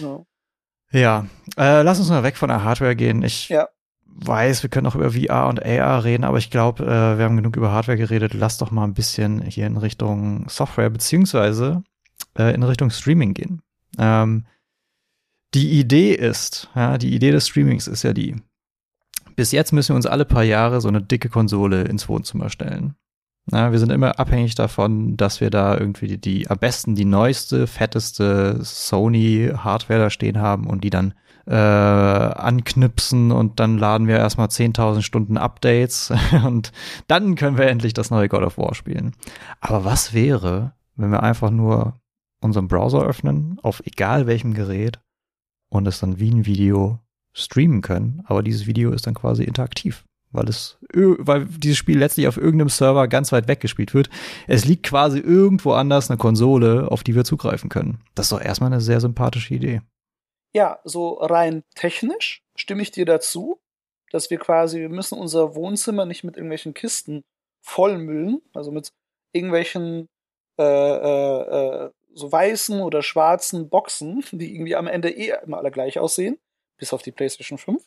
No. 0.00 0.26
Ja, 0.90 1.26
äh, 1.56 1.82
lass 1.82 1.98
uns 1.98 2.08
mal 2.08 2.22
weg 2.22 2.36
von 2.36 2.48
der 2.48 2.64
Hardware 2.64 2.96
gehen. 2.96 3.22
Ich 3.22 3.48
ja. 3.48 3.68
weiß, 4.06 4.62
wir 4.62 4.70
können 4.70 4.86
auch 4.86 4.94
über 4.94 5.12
VR 5.12 5.48
und 5.48 5.64
AR 5.64 6.04
reden, 6.04 6.24
aber 6.24 6.38
ich 6.38 6.50
glaube, 6.50 6.84
äh, 6.84 7.18
wir 7.18 7.24
haben 7.24 7.36
genug 7.36 7.56
über 7.56 7.72
Hardware 7.72 7.98
geredet. 7.98 8.32
Lass 8.34 8.58
doch 8.58 8.70
mal 8.70 8.84
ein 8.84 8.94
bisschen 8.94 9.42
hier 9.42 9.66
in 9.66 9.76
Richtung 9.76 10.48
Software 10.48 10.90
beziehungsweise 10.90 11.82
äh, 12.38 12.54
in 12.54 12.62
Richtung 12.62 12.90
Streaming 12.90 13.34
gehen. 13.34 13.62
Ähm, 13.98 14.46
die 15.54 15.78
Idee 15.78 16.14
ist, 16.14 16.70
ja, 16.74 16.98
die 16.98 17.14
Idee 17.14 17.30
des 17.30 17.48
Streamings 17.48 17.86
ist 17.86 18.02
ja 18.02 18.12
die, 18.12 18.36
bis 19.36 19.52
jetzt 19.52 19.72
müssen 19.72 19.90
wir 19.90 19.96
uns 19.96 20.06
alle 20.06 20.24
paar 20.24 20.42
Jahre 20.42 20.80
so 20.80 20.88
eine 20.88 21.02
dicke 21.02 21.28
Konsole 21.28 21.82
ins 21.84 22.08
Wohnzimmer 22.08 22.50
stellen. 22.50 22.96
Na, 23.50 23.72
wir 23.72 23.78
sind 23.78 23.90
immer 23.90 24.18
abhängig 24.18 24.54
davon, 24.54 25.16
dass 25.16 25.40
wir 25.40 25.48
da 25.48 25.78
irgendwie 25.78 26.06
die, 26.06 26.20
die 26.20 26.50
am 26.50 26.58
besten 26.58 26.94
die 26.94 27.06
neueste, 27.06 27.66
fetteste 27.66 28.58
Sony-Hardware 28.62 29.98
da 29.98 30.10
stehen 30.10 30.38
haben 30.38 30.66
und 30.66 30.84
die 30.84 30.90
dann 30.90 31.14
äh, 31.46 31.54
anknipsen 31.54 33.32
und 33.32 33.58
dann 33.58 33.78
laden 33.78 34.06
wir 34.06 34.18
erstmal 34.18 34.48
10.000 34.48 35.00
Stunden 35.00 35.38
Updates 35.38 36.12
und 36.44 36.72
dann 37.06 37.36
können 37.36 37.56
wir 37.56 37.68
endlich 37.68 37.94
das 37.94 38.10
neue 38.10 38.28
God 38.28 38.42
of 38.42 38.58
War 38.58 38.74
spielen. 38.74 39.12
Aber 39.60 39.86
was 39.86 40.12
wäre, 40.12 40.74
wenn 40.96 41.10
wir 41.10 41.22
einfach 41.22 41.50
nur 41.50 41.98
unseren 42.40 42.68
Browser 42.68 43.02
öffnen, 43.02 43.58
auf 43.62 43.82
egal 43.86 44.26
welchem 44.26 44.52
Gerät 44.52 45.00
und 45.70 45.88
es 45.88 46.00
dann 46.00 46.18
wie 46.18 46.30
ein 46.30 46.44
Video 46.44 46.98
streamen 47.32 47.80
können, 47.80 48.22
aber 48.26 48.42
dieses 48.42 48.66
Video 48.66 48.90
ist 48.90 49.06
dann 49.06 49.14
quasi 49.14 49.44
interaktiv, 49.44 50.04
weil 50.30 50.48
es, 50.48 50.78
weil 50.92 51.46
dieses 51.46 51.78
Spiel 51.78 51.98
letztlich 51.98 52.28
auf 52.28 52.36
irgendeinem 52.36 52.68
Server 52.68 53.08
ganz 53.08 53.32
weit 53.32 53.48
weg 53.48 53.60
gespielt 53.60 53.94
wird. 53.94 54.10
Es 54.46 54.64
liegt 54.64 54.84
quasi 54.84 55.18
irgendwo 55.18 55.72
anders 55.72 56.10
eine 56.10 56.18
Konsole, 56.18 56.90
auf 56.90 57.02
die 57.02 57.14
wir 57.14 57.24
zugreifen 57.24 57.70
können. 57.70 58.00
Das 58.14 58.26
ist 58.26 58.32
doch 58.32 58.40
erstmal 58.40 58.72
eine 58.72 58.80
sehr 58.80 59.00
sympathische 59.00 59.54
Idee. 59.54 59.80
Ja, 60.54 60.80
so 60.84 61.14
rein 61.14 61.62
technisch 61.74 62.42
stimme 62.56 62.82
ich 62.82 62.90
dir 62.90 63.04
dazu, 63.04 63.60
dass 64.10 64.30
wir 64.30 64.38
quasi, 64.38 64.80
wir 64.80 64.88
müssen 64.88 65.18
unser 65.18 65.54
Wohnzimmer 65.54 66.06
nicht 66.06 66.24
mit 66.24 66.36
irgendwelchen 66.36 66.74
Kisten 66.74 67.24
vollmüllen, 67.60 68.40
also 68.54 68.70
mit 68.70 68.92
irgendwelchen 69.32 70.08
äh, 70.58 70.62
äh, 70.62 71.84
äh, 71.86 71.90
so 72.14 72.32
weißen 72.32 72.80
oder 72.80 73.02
schwarzen 73.02 73.68
Boxen, 73.68 74.24
die 74.32 74.54
irgendwie 74.54 74.74
am 74.74 74.86
Ende 74.86 75.10
eh 75.10 75.34
immer 75.44 75.58
alle 75.58 75.70
gleich 75.70 75.98
aussehen, 75.98 76.38
bis 76.78 76.92
auf 76.92 77.02
die 77.02 77.12
PlayStation 77.12 77.58
5. 77.58 77.82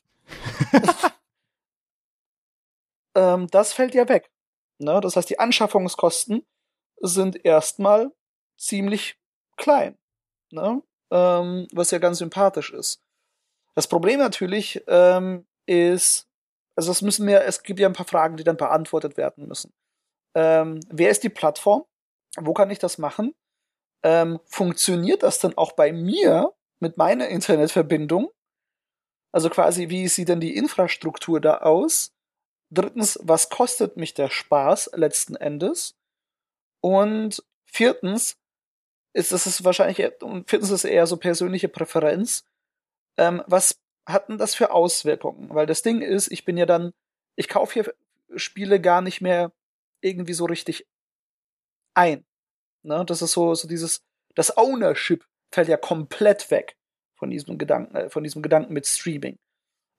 ähm, 3.15 3.47
das 3.47 3.73
fällt 3.73 3.93
ja 3.93 4.07
weg. 4.09 4.31
Ne? 4.79 4.99
Das 5.01 5.15
heißt, 5.15 5.29
die 5.29 5.39
Anschaffungskosten 5.39 6.45
sind 7.01 7.43
erstmal 7.45 8.11
ziemlich 8.57 9.17
klein. 9.57 9.97
Ne? 10.51 10.81
Ähm, 11.11 11.67
was 11.73 11.91
ja 11.91 11.99
ganz 11.99 12.19
sympathisch 12.19 12.71
ist. 12.71 13.01
Das 13.75 13.87
Problem 13.87 14.19
natürlich 14.19 14.83
ähm, 14.87 15.47
ist, 15.65 16.27
also 16.75 16.91
es 16.91 17.01
müssen 17.01 17.27
wir, 17.27 17.41
es 17.41 17.63
gibt 17.63 17.79
ja 17.79 17.87
ein 17.87 17.93
paar 17.93 18.07
Fragen, 18.07 18.37
die 18.37 18.43
dann 18.43 18.57
beantwortet 18.57 19.17
werden 19.17 19.47
müssen. 19.47 19.73
Ähm, 20.35 20.79
wer 20.89 21.09
ist 21.09 21.23
die 21.23 21.29
Plattform? 21.29 21.85
Wo 22.37 22.53
kann 22.53 22.69
ich 22.69 22.79
das 22.79 22.97
machen? 22.97 23.33
ähm, 24.03 24.39
funktioniert 24.45 25.23
das 25.23 25.39
dann 25.39 25.57
auch 25.57 25.73
bei 25.73 25.91
mir 25.91 26.53
mit 26.79 26.97
meiner 26.97 27.27
Internetverbindung? 27.27 28.31
Also 29.31 29.49
quasi, 29.49 29.89
wie 29.89 30.07
sieht 30.07 30.29
denn 30.29 30.39
die 30.41 30.55
Infrastruktur 30.55 31.39
da 31.39 31.59
aus? 31.59 32.13
Drittens, 32.71 33.19
was 33.21 33.49
kostet 33.49 33.97
mich 33.97 34.13
der 34.13 34.29
Spaß 34.29 34.91
letzten 34.93 35.35
Endes? 35.35 35.97
Und 36.81 37.43
viertens, 37.65 38.37
ist 39.13 39.33
es 39.33 39.63
wahrscheinlich, 39.63 40.21
und 40.21 40.49
viertens 40.49 40.71
ist 40.71 40.85
eher 40.85 41.05
so 41.05 41.17
persönliche 41.17 41.67
Präferenz. 41.67 42.45
Ähm, 43.17 43.43
was 43.45 43.81
hat 44.07 44.29
denn 44.29 44.37
das 44.37 44.55
für 44.55 44.71
Auswirkungen? 44.71 45.53
Weil 45.53 45.65
das 45.65 45.81
Ding 45.81 46.01
ist, 46.01 46.31
ich 46.31 46.45
bin 46.45 46.57
ja 46.57 46.65
dann, 46.65 46.93
ich 47.35 47.49
kaufe 47.49 47.73
hier 47.73 47.93
Spiele 48.35 48.79
gar 48.79 49.01
nicht 49.01 49.19
mehr 49.19 49.51
irgendwie 50.01 50.33
so 50.33 50.45
richtig 50.45 50.87
ein. 51.93 52.25
Ne? 52.83 53.03
Das 53.05 53.21
ist 53.21 53.33
so, 53.33 53.53
so 53.53 53.67
dieses, 53.67 54.01
das 54.33 54.57
Ownership 54.57 55.25
fällt 55.53 55.67
ja 55.67 55.77
komplett 55.77 56.49
weg 56.51 56.77
von 57.15 57.29
diesem 57.29 57.57
Gedanken, 57.57 57.95
äh, 57.95 58.09
von 58.09 58.23
diesem 58.23 58.41
Gedanken 58.41 58.73
mit 58.73 58.87
Streaming. 58.87 59.37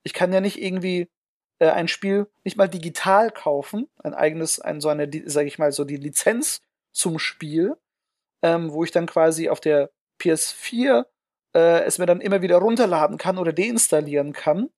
Ich 0.03 0.13
kann 0.13 0.33
ja 0.33 0.41
nicht 0.41 0.59
irgendwie 0.59 1.07
äh, 1.59 1.69
ein 1.69 1.87
Spiel 1.87 2.27
nicht 2.43 2.57
mal 2.57 2.67
digital 2.67 3.31
kaufen, 3.31 3.89
ein 4.03 4.13
eigenes, 4.13 4.59
ein 4.59 4.81
so 4.81 4.89
eine, 4.89 5.09
sag 5.25 5.45
ich 5.45 5.59
mal, 5.59 5.71
so 5.71 5.83
die 5.85 5.97
Lizenz 5.97 6.61
zum 6.91 7.19
Spiel, 7.19 7.75
ähm, 8.41 8.71
wo 8.71 8.83
ich 8.83 8.91
dann 8.91 9.05
quasi 9.05 9.49
auf 9.49 9.59
der 9.59 9.89
PS4 10.21 11.05
äh, 11.55 11.83
es 11.83 11.97
mir 11.97 12.05
dann 12.05 12.21
immer 12.21 12.41
wieder 12.41 12.57
runterladen 12.57 13.17
kann 13.17 13.37
oder 13.37 13.53
deinstallieren 13.53 14.33
kann. 14.33 14.69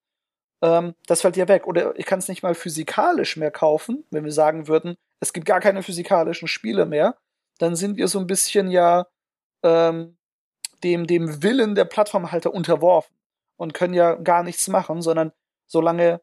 Ähm, 0.61 0.95
das 1.07 1.21
fällt 1.21 1.38
ja 1.38 1.47
weg. 1.47 1.67
Oder 1.67 1.97
ich 1.97 2.05
kann 2.05 2.19
es 2.19 2.28
nicht 2.28 2.43
mal 2.43 2.55
physikalisch 2.55 3.38
mehr 3.38 3.51
kaufen, 3.51 4.05
wenn 4.11 4.26
wir 4.26 4.32
sagen 4.32 4.67
würden, 4.67 4.95
es 5.19 5.34
gibt 5.34 5.45
gar 5.45 5.59
keine 5.59 5.84
physikalischen 5.84 6.47
Spiele 6.47 6.86
mehr, 6.86 7.17
dann 7.57 7.76
sind 7.76 7.97
wir 7.97 8.07
so 8.07 8.19
ein 8.19 8.28
bisschen 8.28 8.69
ja 8.69 9.07
ähm, 9.63 10.17
dem, 10.84 11.07
dem 11.07 11.41
Willen 11.41 11.76
der 11.76 11.86
Plattformhalter 11.86 12.53
unterworfen 12.53 13.15
und 13.57 13.73
können 13.73 13.93
ja 13.93 14.15
gar 14.15 14.43
nichts 14.43 14.67
machen, 14.67 15.01
sondern 15.01 15.32
solange 15.67 16.21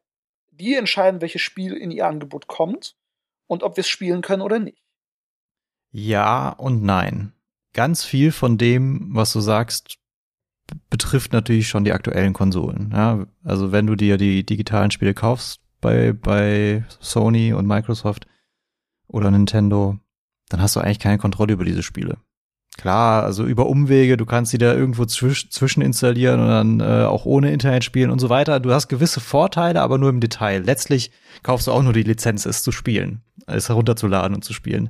die 0.59 0.75
entscheiden, 0.75 1.21
welches 1.21 1.41
Spiel 1.41 1.73
in 1.73 1.91
ihr 1.91 2.07
Angebot 2.07 2.47
kommt 2.47 2.95
und 3.47 3.63
ob 3.63 3.77
wir 3.77 3.81
es 3.81 3.87
spielen 3.87 4.21
können 4.21 4.41
oder 4.41 4.59
nicht. 4.59 4.83
Ja 5.91 6.49
und 6.49 6.83
nein. 6.83 7.33
Ganz 7.73 8.03
viel 8.03 8.31
von 8.31 8.57
dem, 8.57 9.09
was 9.13 9.33
du 9.33 9.39
sagst, 9.39 9.97
betrifft 10.89 11.33
natürlich 11.33 11.67
schon 11.67 11.83
die 11.83 11.91
aktuellen 11.91 12.33
Konsolen. 12.33 12.91
Ja, 12.93 13.25
also 13.43 13.71
wenn 13.71 13.87
du 13.87 13.95
dir 13.95 14.17
die 14.17 14.45
digitalen 14.45 14.91
Spiele 14.91 15.13
kaufst 15.13 15.61
bei, 15.81 16.13
bei 16.13 16.85
Sony 16.99 17.53
und 17.53 17.67
Microsoft 17.67 18.27
oder 19.07 19.29
Nintendo, 19.31 19.99
dann 20.49 20.61
hast 20.61 20.75
du 20.75 20.79
eigentlich 20.79 20.99
keine 20.99 21.17
Kontrolle 21.17 21.53
über 21.53 21.65
diese 21.65 21.83
Spiele. 21.83 22.17
Klar, 22.77 23.23
also 23.23 23.45
über 23.45 23.67
Umwege, 23.67 24.17
du 24.17 24.25
kannst 24.25 24.51
sie 24.51 24.57
da 24.57 24.73
irgendwo 24.73 25.05
zwisch 25.05 25.49
zwischen 25.49 25.81
installieren 25.81 26.39
und 26.39 26.47
dann 26.47 26.79
äh, 26.79 27.05
auch 27.05 27.25
ohne 27.25 27.51
Internet 27.51 27.83
spielen 27.83 28.09
und 28.09 28.19
so 28.19 28.29
weiter. 28.29 28.59
Du 28.59 28.73
hast 28.73 28.87
gewisse 28.87 29.19
Vorteile, 29.19 29.81
aber 29.81 29.97
nur 29.97 30.09
im 30.09 30.19
Detail. 30.19 30.63
Letztlich 30.63 31.11
kaufst 31.43 31.67
du 31.67 31.71
auch 31.71 31.83
nur 31.83 31.93
die 31.93 32.03
Lizenz, 32.03 32.45
es 32.45 32.63
zu 32.63 32.71
spielen, 32.71 33.21
es 33.45 33.69
herunterzuladen 33.69 34.35
und 34.35 34.43
zu 34.43 34.53
spielen. 34.53 34.89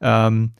Ähm, 0.00 0.52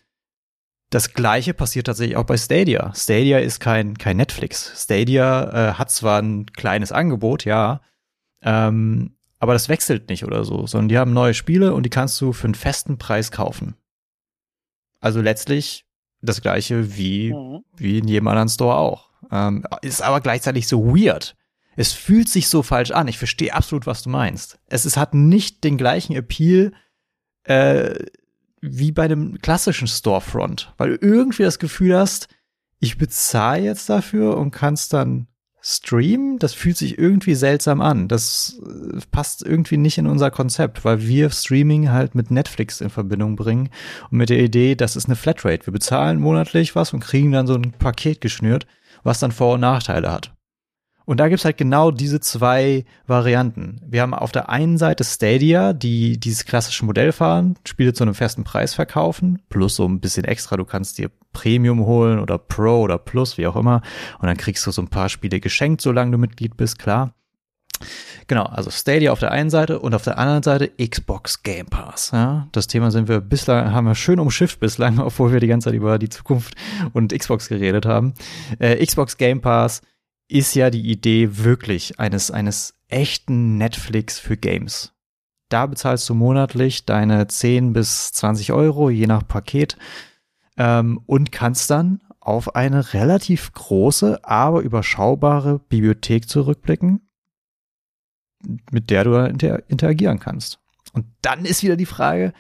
das 0.91 1.15
gleiche 1.15 1.55
passiert 1.55 1.87
tatsächlich 1.87 2.17
auch 2.17 2.25
bei 2.25 2.37
Stadia. 2.37 2.93
Stadia 2.95 3.39
ist 3.39 3.61
kein, 3.61 3.97
kein 3.97 4.17
Netflix. 4.17 4.73
Stadia 4.77 5.71
äh, 5.71 5.75
hat 5.75 5.91
zwar 5.91 6.21
ein 6.21 6.47
kleines 6.47 6.93
Angebot, 6.93 7.45
ja, 7.45 7.81
ähm, 8.43 9.17
aber 9.39 9.53
das 9.53 9.69
wechselt 9.69 10.09
nicht 10.09 10.25
oder 10.25 10.45
so, 10.45 10.67
sondern 10.67 10.89
die 10.89 10.99
haben 10.99 11.13
neue 11.13 11.35
Spiele 11.35 11.75
und 11.75 11.85
die 11.85 11.91
kannst 11.91 12.21
du 12.21 12.33
für 12.33 12.47
einen 12.47 12.55
festen 12.55 12.99
Preis 12.99 13.31
kaufen. 13.31 13.77
Also 15.01 15.21
letztlich 15.21 15.84
das 16.25 16.41
gleiche 16.41 16.97
wie, 16.97 17.33
mhm. 17.33 17.65
wie 17.77 17.99
in 17.99 18.09
jedem 18.09 18.29
anderen 18.29 18.49
Store 18.49 18.77
auch. 18.77 19.11
Ähm, 19.31 19.65
ist 19.83 20.03
aber 20.03 20.21
gleichzeitig 20.21 20.69
so 20.69 20.87
weird. 20.87 21.37
Es 21.77 21.93
fühlt 21.93 22.29
sich 22.29 22.49
so 22.49 22.63
falsch 22.63 22.93
an. 22.93 23.09
Ich 23.09 23.19
verstehe 23.19 23.55
absolut, 23.55 23.87
was 23.87 24.03
du 24.03 24.11
meinst. 24.11 24.59
Es, 24.67 24.85
es 24.85 24.97
hat 24.97 25.15
nicht 25.15 25.65
den 25.65 25.77
gleichen 25.77 26.15
Appeal, 26.15 26.73
äh, 27.45 27.95
wie 28.61 28.93
bei 28.93 29.05
einem 29.05 29.39
klassischen 29.41 29.89
Storefront, 29.89 30.73
weil 30.79 30.97
du 30.97 31.07
irgendwie 31.07 31.43
das 31.43 31.59
Gefühl 31.59 31.97
hast, 31.97 32.29
ich 32.79 32.97
bezahle 32.97 33.63
jetzt 33.63 33.89
dafür 33.89 34.37
und 34.37 34.51
kannst 34.51 34.93
dann 34.93 35.27
streamen. 35.67 36.39
Das 36.39 36.53
fühlt 36.53 36.77
sich 36.77 36.99
irgendwie 36.99 37.35
seltsam 37.35 37.81
an. 37.81 38.07
Das 38.07 38.61
äh, 38.63 38.99
passt 39.11 39.43
irgendwie 39.43 39.79
nicht 39.79 39.97
in 39.97 40.07
unser 40.07 40.31
Konzept, 40.31 40.85
weil 40.85 41.07
wir 41.07 41.31
Streaming 41.31 41.91
halt 41.91 42.15
mit 42.15 42.31
Netflix 42.31 42.83
in 42.83 42.91
Verbindung 42.91 43.35
bringen 43.35 43.71
und 44.11 44.19
mit 44.19 44.29
der 44.29 44.41
Idee, 44.41 44.75
das 44.75 44.95
ist 44.95 45.07
eine 45.07 45.17
Flatrate. 45.17 45.67
Wir 45.67 45.73
bezahlen 45.73 46.21
monatlich 46.21 46.77
was 46.77 46.93
und 46.93 47.01
kriegen 47.01 47.33
dann 47.33 47.47
so 47.47 47.55
ein 47.55 47.73
Paket 47.73 48.21
geschnürt, 48.21 48.67
was 49.05 49.21
dann 49.21 49.33
Vor- 49.33 49.55
und 49.55 49.61
Nachteile 49.61 50.13
hat. 50.13 50.34
Und 51.07 51.21
da 51.21 51.29
gibt's 51.29 51.45
halt 51.45 51.59
genau 51.59 51.91
diese 51.91 52.21
zwei 52.21 52.85
Varianten. 53.07 53.81
Wir 53.87 54.03
haben 54.03 54.15
auf 54.15 54.33
der 54.33 54.49
einen 54.49 54.79
Seite 54.79 55.05
Stadia, 55.05 55.73
die 55.73 56.19
dieses 56.19 56.45
klassische 56.45 56.85
Modell 56.85 57.13
fahren, 57.13 57.57
Spiele 57.67 57.93
zu 57.93 58.05
einem 58.05 58.15
festen 58.15 58.45
Preis 58.45 58.75
verkaufen, 58.75 59.43
plus 59.51 59.77
so 59.77 59.87
ein 59.87 60.01
bisschen 60.01 60.25
extra. 60.25 60.57
Du 60.57 60.65
kannst 60.65 60.99
dir 60.99 61.11
Premium 61.33 61.85
holen 61.85 62.19
oder 62.19 62.39
Pro 62.39 62.81
oder 62.81 62.97
Plus, 62.99 63.37
wie 63.37 63.47
auch 63.47 63.57
immer. 63.57 63.83
Und 64.21 64.29
dann 64.29 64.37
kriegst 64.37 64.67
du 64.67 64.71
so 64.71 64.81
ein 64.81 64.89
paar 64.89 65.09
Spiele 65.09 65.41
geschenkt, 65.41 65.83
solange 65.83 66.13
du 66.13 66.19
Mitglied 66.19 66.57
bist, 66.57 66.79
klar. 66.79 67.15
Genau, 68.27 68.45
also 68.45 68.71
Stadia 68.71 69.13
auf 69.13 69.19
der 69.19 69.33
einen 69.33 69.51
Seite 69.51 69.81
und 69.81 69.95
auf 69.95 70.05
der 70.05 70.19
anderen 70.19 70.43
Seite 70.43 70.71
Xbox 70.83 71.43
Game 71.43 71.67
Pass. 71.67 72.11
Ja, 72.13 72.49
das 72.53 72.67
Thema 72.67 72.91
sind 72.91 73.09
wir 73.09 73.21
bislang, 73.21 73.73
haben 73.73 73.87
wir 73.87 73.95
schön 73.95 74.21
umschifft 74.21 74.61
bislang, 74.61 74.99
obwohl 75.01 75.33
wir 75.33 75.41
die 75.41 75.49
ganze 75.49 75.67
Zeit 75.67 75.75
über 75.75 75.99
die 75.99 76.09
Zukunft 76.09 76.55
und 76.93 77.13
Xbox 77.17 77.49
geredet 77.49 77.85
haben. 77.85 78.15
Äh, 78.59 78.85
Xbox 78.85 79.19
Game 79.19 79.41
Pass 79.41 79.83
ist 80.29 80.55
ja 80.55 80.71
die 80.71 80.91
Idee 80.91 81.39
wirklich 81.39 81.99
eines, 82.01 82.31
eines 82.31 82.75
echten 82.89 83.59
Netflix 83.59 84.19
für 84.19 84.37
Games. 84.37 84.93
Da 85.49 85.67
bezahlst 85.67 86.09
du 86.09 86.15
monatlich 86.15 86.87
deine 86.87 87.27
10 87.27 87.73
bis 87.73 88.13
20 88.13 88.53
Euro, 88.53 88.91
je 88.91 89.07
nach 89.07 89.27
Paket, 89.27 89.77
ähm, 90.57 91.01
und 91.07 91.33
kannst 91.33 91.71
dann 91.71 92.01
auf 92.21 92.55
eine 92.55 92.95
relativ 92.95 93.53
große, 93.53 94.25
aber 94.25 94.63
überschaubare 94.63 95.59
Bibliothek 95.59 96.29
zurückblicken, 96.29 97.09
mit 98.71 98.91
der 98.91 99.05
du 99.05 99.15
inter 99.27 99.69
interagieren 99.69 100.19
kannst. 100.19 100.59
Und 100.95 101.07
dann 101.21 101.45
ist 101.45 101.63
wieder 101.63 101.77
die 101.77 101.87
Frage, 101.87 102.33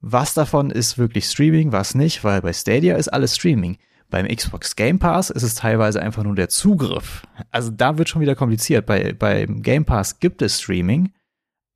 was 0.00 0.34
davon 0.34 0.70
ist 0.70 0.98
wirklich 0.98 1.26
Streaming, 1.26 1.72
was 1.72 1.94
nicht, 1.94 2.24
weil 2.24 2.42
bei 2.42 2.52
Stadia 2.52 2.96
ist 2.96 3.08
alles 3.08 3.36
Streaming. 3.36 3.78
Beim 4.10 4.28
Xbox 4.28 4.76
Game 4.76 4.98
Pass 4.98 5.30
ist 5.30 5.42
es 5.42 5.54
teilweise 5.54 6.00
einfach 6.00 6.22
nur 6.22 6.34
der 6.34 6.48
Zugriff. 6.48 7.26
Also 7.50 7.70
da 7.70 7.98
wird 7.98 8.08
schon 8.08 8.22
wieder 8.22 8.36
kompliziert. 8.36 8.86
Bei, 8.86 9.12
beim 9.12 9.62
Game 9.62 9.84
Pass 9.84 10.20
gibt 10.20 10.42
es 10.42 10.60
Streaming, 10.60 11.12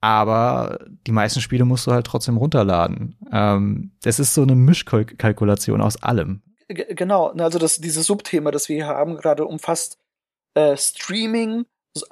aber 0.00 0.78
die 1.06 1.12
meisten 1.12 1.40
Spiele 1.40 1.64
musst 1.64 1.86
du 1.86 1.92
halt 1.92 2.06
trotzdem 2.06 2.36
runterladen. 2.36 3.16
Ähm, 3.32 3.92
das 4.02 4.18
ist 4.18 4.34
so 4.34 4.42
eine 4.42 4.54
Mischkalkulation 4.54 5.80
aus 5.80 6.02
allem. 6.02 6.42
G 6.68 6.94
genau, 6.94 7.28
also 7.30 7.58
das, 7.58 7.76
dieses 7.76 8.06
Subthema, 8.06 8.50
das 8.50 8.68
wir 8.68 8.76
hier 8.76 8.86
haben, 8.86 9.16
gerade 9.16 9.46
umfasst 9.46 9.98
äh, 10.54 10.76
Streaming, 10.76 11.64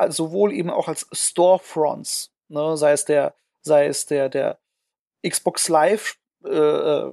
sowohl 0.08 0.52
eben 0.52 0.70
auch 0.70 0.88
als 0.88 1.06
Storefronts, 1.12 2.32
ne? 2.48 2.76
sei 2.76 2.92
es 2.92 3.04
der, 3.04 3.34
sei 3.60 3.86
es 3.86 4.06
der, 4.06 4.28
der 4.28 4.58
Xbox 5.26 5.68
Live 5.68 6.18
äh, 6.44 6.50
äh 6.50 7.12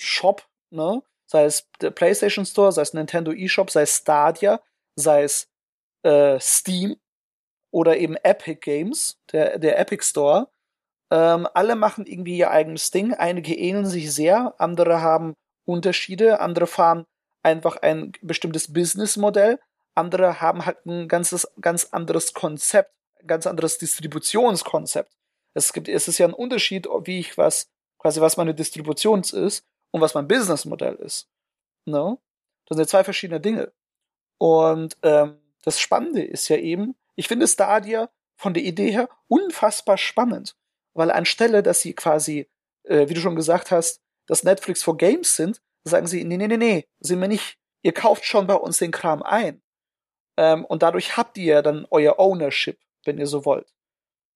Shop, 0.00 0.46
ne? 0.70 1.02
Sei 1.28 1.44
es 1.44 1.68
der 1.80 1.90
PlayStation 1.90 2.44
Store, 2.46 2.72
sei 2.72 2.82
es 2.82 2.94
Nintendo 2.94 3.32
eShop, 3.32 3.70
sei 3.70 3.82
es 3.82 3.96
Stadia, 3.96 4.60
sei 4.96 5.22
es 5.22 5.48
äh, 6.02 6.40
Steam 6.40 6.96
oder 7.70 7.98
eben 7.98 8.16
Epic 8.16 8.60
Games, 8.60 9.18
der, 9.32 9.58
der 9.58 9.78
Epic 9.78 10.04
Store. 10.04 10.48
Ähm, 11.10 11.46
alle 11.54 11.76
machen 11.76 12.06
irgendwie 12.06 12.38
ihr 12.38 12.50
eigenes 12.50 12.90
Ding. 12.90 13.14
Einige 13.14 13.54
ähneln 13.54 13.86
sich 13.86 14.12
sehr, 14.12 14.54
andere 14.58 15.02
haben 15.02 15.34
Unterschiede, 15.66 16.40
andere 16.40 16.66
fahren 16.66 17.04
einfach 17.42 17.76
ein 17.76 18.12
bestimmtes 18.22 18.72
Businessmodell, 18.72 19.60
andere 19.94 20.40
haben 20.40 20.64
halt 20.64 20.84
ein 20.86 21.08
ganzes, 21.08 21.46
ganz 21.60 21.88
anderes 21.92 22.32
Konzept, 22.32 22.92
ganz 23.26 23.46
anderes 23.46 23.78
Distributionskonzept. 23.78 25.12
Es 25.54 25.72
gibt, 25.72 25.88
es 25.88 26.08
ist 26.08 26.18
ja 26.18 26.26
ein 26.26 26.34
Unterschied, 26.34 26.86
wie 27.04 27.20
ich 27.20 27.36
was, 27.36 27.68
quasi 27.98 28.20
was 28.20 28.36
meine 28.36 28.54
Distribution 28.54 29.20
ist 29.20 29.64
und 29.90 30.00
was 30.00 30.14
mein 30.14 30.28
Businessmodell 30.28 30.94
ist. 30.96 31.28
Ne? 31.84 32.18
Das 32.66 32.76
sind 32.76 32.84
ja 32.84 32.88
zwei 32.88 33.04
verschiedene 33.04 33.40
Dinge. 33.40 33.72
Und 34.38 34.96
ähm, 35.02 35.38
das 35.64 35.80
Spannende 35.80 36.22
ist 36.22 36.48
ja 36.48 36.56
eben, 36.56 36.94
ich 37.16 37.28
finde 37.28 37.48
Stadia 37.48 38.10
von 38.36 38.54
der 38.54 38.62
Idee 38.62 38.90
her 38.90 39.08
unfassbar 39.26 39.98
spannend, 39.98 40.56
weil 40.94 41.10
anstelle, 41.10 41.62
dass 41.62 41.80
sie 41.80 41.94
quasi, 41.94 42.48
äh, 42.84 43.08
wie 43.08 43.14
du 43.14 43.20
schon 43.20 43.36
gesagt 43.36 43.70
hast, 43.70 44.00
das 44.26 44.44
Netflix 44.44 44.82
for 44.82 44.96
Games 44.96 45.34
sind, 45.34 45.60
sagen 45.84 46.06
sie, 46.06 46.24
nee, 46.24 46.36
nee, 46.36 46.46
nee, 46.46 46.56
nee, 46.56 46.88
sind 47.00 47.20
wir 47.20 47.28
nicht. 47.28 47.58
Ihr 47.82 47.92
kauft 47.92 48.24
schon 48.24 48.46
bei 48.46 48.54
uns 48.54 48.78
den 48.78 48.90
Kram 48.90 49.22
ein. 49.22 49.62
Ähm, 50.36 50.64
und 50.64 50.82
dadurch 50.82 51.16
habt 51.16 51.36
ihr 51.38 51.62
dann 51.62 51.86
euer 51.90 52.18
Ownership, 52.18 52.78
wenn 53.04 53.18
ihr 53.18 53.26
so 53.26 53.44
wollt. 53.44 53.72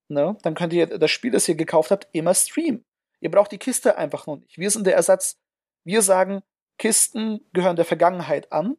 Ne? 0.08 0.36
Dann 0.42 0.54
könnt 0.54 0.72
ihr 0.72 0.86
das 0.86 1.10
Spiel, 1.10 1.30
das 1.30 1.48
ihr 1.48 1.54
gekauft 1.54 1.90
habt, 1.90 2.08
immer 2.12 2.34
streamen. 2.34 2.84
Ihr 3.22 3.30
braucht 3.30 3.52
die 3.52 3.58
Kiste 3.58 3.96
einfach 3.96 4.26
noch 4.26 4.36
nicht. 4.36 4.58
Wir 4.58 4.70
sind 4.70 4.86
der 4.86 4.96
Ersatz 4.96 5.38
wir 5.84 6.02
sagen, 6.02 6.42
Kisten 6.78 7.40
gehören 7.52 7.76
der 7.76 7.84
Vergangenheit 7.84 8.52
an 8.52 8.76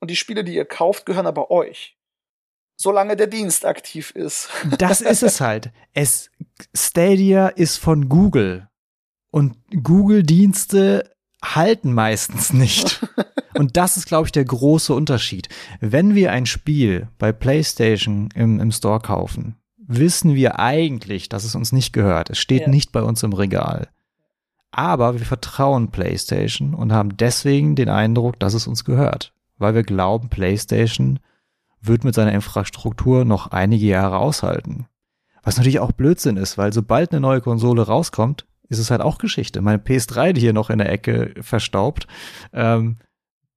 und 0.00 0.10
die 0.10 0.16
Spiele, 0.16 0.44
die 0.44 0.54
ihr 0.54 0.64
kauft, 0.64 1.06
gehören 1.06 1.26
aber 1.26 1.50
euch. 1.50 1.96
Solange 2.78 3.16
der 3.16 3.26
Dienst 3.26 3.64
aktiv 3.64 4.10
ist. 4.10 4.50
Das 4.78 5.00
ist 5.00 5.22
es 5.22 5.40
halt. 5.40 5.70
Es, 5.94 6.30
Stadia 6.74 7.48
ist 7.48 7.78
von 7.78 8.08
Google. 8.08 8.68
Und 9.30 9.56
Google-Dienste 9.82 11.10
halten 11.42 11.92
meistens 11.92 12.52
nicht. 12.52 13.04
Und 13.54 13.76
das 13.76 13.96
ist, 13.96 14.06
glaube 14.06 14.26
ich, 14.26 14.32
der 14.32 14.44
große 14.44 14.92
Unterschied. 14.92 15.48
Wenn 15.80 16.14
wir 16.14 16.30
ein 16.32 16.44
Spiel 16.44 17.08
bei 17.18 17.32
PlayStation 17.32 18.28
im, 18.34 18.60
im 18.60 18.70
Store 18.70 19.00
kaufen, 19.00 19.56
wissen 19.86 20.34
wir 20.34 20.58
eigentlich, 20.58 21.28
dass 21.28 21.44
es 21.44 21.54
uns 21.54 21.72
nicht 21.72 21.92
gehört. 21.92 22.30
Es 22.30 22.38
steht 22.38 22.62
ja. 22.62 22.68
nicht 22.68 22.92
bei 22.92 23.02
uns 23.02 23.22
im 23.22 23.32
Regal. 23.32 23.88
Aber 24.70 25.18
wir 25.18 25.24
vertrauen 25.24 25.90
PlayStation 25.90 26.74
und 26.74 26.92
haben 26.92 27.16
deswegen 27.16 27.76
den 27.76 27.88
Eindruck, 27.88 28.38
dass 28.38 28.54
es 28.54 28.66
uns 28.66 28.84
gehört. 28.84 29.32
Weil 29.58 29.74
wir 29.74 29.84
glauben, 29.84 30.28
PlayStation 30.28 31.18
wird 31.80 32.04
mit 32.04 32.14
seiner 32.14 32.32
Infrastruktur 32.32 33.24
noch 33.24 33.48
einige 33.48 33.86
Jahre 33.86 34.18
aushalten. 34.18 34.86
Was 35.42 35.56
natürlich 35.56 35.78
auch 35.78 35.92
Blödsinn 35.92 36.36
ist, 36.36 36.58
weil 36.58 36.72
sobald 36.72 37.12
eine 37.12 37.20
neue 37.20 37.40
Konsole 37.40 37.82
rauskommt, 37.82 38.46
ist 38.68 38.80
es 38.80 38.90
halt 38.90 39.00
auch 39.00 39.18
Geschichte. 39.18 39.62
Meine 39.62 39.78
PS3, 39.78 40.32
die 40.32 40.40
hier 40.40 40.52
noch 40.52 40.70
in 40.70 40.78
der 40.78 40.90
Ecke 40.90 41.34
verstaubt, 41.40 42.08
ähm, 42.52 42.96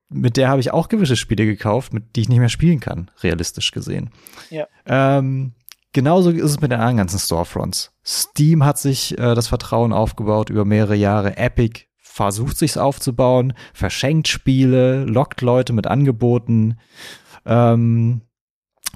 mit 0.09 0.37
der 0.37 0.49
habe 0.49 0.59
ich 0.61 0.71
auch 0.71 0.87
gewisse 0.89 1.15
Spiele 1.15 1.45
gekauft, 1.45 1.93
mit 1.93 2.15
die 2.15 2.21
ich 2.21 2.29
nicht 2.29 2.39
mehr 2.39 2.49
spielen 2.49 2.79
kann, 2.79 3.11
realistisch 3.21 3.71
gesehen. 3.71 4.11
Ja. 4.49 4.67
Ähm, 4.85 5.53
genauso 5.93 6.31
ist 6.31 6.43
es 6.43 6.61
mit 6.61 6.71
den 6.71 6.79
anderen 6.79 6.97
ganzen 6.97 7.19
Storefronts. 7.19 7.91
Steam 8.05 8.63
hat 8.63 8.77
sich 8.77 9.17
äh, 9.17 9.35
das 9.35 9.47
Vertrauen 9.47 9.93
aufgebaut 9.93 10.49
über 10.49 10.65
mehrere 10.65 10.95
Jahre. 10.95 11.37
Epic 11.37 11.85
versucht 11.97 12.57
sich's 12.57 12.77
aufzubauen, 12.77 13.53
verschenkt 13.73 14.27
Spiele, 14.27 15.05
lockt 15.05 15.41
Leute 15.41 15.73
mit 15.73 15.87
Angeboten. 15.87 16.77
Ähm, 17.45 18.21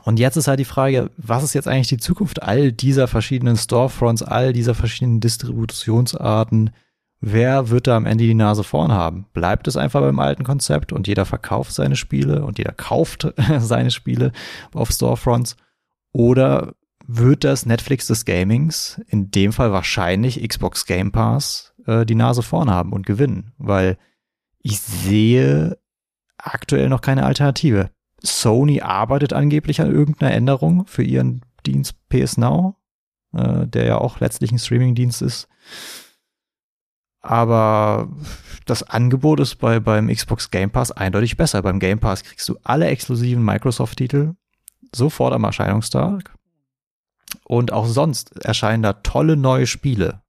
und 0.03 0.19
jetzt 0.19 0.35
ist 0.35 0.47
halt 0.47 0.59
die 0.59 0.65
Frage, 0.65 1.09
was 1.15 1.43
ist 1.43 1.53
jetzt 1.53 1.67
eigentlich 1.67 1.87
die 1.87 1.97
Zukunft 1.97 2.43
all 2.43 2.73
dieser 2.73 3.07
verschiedenen 3.07 3.55
Storefronts, 3.55 4.21
all 4.21 4.51
dieser 4.51 4.75
verschiedenen 4.75 5.21
Distributionsarten? 5.21 6.71
Wer 7.21 7.69
wird 7.69 7.87
da 7.87 7.95
am 7.95 8.05
Ende 8.05 8.25
die 8.25 8.33
Nase 8.33 8.65
vorn 8.65 8.91
haben? 8.91 9.27
Bleibt 9.31 9.69
es 9.69 9.77
einfach 9.77 10.01
beim 10.01 10.19
alten 10.19 10.43
Konzept 10.43 10.91
und 10.91 11.07
jeder 11.07 11.23
verkauft 11.23 11.71
seine 11.73 11.95
Spiele 11.95 12.43
und 12.43 12.57
jeder 12.57 12.73
kauft 12.73 13.33
seine 13.59 13.91
Spiele 13.91 14.33
auf 14.73 14.91
Storefronts? 14.91 15.55
Oder 16.11 16.73
wird 17.05 17.43
das 17.43 17.65
Netflix 17.65 18.07
des 18.07 18.25
Gamings, 18.25 19.01
in 19.07 19.29
dem 19.31 19.53
Fall 19.53 19.71
wahrscheinlich 19.71 20.47
Xbox 20.47 20.85
Game 20.85 21.11
Pass, 21.11 21.73
äh, 21.85 22.05
die 22.05 22.15
Nase 22.15 22.41
vorn 22.41 22.69
haben 22.69 22.93
und 22.93 23.05
gewinnen? 23.05 23.53
Weil 23.57 23.97
ich 24.59 24.79
sehe 24.79 25.77
aktuell 26.37 26.89
noch 26.89 27.01
keine 27.01 27.25
Alternative. 27.25 27.89
Sony 28.21 28.81
arbeitet 28.81 29.33
angeblich 29.33 29.81
an 29.81 29.91
irgendeiner 29.91 30.33
Änderung 30.33 30.87
für 30.87 31.03
ihren 31.03 31.41
Dienst 31.65 31.95
PS 32.07 32.37
Now, 32.37 32.77
äh, 33.33 33.67
der 33.67 33.85
ja 33.85 33.97
auch 33.97 34.21
letztlich 34.21 34.51
ein 34.51 34.59
Streaming-Dienst 34.59 35.21
ist. 35.21 35.49
Aber 37.19 38.09
das 38.65 38.83
Angebot 38.83 39.39
ist 39.39 39.55
bei, 39.55 39.79
beim 39.79 40.07
Xbox 40.07 40.51
Game 40.51 40.71
Pass 40.71 40.91
eindeutig 40.91 41.37
besser. 41.37 41.61
Beim 41.61 41.79
Game 41.79 41.99
Pass 41.99 42.23
kriegst 42.23 42.47
du 42.47 42.57
alle 42.63 42.87
exklusiven 42.87 43.43
Microsoft-Titel 43.43 44.35
sofort 44.93 45.33
am 45.33 45.43
Erscheinungstag. 45.43 46.33
Und 47.45 47.71
auch 47.71 47.85
sonst 47.85 48.35
erscheinen 48.43 48.83
da 48.83 48.93
tolle 48.93 49.35
neue 49.37 49.67
Spiele 49.67 50.21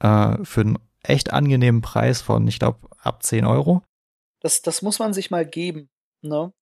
äh, 0.00 0.36
für 0.44 0.60
einen 0.60 0.78
echt 1.02 1.32
angenehmen 1.32 1.82
Preis 1.82 2.20
von, 2.20 2.46
ich 2.48 2.58
glaube, 2.58 2.88
ab 2.98 3.22
10 3.22 3.44
Euro. 3.44 3.82
Das, 4.40 4.62
das 4.62 4.82
muss 4.82 4.98
man 4.98 5.12
sich 5.12 5.30
mal 5.30 5.46
geben. 5.46 5.88
Ne? 6.22 6.52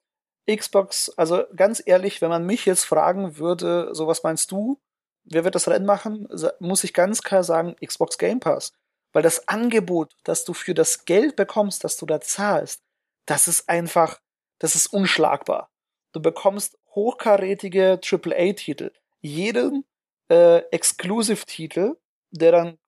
Xbox, 0.48 1.10
also 1.16 1.44
ganz 1.54 1.82
ehrlich, 1.84 2.20
wenn 2.20 2.30
man 2.30 2.44
mich 2.44 2.66
jetzt 2.66 2.84
fragen 2.84 3.38
würde, 3.38 3.90
so 3.92 4.06
was 4.06 4.22
meinst 4.22 4.50
du, 4.50 4.80
wer 5.24 5.44
wird 5.44 5.54
das 5.54 5.68
Rennen 5.68 5.86
machen, 5.86 6.28
muss 6.58 6.84
ich 6.84 6.94
ganz 6.94 7.22
klar 7.22 7.44
sagen, 7.44 7.76
Xbox 7.84 8.18
Game 8.18 8.40
Pass. 8.40 8.72
Weil 9.12 9.22
das 9.22 9.46
Angebot, 9.46 10.14
das 10.24 10.44
du 10.44 10.54
für 10.54 10.74
das 10.74 11.04
Geld 11.04 11.36
bekommst, 11.36 11.84
das 11.84 11.96
du 11.96 12.06
da 12.06 12.20
zahlst, 12.20 12.82
das 13.26 13.46
ist 13.46 13.68
einfach, 13.68 14.20
das 14.58 14.74
ist 14.74 14.86
unschlagbar. 14.86 15.70
Du 16.12 16.20
bekommst 16.20 16.78
hochkarätige 16.94 18.00
AAA-Titel. 18.02 18.90
Jeden 19.22 19.84
äh, 20.28 20.58
Exclusive-Titel, 20.70 21.96
der 22.30 22.52
dann 22.52 22.78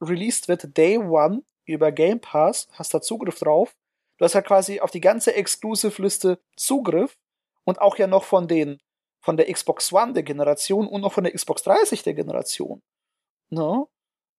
released 0.00 0.48
wird, 0.48 0.76
Day 0.76 0.98
One 0.98 1.42
über 1.66 1.92
Game 1.92 2.20
Pass, 2.20 2.68
hast 2.72 2.94
da 2.94 3.00
Zugriff 3.00 3.38
drauf. 3.38 3.76
Du 4.18 4.24
hast 4.24 4.34
ja 4.34 4.42
quasi 4.42 4.80
auf 4.80 4.90
die 4.90 5.00
ganze 5.00 5.34
Exclusive-Liste 5.34 6.38
Zugriff 6.56 7.18
und 7.64 7.80
auch 7.80 7.96
ja 7.96 8.06
noch 8.06 8.24
von 8.24 8.48
den 8.48 8.80
von 9.22 9.36
der 9.36 9.52
Xbox 9.52 9.92
One 9.92 10.14
der 10.14 10.22
Generation 10.22 10.88
und 10.88 11.02
noch 11.02 11.12
von 11.12 11.24
der 11.24 11.34
Xbox 11.34 11.62
30 11.62 12.02
der 12.02 12.14
Generation. 12.14 12.82
Ne? 13.50 13.86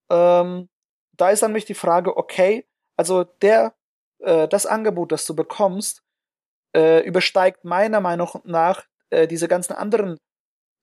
Ähm, 0.10 0.70
da 1.14 1.30
ist 1.30 1.44
dann 1.44 1.52
mich 1.52 1.66
die 1.66 1.76
Frage, 1.76 2.18
okay, 2.18 2.66
also 2.98 3.24
der, 3.24 3.76
äh, 4.20 4.48
das 4.48 4.66
Angebot, 4.66 5.12
das 5.12 5.26
du 5.26 5.36
bekommst, 5.36 6.04
äh, 6.76 7.06
übersteigt 7.06 7.64
meiner 7.64 8.02
Meinung 8.02 8.42
nach 8.44 8.86
äh, 9.10 9.28
diese 9.28 9.48
ganzen 9.48 9.74
anderen 9.74 10.18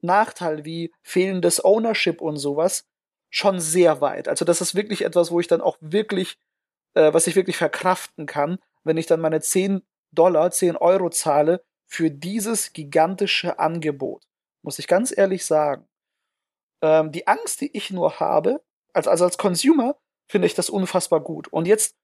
Nachteile 0.01 0.64
wie 0.64 0.92
fehlendes 1.03 1.64
Ownership 1.64 2.20
und 2.20 2.36
sowas 2.36 2.84
schon 3.30 3.61
sehr 3.61 4.01
weit. 4.01 4.28
Also 4.28 4.44
das 4.44 4.61
ist 4.61 4.74
wirklich 4.74 5.05
etwas, 5.05 5.30
wo 5.30 5.40
ich 5.40 5.49
dann 5.49 5.61
auch 5.61 5.76
wirklich, 5.80 6.38
äh, 6.94 7.12
was 7.12 7.26
ich 7.26 7.36
wirklich 7.36 7.57
verkraften 7.57 8.26
kann, 8.26 8.59
wenn 8.84 8.96
ich 8.96 9.07
dann 9.07 9.20
meine 9.20 9.40
10 9.40 9.82
Dollar, 10.12 10.51
10 10.51 10.76
Euro 10.76 11.11
zahle 11.11 11.62
für 11.86 12.11
dieses 12.11 12.72
gigantische 12.72 13.59
Angebot. 13.59 14.24
Muss 14.62 14.78
ich 14.78 14.86
ganz 14.86 15.16
ehrlich 15.16 15.44
sagen. 15.44 15.86
Ähm, 16.82 17.12
die 17.12 17.26
Angst, 17.26 17.61
die 17.61 17.76
ich 17.76 17.90
nur 17.90 18.20
habe, 18.20 18.62
also, 18.92 19.11
also 19.11 19.24
als 19.24 19.38
Consumer, 19.38 19.96
finde 20.28 20.46
ich 20.46 20.55
das 20.55 20.70
unfassbar 20.70 21.20
gut. 21.20 21.49
Und 21.49 21.66
jetzt 21.66 21.96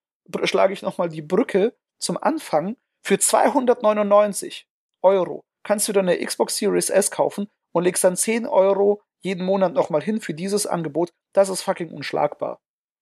schlage 0.44 0.72
ich 0.72 0.82
nochmal 0.82 1.08
die 1.08 1.22
Brücke 1.22 1.74
zum 1.98 2.16
Anfang. 2.22 2.76
Für 3.02 3.18
299 3.18 4.66
Euro 5.02 5.44
kannst 5.62 5.88
du 5.88 5.92
deine 5.92 6.18
Xbox 6.24 6.56
Series 6.56 6.90
S 6.90 7.10
kaufen 7.10 7.48
und 7.74 7.84
legst 7.84 8.04
dann 8.04 8.16
10 8.16 8.46
Euro 8.46 9.02
jeden 9.20 9.44
Monat 9.44 9.72
nochmal 9.72 10.02
hin 10.02 10.20
für 10.20 10.32
dieses 10.32 10.66
Angebot. 10.66 11.12
Das 11.32 11.48
ist 11.48 11.62
fucking 11.62 11.90
unschlagbar. 11.90 12.60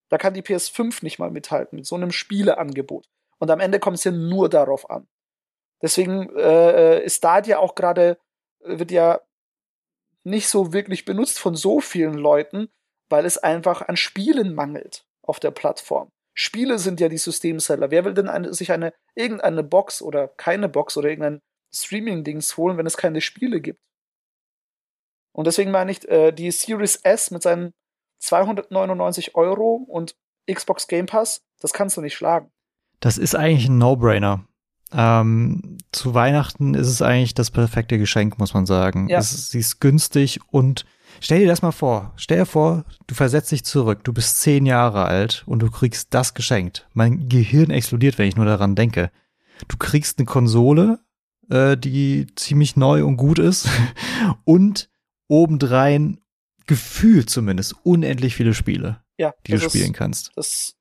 Da 0.09 0.19
kann 0.19 0.35
die 0.35 0.43
PS5 0.43 1.03
nicht 1.03 1.19
mal 1.19 1.31
mithalten 1.31 1.77
mit 1.77 1.87
so 1.87 1.95
einem 1.95 2.11
Spieleangebot. 2.11 3.07
Und 3.39 3.51
am 3.51 3.61
Ende 3.61 3.79
kommt 3.79 3.99
es 3.99 4.05
ja 4.05 4.13
nur 4.13 4.49
darauf 4.49 4.89
an. 4.89 5.07
Deswegen 5.83 6.35
äh, 6.37 7.01
äh 7.01 7.05
ist 7.05 7.17
Stadia 7.17 7.59
auch 7.59 7.75
gerade, 7.75 8.19
äh, 8.61 8.79
wird 8.79 8.91
ja 8.91 9.21
nicht 10.25 10.49
so 10.49 10.73
wirklich 10.73 11.05
benutzt 11.05 11.39
von 11.39 11.55
so 11.55 11.81
vielen 11.81 12.15
Leuten, 12.15 12.69
weil 13.09 13.27
es 13.27 13.39
einfach 13.39 13.83
an 13.83 13.97
Spielen 13.97 14.55
mangelt 14.55 15.05
auf 15.23 15.41
der 15.41 15.51
Plattform. 15.51 16.09
Spiele 16.35 16.79
sind 16.79 17.01
ja 17.01 17.09
die 17.09 17.19
Systemseller. 17.19 17.91
Wer 17.91 18.05
will 18.05 18.15
denn 18.15 18.29
eine, 18.29 18.55
sich 18.55 18.73
eine, 18.73 18.95
irgendeine 19.15 19.63
Box 19.63 20.01
oder 20.01 20.29
keine 20.29 20.69
Box 20.69 20.97
oder 20.97 21.11
irgendein 21.11 21.41
Streaming-Dings 21.75 22.57
holen, 22.57 22.79
wenn 22.79 22.87
es 22.87 22.97
keine 22.97 23.21
Spiele 23.21 23.61
gibt? 23.61 23.81
Und 25.33 25.47
deswegen 25.47 25.71
meine 25.71 25.91
ich, 25.91 26.09
äh, 26.09 26.33
die 26.33 26.51
Series 26.51 26.97
S 26.97 27.31
mit 27.31 27.43
seinen 27.43 27.73
299 28.21 29.35
Euro 29.35 29.85
und 29.89 30.15
Xbox 30.51 30.87
Game 30.87 31.07
Pass, 31.07 31.43
das 31.61 31.73
kannst 31.73 31.97
du 31.97 32.01
nicht 32.01 32.15
schlagen. 32.15 32.51
Das 33.01 33.19
ist 33.19 33.35
eigentlich 33.35 33.69
ein 33.69 33.79
No-Brainer. 33.79 34.45
Ähm, 34.95 35.79
zu 35.91 36.15
Weihnachten 36.15 36.75
ist 36.75 36.89
es 36.89 37.01
eigentlich 37.01 37.35
das 37.35 37.51
perfekte 37.51 37.99
Geschenk, 37.99 38.39
muss 38.39 38.55
man 38.55 38.67
sagen. 38.67 39.09
Ja. 39.09 39.19
Es, 39.19 39.51
sie 39.51 39.59
ist 39.59 39.81
günstig 39.81 40.41
und 40.51 40.85
stell 41.21 41.41
dir 41.41 41.49
das 41.49 41.63
mal 41.63 41.73
vor. 41.73 42.13
Stell 42.17 42.39
dir 42.39 42.47
vor, 42.47 42.85
du 43.07 43.15
versetzt 43.15 43.51
dich 43.51 43.65
zurück, 43.65 44.05
du 44.05 44.13
bist 44.13 44.41
zehn 44.41 44.67
Jahre 44.67 45.07
alt 45.07 45.45
und 45.47 45.61
du 45.61 45.71
kriegst 45.71 46.13
das 46.13 46.35
geschenkt. 46.35 46.87
Mein 46.93 47.29
Gehirn 47.29 47.71
explodiert, 47.71 48.19
wenn 48.19 48.29
ich 48.29 48.37
nur 48.37 48.45
daran 48.45 48.75
denke. 48.75 49.11
Du 49.69 49.79
kriegst 49.79 50.19
eine 50.19 50.27
Konsole, 50.27 50.99
äh, 51.49 51.77
die 51.77 52.27
ziemlich 52.37 52.77
neu 52.77 53.05
und 53.05 53.17
gut 53.17 53.39
ist 53.39 53.69
und 54.45 54.91
obendrein 55.33 56.21
gefühlt 56.67 57.31
zumindest 57.31 57.75
unendlich 57.85 58.35
viele 58.35 58.53
Spiele, 58.53 59.01
ja, 59.17 59.33
die 59.47 59.53
du 59.53 59.61
spielen 59.61 59.93
ist, 59.93 59.95
kannst. 59.95 60.31
Das 60.37 60.77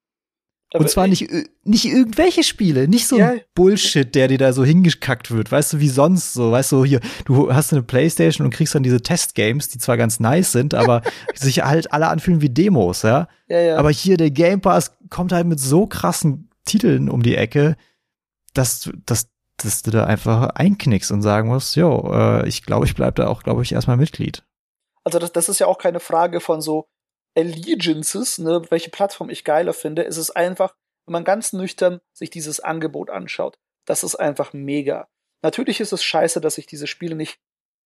und 0.74 0.90
zwar 0.90 1.08
nicht, 1.08 1.30
nicht 1.66 1.86
irgendwelche 1.86 2.44
Spiele, 2.44 2.88
nicht 2.88 3.06
so 3.06 3.18
ja. 3.18 3.34
Bullshit, 3.56 4.16
der 4.16 4.30
dir 4.30 4.38
da 4.38 4.54
so 4.54 4.64
hingekackt 4.64 5.30
wird, 5.30 5.52
weißt 5.52 5.74
du, 5.74 5.80
wie 5.80 5.90
sonst 5.90 6.34
so, 6.34 6.52
weißt 6.52 6.72
du, 6.72 6.86
hier, 6.86 7.02
du 7.26 7.54
hast 7.54 7.74
eine 7.74 7.84
Playstation 7.84 8.46
und 8.46 8.54
kriegst 8.54 8.74
dann 8.74 8.84
diese 8.84 9.02
Testgames, 9.02 9.68
die 9.68 9.80
zwar 9.80 9.98
ganz 9.98 10.22
nice 10.22 10.54
sind, 10.54 10.74
aber 10.74 11.02
sich 11.36 11.62
halt 11.62 11.92
alle 11.92 12.08
anfühlen 12.08 12.42
wie 12.42 12.50
Demos, 12.50 13.02
ja? 13.02 13.28
ja? 13.50 13.60
Ja, 13.60 13.78
Aber 13.78 13.92
hier 13.92 14.16
der 14.16 14.32
Game 14.32 14.62
Pass 14.62 14.94
kommt 15.10 15.34
halt 15.34 15.46
mit 15.46 15.60
so 15.60 15.88
krassen 15.88 16.50
Titeln 16.64 17.10
um 17.10 17.22
die 17.22 17.36
Ecke, 17.36 17.76
dass, 18.54 18.90
dass, 19.06 19.28
dass 19.66 19.82
du 19.84 19.92
da 19.92 20.06
einfach 20.06 20.50
einknickst 20.56 21.12
und 21.12 21.22
sagen 21.22 21.50
musst, 21.50 21.76
jo, 21.76 22.12
äh, 22.14 22.48
ich 22.48 22.64
glaube, 22.64 22.86
ich 22.86 22.96
bleib 22.96 23.16
da 23.16 23.28
auch, 23.28 23.44
glaube 23.44 23.64
ich, 23.64 23.72
erstmal 23.72 23.98
Mitglied. 23.98 24.44
Also 25.04 25.20
das, 25.20 25.32
das 25.32 25.50
ist 25.50 25.60
ja 25.60 25.68
auch 25.68 25.78
keine 25.78 26.00
Frage 26.00 26.40
von 26.40 26.62
so, 26.62 26.88
Allegiances, 27.36 28.40
ne, 28.40 28.62
welche 28.70 28.90
Plattform 28.90 29.30
ich 29.30 29.44
geiler 29.44 29.74
finde, 29.74 30.02
ist 30.02 30.18
es 30.18 30.32
einfach, 30.32 30.76
wenn 31.06 31.14
man 31.14 31.24
ganz 31.24 31.54
nüchtern 31.54 32.02
sich 32.14 32.30
dieses 32.30 32.60
Angebot 32.60 33.10
anschaut, 33.10 33.58
das 33.86 34.04
ist 34.04 34.16
einfach 34.16 34.54
mega. 34.54 35.08
Natürlich 35.42 35.80
ist 35.80 35.94
es 35.94 36.04
scheiße, 36.04 36.42
dass 36.42 36.58
ich 36.58 36.66
diese 36.66 36.88
Spiele 36.88 37.16
nicht 37.16 37.40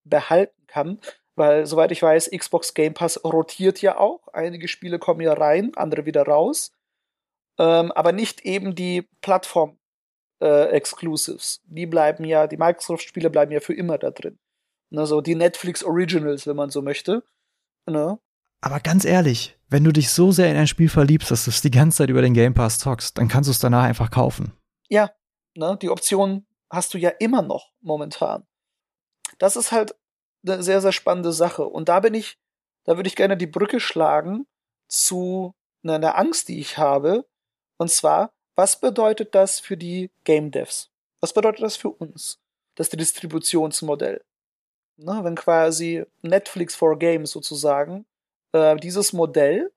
behalten 0.04 0.66
kann, 0.68 1.00
weil, 1.36 1.66
soweit 1.66 1.92
ich 1.92 2.02
weiß, 2.02 2.32
Xbox 2.36 2.74
Game 2.74 2.94
Pass 2.94 3.24
rotiert 3.24 3.82
ja 3.82 3.98
auch. 3.98 4.28
Einige 4.30 4.68
Spiele 4.68 5.00
kommen 5.00 5.22
ja 5.22 5.34
rein, 5.34 5.72
andere 5.76 6.06
wieder 6.06 6.24
raus. 6.24 6.72
Ähm, 7.58 7.92
aber 7.92 8.12
nicht 8.12 8.42
eben 8.42 8.76
die 8.76 9.08
Plattform 9.22 9.78
äh, 10.42 10.70
Exclusives. 10.70 11.62
Die 11.66 11.86
bleiben 11.86 12.26
ja, 12.26 12.48
die 12.48 12.58
Microsoft-Spiele 12.58 13.30
bleiben 13.30 13.52
ja 13.52 13.60
für 13.60 13.74
immer 13.74 13.98
da 13.98 14.12
drin. 14.12 14.38
Ne, 14.90 15.06
so 15.06 15.22
die 15.22 15.36
Netflix 15.36 15.84
Originals, 15.84 16.48
wenn 16.48 16.56
man 16.56 16.70
so 16.70 16.82
möchte. 16.82 17.24
Ne? 17.86 18.20
Aber 18.62 18.80
ganz 18.80 19.06
ehrlich, 19.06 19.58
wenn 19.70 19.84
du 19.84 19.92
dich 19.92 20.10
so 20.10 20.32
sehr 20.32 20.50
in 20.50 20.58
ein 20.58 20.68
Spiel 20.68 20.90
verliebst, 20.90 21.32
dass 21.32 21.46
du 21.46 21.52
es 21.52 21.62
die 21.62 21.72
ganze 21.72 22.00
Zeit 22.00 22.10
über 22.10 22.22
den 22.22 22.34
Game 22.34 22.54
Pass 22.54 22.80
zockst, 22.80 23.18
dann 23.18 23.28
kannst 23.28 23.48
du 23.48 23.52
es 23.52 23.60
danach 23.60 23.84
einfach 23.84 24.12
kaufen. 24.12 24.54
Ja, 24.90 25.12
ne, 25.56 25.78
die 25.82 25.90
Option 25.90 26.46
hast 26.70 26.94
du 26.94 26.98
ja 26.98 27.10
immer 27.10 27.42
noch 27.42 27.72
momentan. 27.82 28.46
Das 29.38 29.56
ist 29.56 29.72
halt 29.72 29.96
eine 30.46 30.64
sehr, 30.64 30.82
sehr 30.82 30.92
spannende 30.92 31.32
Sache. 31.32 31.66
Und 31.66 31.90
da 31.90 32.00
bin 32.00 32.14
ich, 32.14 32.38
da 32.84 32.98
würde 32.98 33.08
ich 33.08 33.16
gerne 33.16 33.38
die 33.38 33.48
Brücke 33.48 33.80
schlagen 33.80 34.46
zu 34.88 35.54
einer 35.84 36.18
Angst, 36.18 36.48
die 36.48 36.60
ich 36.60 36.78
habe. 36.78 37.26
Und 37.78 37.92
zwar, 37.92 38.34
was 38.56 38.80
bedeutet 38.80 39.36
das 39.36 39.60
für 39.60 39.78
die 39.78 40.12
Game 40.24 40.52
Devs? 40.52 40.90
Was 41.20 41.34
bedeutet 41.34 41.62
das 41.64 41.76
für 41.76 41.90
uns? 41.90 42.40
Das 42.76 42.90
Distributionsmodell. 42.90 44.24
Ne, 44.98 45.20
wenn 45.24 45.36
quasi 45.36 46.06
Netflix 46.22 46.74
for 46.76 46.98
Games 46.98 47.32
sozusagen 47.32 48.06
äh, 48.54 48.78
dieses 48.78 49.12
Modell 49.12 49.74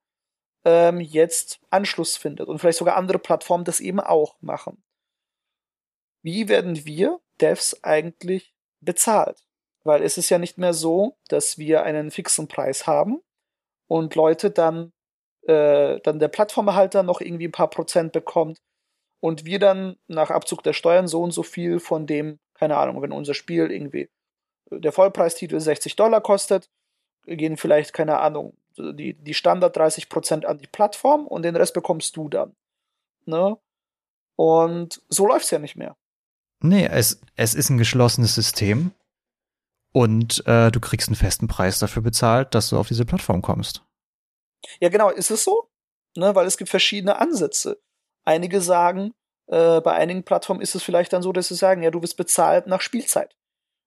ähm, 0.65 1.01
jetzt 1.01 1.61
Anschluss 1.71 2.17
findet 2.17 2.49
und 2.49 2.61
vielleicht 2.61 2.79
sogar 2.79 2.97
andere 2.97 3.19
Plattformen 3.19 3.65
das 3.65 3.81
eben 3.81 3.99
auch 3.99 4.37
machen. 4.41 4.83
Wie 6.23 6.49
werden 6.49 6.85
wir 6.87 7.21
Devs 7.41 7.83
eigentlich 7.83 8.55
bezahlt? 8.81 9.45
Weil 9.83 10.03
es 10.03 10.19
ist 10.19 10.31
ja 10.31 10.39
nicht 10.39 10.59
mehr 10.59 10.75
so, 10.75 11.17
dass 11.29 11.59
wir 11.59 11.83
einen 11.83 12.13
fixen 12.13 12.47
Preis 12.47 12.87
haben 12.87 13.23
und 13.89 14.15
Leute 14.15 14.51
dann, 14.53 14.93
äh, 15.47 15.99
dann 16.01 16.21
der 16.21 16.29
Plattformerhalter 16.29 17.03
noch 17.03 17.21
irgendwie 17.21 17.49
ein 17.49 17.53
paar 17.53 17.71
Prozent 17.71 18.13
bekommt 18.13 18.61
und 19.21 19.45
wir 19.45 19.59
dann 19.59 19.97
nach 20.07 20.31
Abzug 20.31 20.63
der 20.63 20.73
Steuern 20.73 21.09
so 21.09 21.23
und 21.23 21.33
so 21.33 21.43
viel 21.43 21.81
von 21.81 22.07
dem, 22.07 22.39
keine 22.55 22.77
Ahnung, 22.77 23.03
wenn 23.03 23.13
unser 23.13 23.35
Spiel 23.35 23.71
irgendwie 23.71 24.11
der 24.71 24.93
Vollpreistitel 24.93 25.59
60 25.59 25.97
Dollar 25.97 26.21
kostet, 26.21 26.69
gehen 27.27 27.57
vielleicht, 27.57 27.93
keine 27.93 28.21
Ahnung, 28.21 28.57
die, 28.77 29.15
die 29.15 29.35
Standard 29.35 29.77
30 29.77 30.09
Prozent 30.09 30.47
an 30.47 30.59
die 30.59 30.67
Plattform 30.67 31.27
und 31.27 31.43
den 31.43 31.57
Rest 31.57 31.75
bekommst 31.75 32.17
du 32.17 32.29
dann. 32.29 32.55
Ne? 33.27 33.59
Und 34.37 35.03
so 35.09 35.27
läuft's 35.27 35.51
ja 35.51 35.59
nicht 35.59 35.77
mehr. 35.77 35.97
Nee, 36.61 36.87
es, 36.87 37.21
es 37.37 37.55
ist 37.55 37.71
ein 37.71 37.79
geschlossenes 37.79 38.35
System 38.35 38.93
und 39.93 40.47
äh, 40.47 40.71
du 40.71 40.81
kriegst 40.81 41.09
einen 41.09 41.17
festen 41.17 41.49
Preis 41.49 41.79
dafür 41.79 42.03
bezahlt, 42.03 42.55
dass 42.55 42.71
du 42.71 42.79
auf 42.79 42.89
diese 42.89 43.05
Plattform 43.05 43.43
kommst. 43.43 43.85
Ja, 44.81 44.89
genau, 44.89 45.11
ist 45.11 45.31
es 45.31 45.45
so? 45.45 45.71
Ne, 46.17 46.35
weil 46.35 46.47
es 46.47 46.57
gibt 46.57 46.71
verschiedene 46.71 47.19
Ansätze. 47.19 47.81
Einige 48.29 48.61
sagen, 48.61 49.15
äh, 49.47 49.81
bei 49.81 49.95
einigen 49.95 50.23
Plattformen 50.23 50.61
ist 50.61 50.75
es 50.75 50.83
vielleicht 50.83 51.15
dann 51.15 51.23
so, 51.23 51.33
dass 51.33 51.49
sie 51.49 51.55
sagen, 51.55 51.83
ja, 51.83 51.91
du 51.91 52.03
wirst 52.03 52.19
bezahlt 52.19 52.67
nach 52.67 52.83
Spielzeit. 52.83 53.35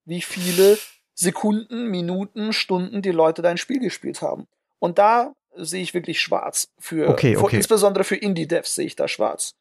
Wie 0.03 0.23
viele 0.23 0.79
Sekunden, 1.13 1.91
Minuten, 1.91 2.51
Stunden 2.51 3.03
die 3.03 3.11
Leute 3.11 3.43
dein 3.43 3.57
Spiel 3.57 3.79
gespielt 3.79 4.23
haben. 4.23 4.47
Und 4.79 4.97
da 4.97 5.35
sehe 5.55 5.83
ich 5.83 5.93
wirklich 5.93 6.19
schwarz. 6.19 6.69
Für, 6.79 7.09
okay, 7.09 7.37
okay. 7.37 7.57
insbesondere 7.57 8.03
für 8.03 8.15
Indie-Devs 8.15 8.73
sehe 8.73 8.87
ich 8.87 8.95
da 8.95 9.07
schwarz. 9.07 9.53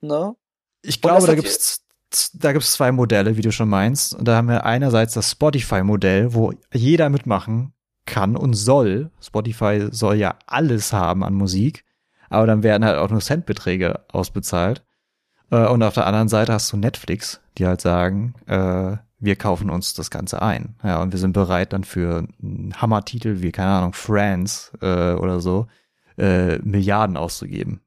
Ne? 0.00 0.34
Ich 0.82 1.00
glaube, 1.00 1.24
da 1.24 1.36
gibt's 1.36 1.84
da 2.34 2.52
gibt's 2.52 2.72
zwei 2.72 2.90
Modelle, 2.90 3.36
wie 3.36 3.42
du 3.42 3.52
schon 3.52 3.68
meinst. 3.68 4.12
Und 4.12 4.26
da 4.26 4.34
haben 4.34 4.48
wir 4.48 4.64
einerseits 4.64 5.14
das 5.14 5.30
Spotify-Modell, 5.30 6.34
wo 6.34 6.52
jeder 6.72 7.10
mitmachen 7.10 7.74
kann 8.06 8.36
und 8.36 8.54
soll. 8.54 9.12
Spotify 9.20 9.86
soll 9.92 10.16
ja 10.16 10.36
alles 10.46 10.92
haben 10.92 11.22
an 11.22 11.34
Musik, 11.34 11.84
aber 12.28 12.46
dann 12.46 12.62
werden 12.62 12.84
halt 12.84 12.98
auch 12.98 13.10
nur 13.10 13.20
Centbeträge 13.20 14.04
ausbezahlt. 14.08 14.84
Äh, 15.50 15.66
und 15.66 15.82
auf 15.82 15.94
der 15.94 16.06
anderen 16.06 16.28
Seite 16.28 16.52
hast 16.52 16.72
du 16.72 16.76
Netflix, 16.76 17.40
die 17.58 17.66
halt 17.66 17.80
sagen, 17.80 18.34
äh, 18.46 18.96
wir 19.18 19.36
kaufen 19.36 19.70
uns 19.70 19.94
das 19.94 20.10
Ganze 20.10 20.42
ein. 20.42 20.76
Ja, 20.82 21.00
und 21.00 21.12
wir 21.12 21.18
sind 21.18 21.32
bereit 21.32 21.72
dann 21.72 21.84
für 21.84 22.26
einen 22.42 22.74
Hammertitel 22.80 23.40
wie, 23.40 23.52
keine 23.52 23.70
Ahnung, 23.70 23.92
Friends 23.92 24.72
äh, 24.82 25.14
oder 25.14 25.40
so, 25.40 25.66
äh, 26.18 26.58
Milliarden 26.58 27.16
auszugeben. 27.16 27.80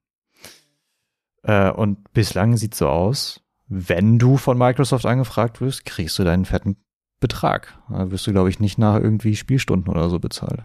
Äh, 1.44 1.72
und 1.72 2.12
bislang 2.14 2.58
sieht 2.58 2.76
so 2.76 2.90
aus, 2.90 3.42
wenn 3.68 4.18
du 4.18 4.38
von 4.38 4.58
Microsoft 4.58 5.06
angefragt 5.06 5.62
wirst, 5.62 5.86
kriegst 5.86 6.18
du 6.18 6.24
deinen 6.24 6.46
fetten 6.46 6.78
Betrag. 7.20 7.78
Da 7.90 8.12
wirst 8.12 8.26
du, 8.26 8.32
glaube 8.32 8.50
ich, 8.50 8.60
nicht 8.60 8.78
nach 8.78 8.96
irgendwie 8.96 9.36
Spielstunden 9.36 9.92
oder 9.92 10.10
so 10.10 10.20
bezahlt. 10.20 10.64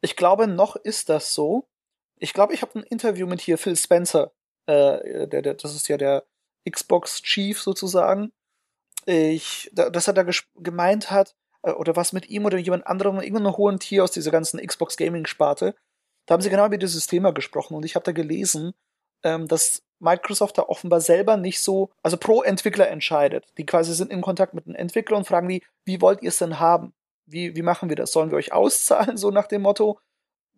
Ich 0.00 0.16
glaube, 0.16 0.46
noch 0.46 0.76
ist 0.76 1.08
das 1.08 1.34
so. 1.34 1.68
Ich 2.18 2.32
glaube, 2.32 2.54
ich 2.54 2.62
habe 2.62 2.78
ein 2.78 2.82
Interview 2.84 3.26
mit 3.26 3.40
hier 3.40 3.58
Phil 3.58 3.76
Spencer, 3.76 4.32
äh, 4.66 5.26
der, 5.28 5.42
der, 5.42 5.54
das 5.54 5.74
ist 5.74 5.88
ja 5.88 5.96
der 5.96 6.24
Xbox 6.68 7.22
Chief 7.22 7.60
sozusagen. 7.60 8.32
Ich, 9.06 9.70
dass 9.72 10.06
er 10.06 10.12
da 10.12 10.24
gemeint 10.56 11.10
hat, 11.10 11.34
äh, 11.62 11.72
oder 11.72 11.96
was 11.96 12.12
mit 12.12 12.28
ihm 12.28 12.44
oder 12.44 12.58
jemand 12.58 12.86
anderem, 12.86 13.20
irgendein 13.20 13.56
hohen 13.56 13.78
Tier 13.78 14.04
aus 14.04 14.10
dieser 14.10 14.30
ganzen 14.30 14.64
Xbox 14.64 14.96
Gaming 14.96 15.26
Sparte. 15.26 15.74
Da 16.26 16.34
haben 16.34 16.42
sie 16.42 16.50
genau 16.50 16.66
über 16.66 16.78
dieses 16.78 17.06
Thema 17.06 17.32
gesprochen 17.32 17.74
und 17.74 17.84
ich 17.84 17.94
habe 17.94 18.04
da 18.04 18.12
gelesen, 18.12 18.74
ähm, 19.24 19.48
dass 19.48 19.82
Microsoft 20.00 20.58
da 20.58 20.62
offenbar 20.62 21.00
selber 21.00 21.36
nicht 21.36 21.60
so, 21.60 21.90
also 22.02 22.16
pro 22.16 22.42
Entwickler 22.42 22.88
entscheidet. 22.88 23.46
Die 23.56 23.66
quasi 23.66 23.94
sind 23.94 24.12
in 24.12 24.20
Kontakt 24.20 24.54
mit 24.54 24.66
den 24.66 24.74
Entwicklern 24.74 25.18
und 25.18 25.26
fragen 25.26 25.48
die, 25.48 25.64
wie 25.84 26.00
wollt 26.00 26.22
ihr 26.22 26.28
es 26.28 26.38
denn 26.38 26.60
haben? 26.60 26.92
Wie, 27.26 27.56
wie 27.56 27.62
machen 27.62 27.88
wir 27.88 27.96
das? 27.96 28.12
Sollen 28.12 28.30
wir 28.30 28.38
euch 28.38 28.52
auszahlen, 28.52 29.16
so 29.16 29.30
nach 29.30 29.46
dem 29.46 29.62
Motto, 29.62 29.98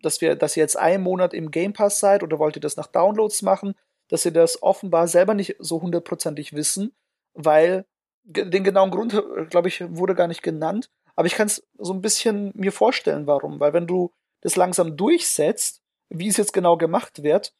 dass 0.01 0.21
wir, 0.21 0.35
dass 0.35 0.57
ihr 0.57 0.61
jetzt 0.61 0.77
einen 0.77 1.03
Monat 1.03 1.33
im 1.33 1.51
Game 1.51 1.73
Pass 1.73 1.99
seid 1.99 2.23
oder 2.23 2.39
wollt 2.39 2.55
ihr 2.55 2.61
das 2.61 2.77
nach 2.77 2.87
Downloads 2.87 3.41
machen? 3.41 3.75
Dass 4.09 4.23
sie 4.23 4.31
das 4.33 4.61
offenbar 4.61 5.07
selber 5.07 5.33
nicht 5.33 5.55
so 5.59 5.81
hundertprozentig 5.81 6.53
wissen, 6.53 6.93
weil 7.33 7.85
den 8.23 8.63
genauen 8.63 8.91
Grund, 8.91 9.21
glaube 9.49 9.67
ich, 9.67 9.83
wurde 9.95 10.15
gar 10.15 10.27
nicht 10.27 10.43
genannt. 10.43 10.89
Aber 11.15 11.27
ich 11.27 11.35
kann 11.35 11.47
es 11.47 11.67
so 11.77 11.93
ein 11.93 12.01
bisschen 12.01 12.51
mir 12.55 12.71
vorstellen, 12.71 13.27
warum. 13.27 13.59
Weil 13.59 13.73
wenn 13.73 13.87
du 13.87 14.11
das 14.41 14.55
langsam 14.55 14.97
durchsetzt, 14.97 15.81
wie 16.09 16.27
es 16.27 16.37
jetzt 16.37 16.53
genau 16.53 16.77
gemacht 16.77 17.23
wird, 17.23 17.53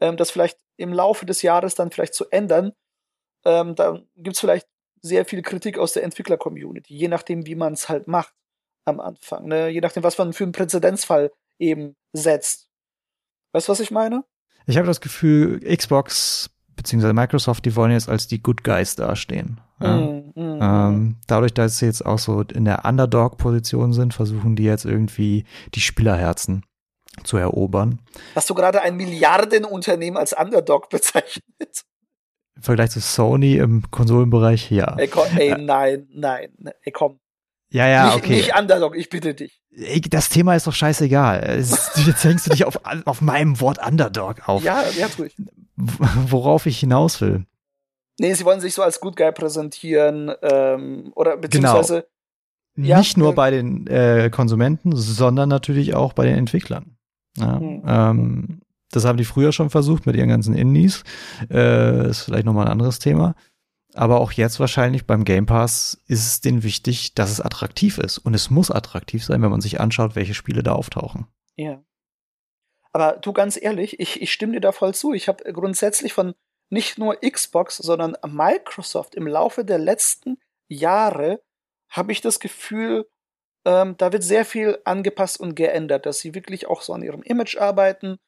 ähm, 0.00 0.16
das 0.16 0.30
vielleicht 0.30 0.58
im 0.76 0.92
Laufe 0.92 1.26
des 1.26 1.42
Jahres 1.42 1.74
dann 1.74 1.90
vielleicht 1.90 2.14
zu 2.14 2.30
ändern, 2.30 2.72
ähm, 3.44 3.74
da 3.74 4.00
gibt's 4.16 4.40
vielleicht 4.40 4.68
sehr 5.00 5.24
viel 5.24 5.42
Kritik 5.42 5.78
aus 5.78 5.92
der 5.92 6.02
Entwickler-Community, 6.04 6.94
je 6.94 7.08
nachdem, 7.08 7.46
wie 7.46 7.54
man 7.54 7.72
es 7.72 7.88
halt 7.88 8.08
macht 8.08 8.34
am 8.84 9.00
Anfang. 9.00 9.46
Ne? 9.46 9.68
Je 9.68 9.80
nachdem, 9.80 10.02
was 10.02 10.18
man 10.18 10.32
für 10.32 10.44
einen 10.44 10.52
Präzedenzfall 10.52 11.30
eben 11.58 11.96
setzt. 12.12 12.68
Weißt 13.52 13.68
du, 13.68 13.72
was 13.72 13.80
ich 13.80 13.90
meine? 13.90 14.24
Ich 14.66 14.76
habe 14.76 14.86
das 14.86 15.00
Gefühl, 15.00 15.60
Xbox 15.60 16.50
bzw. 16.76 17.12
Microsoft, 17.12 17.64
die 17.64 17.74
wollen 17.74 17.92
jetzt 17.92 18.08
als 18.08 18.26
die 18.28 18.42
Good 18.42 18.64
Guys 18.64 18.96
dastehen. 18.96 19.60
Ja? 19.80 19.96
Mm, 19.96 20.32
mm, 20.34 20.58
ähm, 20.60 21.16
dadurch, 21.26 21.54
dass 21.54 21.78
sie 21.78 21.86
jetzt 21.86 22.04
auch 22.04 22.18
so 22.18 22.42
in 22.42 22.64
der 22.64 22.84
Underdog-Position 22.84 23.92
sind, 23.92 24.14
versuchen 24.14 24.56
die 24.56 24.64
jetzt 24.64 24.84
irgendwie 24.84 25.44
die 25.74 25.80
Spielerherzen 25.80 26.64
zu 27.24 27.36
erobern. 27.36 28.00
Hast 28.34 28.48
du 28.50 28.54
gerade 28.54 28.82
ein 28.82 28.96
Milliardenunternehmen 28.96 30.18
als 30.18 30.32
Underdog 30.32 30.88
bezeichnet? 30.90 31.84
Im 32.56 32.62
Vergleich 32.62 32.90
zu 32.90 33.00
Sony 33.00 33.56
im 33.56 33.88
Konsolenbereich, 33.90 34.70
ja. 34.70 34.96
Ey, 34.98 35.08
komm, 35.08 35.26
ey 35.36 35.56
nein, 35.56 36.08
nein, 36.12 36.52
ey, 36.82 36.92
komm. 36.92 37.20
Ja, 37.70 37.86
ja, 37.86 38.06
nicht, 38.06 38.16
okay. 38.16 38.36
Nicht 38.36 38.58
Underdog, 38.58 38.96
ich 38.96 39.10
bitte 39.10 39.34
dich. 39.34 39.62
Das 40.10 40.28
Thema 40.28 40.54
ist 40.54 40.66
doch 40.66 40.74
scheißegal. 40.74 41.56
Jetzt 41.56 42.24
hängst 42.24 42.46
du 42.46 42.50
dich 42.50 42.64
auf, 42.64 42.80
auf 43.04 43.20
meinem 43.20 43.60
Wort 43.60 43.78
Underdog 43.86 44.48
auf. 44.48 44.62
Ja, 44.62 44.82
ja, 44.98 45.06
ruhig. 45.18 45.36
Worauf 45.76 46.66
ich 46.66 46.80
hinaus 46.80 47.20
will. 47.20 47.44
Nee, 48.18 48.34
sie 48.34 48.44
wollen 48.44 48.60
sich 48.60 48.74
so 48.74 48.82
als 48.82 49.00
Good 49.00 49.16
Guy 49.16 49.30
präsentieren, 49.30 50.32
ähm, 50.42 51.12
oder 51.14 51.36
beziehungsweise. 51.36 52.06
Genau. 52.74 52.88
Ja, 52.88 52.98
Nicht 52.98 53.16
nur 53.16 53.32
äh, 53.32 53.34
bei 53.34 53.50
den 53.50 53.86
äh, 53.86 54.30
Konsumenten, 54.30 54.94
sondern 54.94 55.48
natürlich 55.48 55.94
auch 55.94 56.12
bei 56.12 56.26
den 56.26 56.36
Entwicklern. 56.36 56.96
Ja, 57.36 57.58
mhm. 57.58 57.82
ähm, 57.86 58.60
das 58.90 59.04
haben 59.04 59.18
die 59.18 59.24
früher 59.24 59.52
schon 59.52 59.70
versucht 59.70 60.06
mit 60.06 60.16
ihren 60.16 60.28
ganzen 60.28 60.54
Indies. 60.54 61.04
Äh, 61.50 62.08
ist 62.08 62.22
vielleicht 62.22 62.46
nochmal 62.46 62.66
ein 62.66 62.72
anderes 62.72 62.98
Thema. 62.98 63.34
Aber 63.98 64.20
auch 64.20 64.30
jetzt 64.30 64.60
wahrscheinlich 64.60 65.08
beim 65.08 65.24
Game 65.24 65.46
Pass 65.46 66.00
ist 66.06 66.24
es 66.24 66.40
denen 66.40 66.62
wichtig, 66.62 67.14
dass 67.14 67.32
es 67.32 67.40
attraktiv 67.40 67.98
ist. 67.98 68.18
Und 68.18 68.32
es 68.32 68.48
muss 68.48 68.70
attraktiv 68.70 69.24
sein, 69.24 69.42
wenn 69.42 69.50
man 69.50 69.60
sich 69.60 69.80
anschaut, 69.80 70.14
welche 70.14 70.34
Spiele 70.34 70.62
da 70.62 70.74
auftauchen. 70.74 71.26
Ja. 71.56 71.82
Aber 72.92 73.14
du 73.14 73.32
ganz 73.32 73.60
ehrlich, 73.60 73.98
ich, 73.98 74.22
ich 74.22 74.32
stimme 74.32 74.52
dir 74.52 74.60
da 74.60 74.70
voll 74.70 74.94
zu. 74.94 75.14
Ich 75.14 75.26
habe 75.26 75.52
grundsätzlich 75.52 76.12
von 76.12 76.36
nicht 76.70 76.96
nur 76.98 77.16
Xbox, 77.16 77.78
sondern 77.78 78.16
Microsoft 78.24 79.16
im 79.16 79.26
Laufe 79.26 79.64
der 79.64 79.78
letzten 79.78 80.38
Jahre 80.68 81.42
habe 81.88 82.12
ich 82.12 82.20
das 82.20 82.38
Gefühl, 82.38 83.08
ähm, 83.64 83.96
da 83.96 84.12
wird 84.12 84.22
sehr 84.22 84.44
viel 84.44 84.78
angepasst 84.84 85.40
und 85.40 85.56
geändert, 85.56 86.06
dass 86.06 86.20
sie 86.20 86.36
wirklich 86.36 86.68
auch 86.68 86.82
so 86.82 86.92
an 86.92 87.02
ihrem 87.02 87.22
Image 87.22 87.56
arbeiten. 87.56 88.18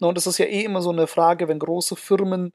Und 0.00 0.18
das 0.18 0.26
ist 0.26 0.36
ja 0.36 0.44
eh 0.44 0.64
immer 0.64 0.82
so 0.82 0.90
eine 0.90 1.06
Frage, 1.06 1.48
wenn 1.48 1.60
große 1.60 1.96
Firmen 1.96 2.52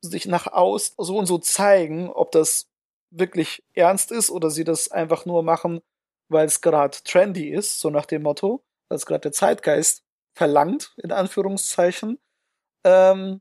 sich 0.00 0.26
nach 0.26 0.46
außen 0.46 0.94
so 0.98 1.18
und 1.18 1.26
so 1.26 1.38
zeigen, 1.38 2.10
ob 2.10 2.32
das 2.32 2.68
wirklich 3.10 3.62
ernst 3.74 4.12
ist 4.12 4.30
oder 4.30 4.50
sie 4.50 4.64
das 4.64 4.90
einfach 4.90 5.26
nur 5.26 5.42
machen, 5.42 5.80
weil 6.28 6.46
es 6.46 6.60
gerade 6.60 6.96
trendy 7.04 7.50
ist, 7.50 7.80
so 7.80 7.90
nach 7.90 8.06
dem 8.06 8.22
Motto, 8.22 8.62
weil 8.88 8.96
es 8.96 9.06
gerade 9.06 9.22
der 9.22 9.32
Zeitgeist 9.32 10.04
verlangt, 10.34 10.94
in 10.96 11.12
Anführungszeichen. 11.12 12.18
Ähm, 12.84 13.40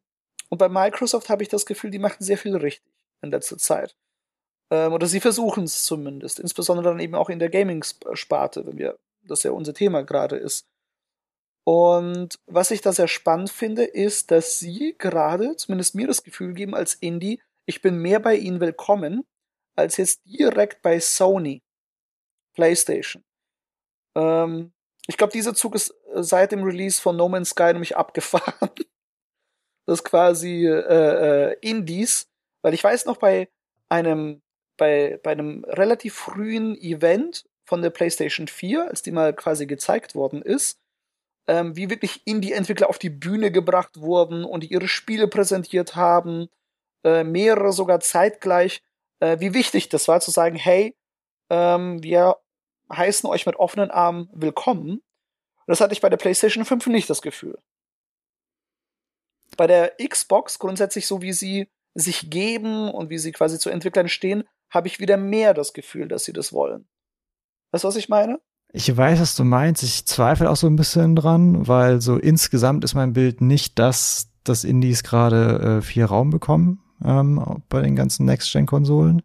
und 0.49 0.57
bei 0.57 0.69
Microsoft 0.69 1.29
habe 1.29 1.43
ich 1.43 1.49
das 1.49 1.65
Gefühl, 1.65 1.91
die 1.91 1.99
machen 1.99 2.23
sehr 2.23 2.37
viel 2.37 2.55
richtig 2.55 2.91
in 3.21 3.31
letzter 3.31 3.57
Zeit. 3.57 3.95
Ähm, 4.71 4.93
oder 4.93 5.07
sie 5.07 5.19
versuchen 5.19 5.63
es 5.63 5.83
zumindest, 5.83 6.39
insbesondere 6.39 6.89
dann 6.89 6.99
eben 6.99 7.15
auch 7.15 7.29
in 7.29 7.39
der 7.39 7.49
Gaming-Sparte, 7.49 8.65
wenn 8.65 8.77
wir, 8.77 8.97
das 9.23 9.43
ja 9.43 9.51
unser 9.51 9.73
Thema 9.73 10.03
gerade 10.03 10.37
ist. 10.37 10.65
Und 11.63 12.39
was 12.47 12.71
ich 12.71 12.81
da 12.81 12.91
sehr 12.91 13.07
spannend 13.07 13.51
finde, 13.51 13.83
ist, 13.83 14.31
dass 14.31 14.59
sie 14.59 14.95
gerade, 14.97 15.55
zumindest 15.55 15.95
mir 15.95 16.07
das 16.07 16.23
Gefühl 16.23 16.53
geben 16.53 16.73
als 16.75 16.95
Indie, 16.95 17.41
ich 17.65 17.81
bin 17.81 17.97
mehr 17.97 18.19
bei 18.19 18.35
ihnen 18.35 18.59
willkommen, 18.59 19.25
als 19.75 19.97
jetzt 19.97 20.25
direkt 20.25 20.81
bei 20.81 20.99
Sony, 20.99 21.61
PlayStation. 22.53 23.23
Ähm, 24.15 24.73
ich 25.07 25.17
glaube, 25.17 25.33
dieser 25.33 25.53
Zug 25.53 25.75
ist 25.75 25.89
äh, 26.13 26.23
seit 26.23 26.51
dem 26.51 26.63
Release 26.63 27.01
von 27.01 27.15
No 27.15 27.29
Man's 27.29 27.51
Sky 27.51 27.73
nämlich 27.73 27.95
abgefahren. 27.97 28.71
das 29.85 30.03
quasi 30.03 30.65
äh, 30.65 31.51
äh, 31.51 31.57
Indies, 31.61 32.27
weil 32.61 32.73
ich 32.73 32.83
weiß 32.83 33.05
noch 33.05 33.17
bei 33.17 33.49
einem 33.89 34.41
bei, 34.79 35.19
bei 35.21 35.31
einem 35.31 35.63
relativ 35.65 36.15
frühen 36.15 36.75
Event 36.75 37.45
von 37.65 37.81
der 37.81 37.91
PlayStation 37.91 38.47
4, 38.47 38.87
als 38.87 39.03
die 39.03 39.11
mal 39.11 39.33
quasi 39.35 39.67
gezeigt 39.67 40.15
worden 40.15 40.41
ist, 40.41 40.79
ähm, 41.49 41.75
wie 41.75 41.89
wirklich 41.89 42.21
Indie-Entwickler 42.27 42.89
auf 42.89 42.99
die 42.99 43.09
Bühne 43.09 43.51
gebracht 43.51 43.99
wurden 43.99 44.45
und 44.45 44.69
ihre 44.69 44.87
Spiele 44.87 45.27
präsentiert 45.27 45.95
haben, 45.95 46.47
äh, 47.03 47.23
mehrere 47.23 47.73
sogar 47.73 48.01
zeitgleich, 48.01 48.83
äh, 49.19 49.39
wie 49.39 49.55
wichtig 49.55 49.89
das 49.89 50.07
war 50.07 50.21
zu 50.21 50.29
sagen, 50.29 50.55
hey, 50.55 50.95
ähm, 51.49 52.03
wir 52.03 52.37
heißen 52.93 53.27
euch 53.27 53.47
mit 53.47 53.55
offenen 53.55 53.89
Armen 53.89 54.29
willkommen. 54.31 55.01
Das 55.65 55.81
hatte 55.81 55.93
ich 55.93 56.01
bei 56.01 56.09
der 56.09 56.17
PlayStation 56.17 56.65
5 56.65 56.85
nicht 56.85 57.09
das 57.09 57.23
Gefühl. 57.23 57.57
Bei 59.57 59.65
der 59.65 59.95
Xbox 59.97 60.59
grundsätzlich 60.59 61.07
so 61.07 61.23
wie 61.23 61.33
sie 61.33 61.67
sich 61.95 62.29
geben 62.29 62.91
und 62.91 63.09
wie 63.09 63.17
sie 63.17 63.31
quasi 63.31 63.57
zu 63.57 63.71
Entwicklern 63.71 64.07
stehen, 64.07 64.47
habe 64.69 64.87
ich 64.87 64.99
wieder 64.99 65.17
mehr 65.17 65.55
das 65.55 65.73
Gefühl, 65.73 66.07
dass 66.07 66.25
sie 66.25 66.33
das 66.33 66.53
wollen. 66.53 66.87
Weißt 67.71 67.85
du, 67.85 67.87
was 67.87 67.95
ich 67.95 68.07
meine? 68.07 68.39
Ich 68.71 68.95
weiß, 68.95 69.19
was 69.19 69.35
du 69.35 69.43
meinst. 69.43 69.81
Ich 69.83 70.05
zweifle 70.05 70.49
auch 70.49 70.55
so 70.55 70.67
ein 70.67 70.75
bisschen 70.75 71.15
dran, 71.15 71.67
weil 71.67 72.01
so 72.01 72.17
insgesamt 72.17 72.83
ist 72.83 72.93
mein 72.93 73.13
Bild 73.13 73.41
nicht, 73.41 73.79
dass 73.79 74.29
das 74.43 74.63
Indies 74.63 75.03
gerade 75.03 75.79
äh, 75.79 75.81
viel 75.81 76.05
Raum 76.05 76.29
bekommen 76.29 76.83
ähm, 77.03 77.63
bei 77.69 77.81
den 77.81 77.95
ganzen 77.95 78.25
Next-Gen-Konsolen. 78.25 79.23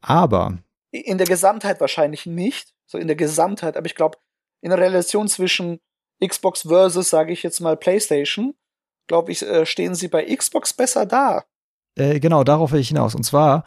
Aber 0.00 0.58
in 0.90 1.16
der 1.18 1.26
Gesamtheit 1.26 1.80
wahrscheinlich 1.80 2.26
nicht, 2.26 2.74
so 2.86 2.98
in 2.98 3.06
der 3.06 3.16
Gesamtheit, 3.16 3.76
aber 3.76 3.86
ich 3.86 3.94
glaube, 3.94 4.18
in 4.60 4.70
der 4.70 4.78
Relation 4.78 5.28
zwischen 5.28 5.80
Xbox 6.24 6.62
versus, 6.62 7.08
sage 7.08 7.32
ich 7.32 7.42
jetzt 7.42 7.60
mal, 7.60 7.76
PlayStation, 7.76 8.54
glaube 9.06 9.32
ich, 9.32 9.42
äh, 9.42 9.64
stehen 9.64 9.94
sie 9.94 10.08
bei 10.08 10.24
Xbox 10.24 10.72
besser 10.72 11.06
da. 11.06 11.44
Äh, 11.96 12.20
genau, 12.20 12.44
darauf 12.44 12.72
will 12.72 12.80
ich 12.80 12.88
hinaus. 12.88 13.14
Und 13.14 13.24
zwar 13.24 13.64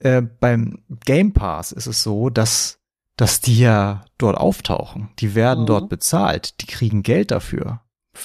äh, 0.00 0.22
beim 0.22 0.82
Game 1.04 1.32
Pass 1.32 1.72
ist 1.72 1.86
es 1.86 2.02
so, 2.02 2.30
dass 2.30 2.77
dass 3.18 3.40
die 3.40 3.58
ja 3.58 4.04
dort 4.16 4.38
auftauchen. 4.38 5.10
Die 5.18 5.34
werden 5.34 5.62
mhm. 5.62 5.66
dort 5.66 5.88
bezahlt. 5.90 6.60
Die 6.62 6.66
kriegen 6.66 7.02
Geld 7.02 7.30
dafür. 7.30 7.82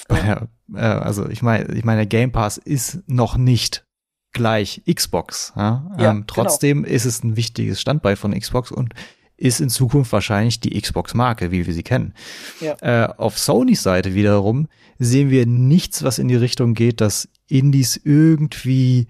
Ja. 0.09 0.47
Äh, 0.73 0.79
also 0.79 1.27
ich 1.27 1.41
meine, 1.41 1.71
ich 1.73 1.83
meine, 1.83 2.07
Game 2.07 2.31
Pass 2.31 2.57
ist 2.57 3.03
noch 3.05 3.35
nicht 3.35 3.85
gleich 4.31 4.81
Xbox. 4.91 5.51
Ja? 5.57 5.91
ja 5.99 6.09
ähm, 6.09 6.15
genau. 6.15 6.23
trotzdem 6.25 6.83
genau. 6.83 6.95
ist 6.95 7.05
es 7.05 7.21
ein 7.21 7.35
wichtiges 7.35 7.81
Standbein 7.81 8.15
von 8.15 8.33
Xbox 8.33 8.71
und 8.71 8.93
ist 9.35 9.59
in 9.59 9.69
Zukunft 9.69 10.13
wahrscheinlich 10.13 10.61
die 10.61 10.79
Xbox-Marke, 10.79 11.51
wie 11.51 11.67
wir 11.67 11.73
sie 11.73 11.83
kennen. 11.83 12.13
Ja. 12.61 12.75
Äh, 12.81 13.13
auf 13.17 13.37
Sonys 13.37 13.83
Seite 13.83 14.15
wiederum 14.15 14.69
sehen 14.99 15.29
wir 15.29 15.45
nichts, 15.45 16.01
was 16.01 16.17
in 16.17 16.29
die 16.29 16.37
Richtung 16.37 16.73
geht, 16.73 17.01
dass 17.01 17.27
Indies 17.49 17.99
irgendwie 18.01 19.09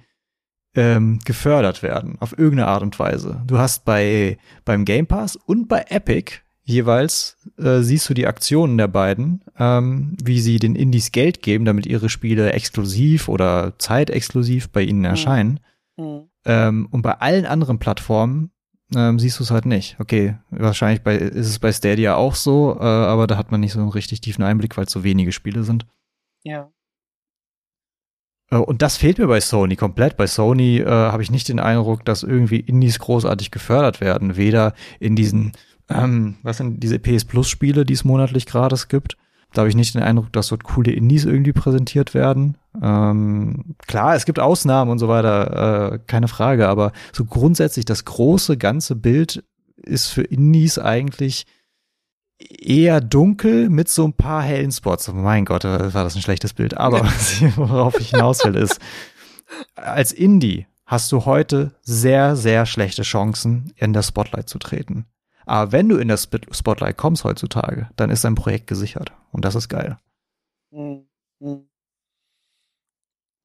ähm, 0.76 1.20
gefördert 1.24 1.84
werden, 1.84 2.18
auf 2.20 2.38
irgendeine 2.38 2.68
Art 2.68 2.84
und 2.84 2.98
Weise. 3.00 3.42
Du 3.46 3.58
hast 3.58 3.86
bei 3.86 4.38
beim 4.66 4.86
Game 4.86 5.08
Pass 5.08 5.36
und 5.36 5.68
bei 5.68 5.86
Epic 5.90 6.40
jeweils 6.64 7.38
äh, 7.58 7.82
siehst 7.82 8.10
du 8.10 8.14
die 8.14 8.28
Aktionen 8.28 8.78
der 8.78 8.88
beiden, 8.88 9.44
ähm, 9.60 10.16
wie 10.24 10.40
sie 10.40 10.60
den 10.60 10.76
Indies 10.76 11.12
Geld 11.12 11.42
geben, 11.42 11.66
damit 11.66 11.86
ihre 11.86 12.10
Spiele 12.10 12.54
exklusiv 12.54 13.28
oder 13.28 13.74
zeitexklusiv 13.78 14.70
bei 14.70 14.82
ihnen 14.82 15.00
mhm. 15.00 15.06
erscheinen. 15.06 15.60
Mhm. 15.98 16.30
Ähm, 16.46 16.88
und 16.92 17.02
bei 17.02 17.14
allen 17.20 17.46
anderen 17.46 17.80
Plattformen 17.80 18.52
ähm, 18.96 19.20
siehst 19.20 19.40
du 19.40 19.44
es 19.44 19.52
halt 19.52 19.66
nicht. 19.66 19.98
Okay, 20.00 20.38
wahrscheinlich 20.50 21.02
bei, 21.02 21.16
ist 21.16 21.48
es 21.48 21.60
bei 21.60 21.72
Stadia 21.72 22.16
auch 22.16 22.36
so, 22.36 22.78
äh, 22.80 22.84
aber 22.84 23.28
da 23.28 23.38
hat 23.38 23.52
man 23.52 23.60
nicht 23.60 23.74
so 23.74 23.80
einen 23.80 23.90
richtig 23.90 24.22
tiefen 24.22 24.44
Einblick, 24.44 24.78
weil 24.78 24.86
es 24.86 24.92
so 24.92 25.04
wenige 25.04 25.32
Spiele 25.32 25.64
sind. 25.64 25.86
Ja. 26.44 26.72
Äh, 28.54 28.58
und 28.58 28.82
das 28.82 28.98
fehlt 28.98 29.18
mir 29.18 29.28
bei 29.28 29.42
Sony 29.42 29.76
komplett. 29.76 30.18
Bei 30.18 30.28
Sony 30.28 30.80
äh, 30.80 30.88
habe 30.88 31.24
ich 31.24 31.32
nicht 31.32 31.50
den 31.50 31.60
Eindruck, 31.60 32.06
dass 32.06 32.24
irgendwie 32.24 32.60
Indies 32.60 33.00
großartig 33.00 33.52
gefördert 33.52 34.00
werden. 34.00 34.38
Weder 34.38 34.74
in 35.00 35.16
diesen, 35.16 35.54
ähm, 35.90 36.36
was 36.44 36.58
sind 36.58 36.82
diese 36.84 37.00
PS 37.00 37.26
Plus 37.26 37.50
Spiele, 37.50 37.86
die 37.86 37.94
es 37.94 38.04
monatlich 38.06 38.46
gratis 38.46 38.88
gibt. 38.88 39.18
Da 39.54 39.62
habe 39.62 39.70
ich 39.70 39.76
nicht 39.76 39.94
den 39.94 40.02
Eindruck, 40.02 40.34
dass 40.34 40.48
dort 40.48 40.64
coole 40.64 40.92
Indies 40.92 41.26
irgendwie 41.26 41.54
präsentiert 41.54 42.16
werden. 42.16 42.58
Ähm, 42.82 43.76
klar, 43.86 44.16
es 44.16 44.26
gibt 44.26 44.40
Ausnahmen 44.40 44.90
und 44.90 44.98
so 44.98 45.08
weiter, 45.08 45.94
äh, 45.94 46.00
keine 46.08 46.28
Frage, 46.28 46.68
aber 46.68 46.92
so 47.12 47.26
grundsätzlich 47.26 47.86
das 47.86 48.04
große 48.04 48.58
ganze 48.58 48.96
Bild 48.96 49.44
ist 49.78 50.08
für 50.08 50.24
Indies 50.24 50.80
eigentlich 50.80 51.46
eher 52.50 53.02
dunkel 53.02 53.70
mit 53.70 53.90
so 53.90 54.06
ein 54.06 54.14
paar 54.14 54.42
hellen 54.42 54.72
Spots. 54.72 55.10
Oh 55.10 55.14
mein 55.14 55.46
Gott, 55.46 55.64
war 55.64 56.04
das 56.04 56.16
ein 56.16 56.22
schlechtes 56.22 56.54
Bild. 56.54 56.78
Aber 56.78 57.02
worauf 57.56 58.00
ich 58.00 58.12
hinaus 58.12 58.44
will, 58.46 58.56
ist, 58.56 58.80
als 59.76 60.12
Indie 60.12 60.68
hast 60.86 61.12
du 61.12 61.26
heute 61.26 61.76
sehr, 61.82 62.36
sehr 62.36 62.66
schlechte 62.66 63.04
Chancen, 63.04 63.74
in 63.78 63.94
der 63.94 64.04
Spotlight 64.04 64.50
zu 64.50 64.60
treten. 64.60 65.06
Aber 65.46 65.72
wenn 65.72 65.90
du 65.90 65.98
in 65.98 66.08
das 66.08 66.30
Spotlight 66.52 66.98
kommst 66.98 67.24
heutzutage, 67.24 67.90
dann 67.96 68.10
ist 68.10 68.24
dein 68.24 68.36
Projekt 68.36 68.68
gesichert. 68.68 69.12
Und 69.32 69.46
das 69.46 69.56
ist 69.56 69.70
geil. 69.70 69.98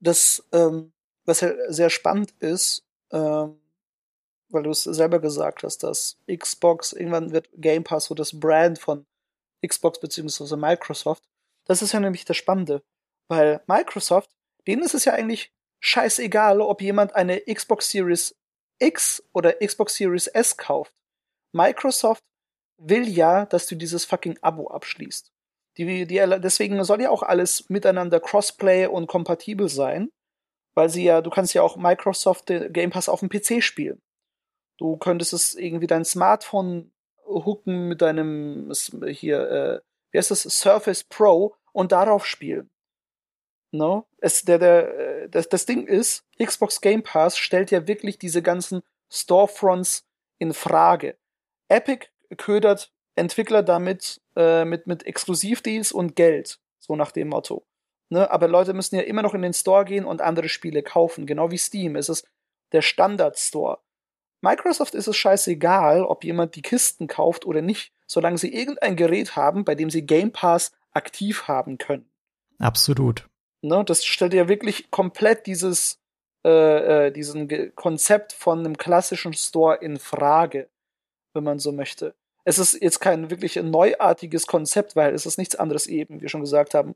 Das, 0.01 0.45
ähm, 0.53 0.93
was 1.25 1.41
ja 1.41 1.51
sehr 1.69 1.91
spannend 1.91 2.33
ist, 2.39 2.85
ähm, 3.11 3.57
weil 4.51 4.63
du 4.63 4.71
es 4.71 4.85
selber 4.85 5.21
gesagt 5.21 5.63
hast, 5.63 5.83
dass 5.83 6.19
Xbox, 6.27 6.93
irgendwann 6.93 7.33
wird 7.33 7.49
Game 7.55 7.85
Pass 7.85 8.07
so 8.07 8.15
das 8.15 8.39
Brand 8.39 8.79
von 8.79 9.07
Xbox 9.67 10.01
beziehungsweise 10.01 10.57
Microsoft. 10.57 11.25
Das 11.67 11.83
ist 11.83 11.93
ja 11.93 12.01
nämlich 12.01 12.25
das 12.25 12.37
Spannende, 12.37 12.83
weil 13.29 13.63
Microsoft, 13.67 14.31
denen 14.67 14.83
ist 14.83 14.95
es 14.95 15.05
ja 15.05 15.13
eigentlich 15.13 15.53
scheißegal, 15.81 16.61
ob 16.61 16.81
jemand 16.81 17.15
eine 17.15 17.41
Xbox 17.41 17.91
Series 17.91 18.35
X 18.79 19.23
oder 19.33 19.55
Xbox 19.55 19.97
Series 19.97 20.29
S 20.29 20.57
kauft. 20.57 20.95
Microsoft 21.53 22.25
will 22.79 23.09
ja, 23.09 23.47
dass 23.47 23.67
du 23.67 23.75
dieses 23.75 24.05
fucking 24.05 24.39
Abo 24.41 24.69
abschließt. 24.69 25.33
Die, 25.77 26.07
die, 26.07 26.41
deswegen 26.41 26.83
soll 26.85 27.03
ja 27.03 27.11
auch 27.11 27.23
alles 27.23 27.69
miteinander 27.69 28.21
Crossplay 28.21 28.87
und 28.87 29.07
kompatibel 29.07 29.69
sein, 29.69 30.11
weil 30.75 30.89
sie 30.89 31.05
ja, 31.05 31.21
du 31.21 31.31
kannst 31.31 31.55
ja 31.55 31.63
auch 31.63 31.77
Microsoft 31.77 32.47
Game 32.47 32.91
Pass 32.91 33.09
auf 33.09 33.21
dem 33.21 33.29
PC 33.29 33.63
spielen. 33.63 34.01
Du 34.79 34.97
könntest 34.97 35.33
es 35.33 35.55
irgendwie 35.55 35.87
dein 35.87 36.05
Smartphone 36.05 36.93
hooken 37.27 37.89
mit 37.89 38.01
deinem 38.01 38.73
hier, 39.07 39.51
äh, 39.51 39.81
wie 40.11 40.19
heißt 40.19 40.31
das, 40.31 40.43
Surface 40.43 41.05
Pro 41.05 41.55
und 41.73 41.93
darauf 41.93 42.25
spielen. 42.25 42.71
No? 43.71 44.07
Es, 44.19 44.43
der, 44.43 44.59
der, 44.59 44.99
äh, 44.99 45.29
das, 45.29 45.49
das 45.49 45.67
Ding 45.67 45.87
ist, 45.87 46.25
Xbox 46.43 46.81
Game 46.81 47.03
Pass 47.03 47.37
stellt 47.37 47.71
ja 47.71 47.87
wirklich 47.87 48.19
diese 48.19 48.41
ganzen 48.41 48.83
Storefronts 49.11 50.07
in 50.39 50.55
Frage. 50.55 51.19
Epic 51.69 52.07
ködert 52.37 52.93
Entwickler 53.15 53.63
damit 53.63 54.23
äh, 54.37 54.65
mit, 54.65 54.87
mit 54.87 55.05
Exklusivdeals 55.05 55.93
und 55.93 56.17
Geld, 56.17 56.61
so 56.79 56.97
nach 56.97 57.11
dem 57.11 57.29
Motto. 57.29 57.67
Ne? 58.11 58.31
Aber 58.31 58.49
Leute 58.49 58.73
müssen 58.73 58.97
ja 58.97 59.03
immer 59.03 59.23
noch 59.23 59.35
in 59.35 59.43
den 59.43 59.53
Store 59.53 59.85
gehen 59.85 60.05
und 60.05 60.23
andere 60.23 60.49
Spiele 60.49 60.83
kaufen, 60.83 61.27
genau 61.27 61.51
wie 61.51 61.59
Steam. 61.59 61.97
Es 61.97 62.09
ist 62.09 62.27
der 62.73 62.83
Standard-Store. 62.83 63.81
Microsoft 64.41 64.95
ist 64.95 65.09
es 65.09 65.17
scheißegal, 65.17 66.03
ob 66.03 66.25
jemand 66.25 66.55
die 66.55 66.63
Kisten 66.63 67.07
kauft 67.07 67.45
oder 67.45 67.63
nicht, 67.63 67.93
solange 68.07 68.39
sie 68.39 68.55
irgendein 68.55 68.97
Gerät 68.97 69.37
haben, 69.37 69.65
bei 69.65 69.75
dem 69.75 69.91
sie 69.91 70.07
Game 70.07 70.33
Pass 70.33 70.73
aktiv 70.93 71.49
haben 71.49 71.79
können. 71.79 72.09
Absolut. 72.59 73.29
Ne, 73.63 73.85
das 73.85 74.05
stellt 74.05 74.35
ja 74.35 74.49
wirklich 74.49 74.91
komplett 74.91 75.47
dieses 75.47 76.01
äh, 76.45 77.07
äh, 77.07 77.11
diesen 77.11 77.49
Ge 77.49 77.73
Konzept 77.75 78.33
von 78.33 78.61
einem 78.61 78.79
klassischen 78.79 79.35
Store 79.35 79.77
in 79.77 79.99
Frage, 79.99 80.69
wenn 81.35 81.43
man 81.43 81.59
so 81.59 81.73
möchte. 81.73 82.15
Es 82.45 82.59
ist 82.59 82.81
jetzt 82.81 83.01
kein 83.01 83.31
wirklich 83.31 83.57
neuartiges 83.57 84.47
Konzept, 84.47 84.95
weil 84.95 85.15
es 85.15 85.27
ist 85.27 85.37
nichts 85.37 85.57
anderes 85.57 85.87
eben, 85.89 86.17
wie 86.17 86.23
wir 86.23 86.29
schon 86.29 86.41
gesagt 86.41 86.75
haben, 86.75 86.95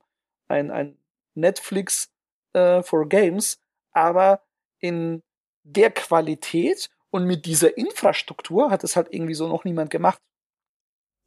ein, 0.48 0.70
ein 0.70 0.96
Netflix 1.34 2.10
äh, 2.52 2.82
for 2.82 3.08
Games, 3.08 3.60
aber 3.92 4.40
in 4.78 5.22
der 5.64 5.90
Qualität 5.90 6.88
und 7.12 7.26
mit 7.26 7.44
dieser 7.44 7.76
Infrastruktur 7.76 8.70
hat 8.70 8.82
es 8.84 8.96
halt 8.96 9.08
irgendwie 9.10 9.34
so 9.34 9.46
noch 9.46 9.64
niemand 9.64 9.90
gemacht. 9.90 10.18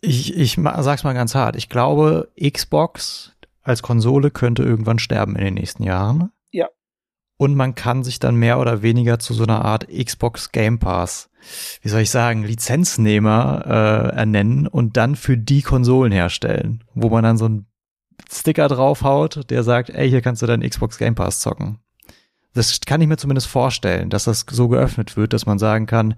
Ich, 0.02 0.36
ich 0.36 0.60
sag's 0.80 1.04
mal 1.04 1.14
ganz 1.14 1.36
hart. 1.36 1.56
Ich 1.56 1.70
glaube, 1.70 2.32
Xbox 2.42 3.34
als 3.62 3.82
Konsole 3.82 4.32
könnte 4.32 4.64
irgendwann 4.64 5.00
sterben 5.00 5.36
in 5.36 5.46
den 5.46 5.54
nächsten 5.54 5.84
Jahren. 5.84 6.32
Ja. 6.52 6.68
Und 7.38 7.56
man 7.56 7.76
kann 7.76 8.04
sich 8.04 8.20
dann 8.20 8.36
mehr 8.36 8.60
oder 8.60 8.82
weniger 8.82 9.20
zu 9.20 9.34
so 9.34 9.44
einer 9.44 9.64
Art 9.64 9.88
Xbox 9.88 10.52
Game 10.52 10.80
Pass, 10.80 11.30
wie 11.82 11.90
soll 11.90 12.02
ich 12.02 12.12
sagen, 12.12 12.44
Lizenznehmer 12.44 13.64
äh, 13.66 14.16
ernennen 14.16 14.68
und 14.68 14.98
dann 14.98 15.16
für 15.16 15.38
die 15.38 15.62
Konsolen 15.62 16.12
herstellen, 16.12 16.84
wo 16.94 17.10
man 17.10 17.24
dann 17.24 17.38
so 17.38 17.46
einen 17.46 17.68
Sticker 18.32 18.68
draufhaut, 18.68 19.50
der 19.52 19.64
sagt, 19.64 19.92
ey, 19.92 20.10
hier 20.10 20.22
kannst 20.22 20.42
du 20.42 20.48
deinen 20.48 20.68
Xbox 20.68 20.98
Game 20.98 21.16
Pass 21.16 21.42
zocken. 21.42 21.80
Das 22.56 22.80
kann 22.80 23.02
ich 23.02 23.08
mir 23.08 23.18
zumindest 23.18 23.48
vorstellen, 23.48 24.10
dass 24.10 24.24
das 24.24 24.46
so 24.50 24.70
geöffnet 24.70 25.18
wird, 25.18 25.34
dass 25.34 25.46
man 25.46 25.60
sagen 25.60 25.86
kann, 25.86 26.16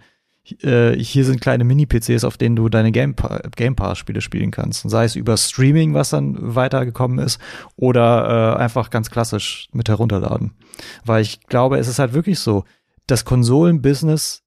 äh, 0.62 0.94
hier 0.94 1.26
sind 1.26 1.42
kleine 1.42 1.64
Mini-PCs, 1.64 2.24
auf 2.24 2.38
denen 2.38 2.56
du 2.56 2.70
deine 2.70 2.92
Game, 2.92 3.16
Game 3.56 3.76
Pass-Spiele 3.76 4.22
spielen 4.22 4.52
kannst. 4.52 4.90
Sei 4.90 5.04
es 5.04 5.16
über 5.16 5.36
Streaming, 5.36 5.94
was 5.94 6.12
dann 6.12 6.38
weitergekommen 6.56 7.20
ist, 7.20 7.42
oder 7.76 8.56
äh, 8.56 8.62
einfach 8.62 8.90
ganz 8.90 9.10
klassisch 9.10 9.68
mit 9.74 9.90
herunterladen. 9.90 10.54
Weil 11.04 11.24
ich 11.24 11.42
glaube, 11.48 11.80
es 11.80 11.88
ist 11.88 12.00
halt 12.00 12.14
wirklich 12.14 12.40
so, 12.40 12.64
das 13.08 13.26
Konsolen-Business 13.26 14.44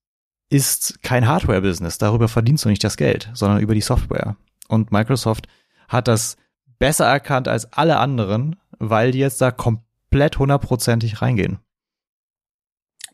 ist 0.49 1.03
kein 1.03 1.27
Hardware-Business. 1.27 1.99
Darüber 1.99 2.29
verdienst 2.29 2.65
du 2.65 2.69
nicht 2.69 2.85
das 2.85 2.97
Geld, 2.97 3.31
sondern 3.35 3.61
über 3.61 3.75
die 3.75 3.81
Software. 3.81 4.37
Und 4.69 4.93
Microsoft 4.93 5.49
hat 5.89 6.09
das 6.09 6.37
besser 6.79 7.07
erkannt 7.07 7.49
als 7.49 7.73
alle 7.73 7.99
anderen, 7.99 8.57
weil 8.79 9.11
die 9.11 9.19
jetzt 9.19 9.41
da 9.41 9.51
komplett 9.51 10.39
hundertprozentig 10.39 11.21
reingehen. 11.21 11.59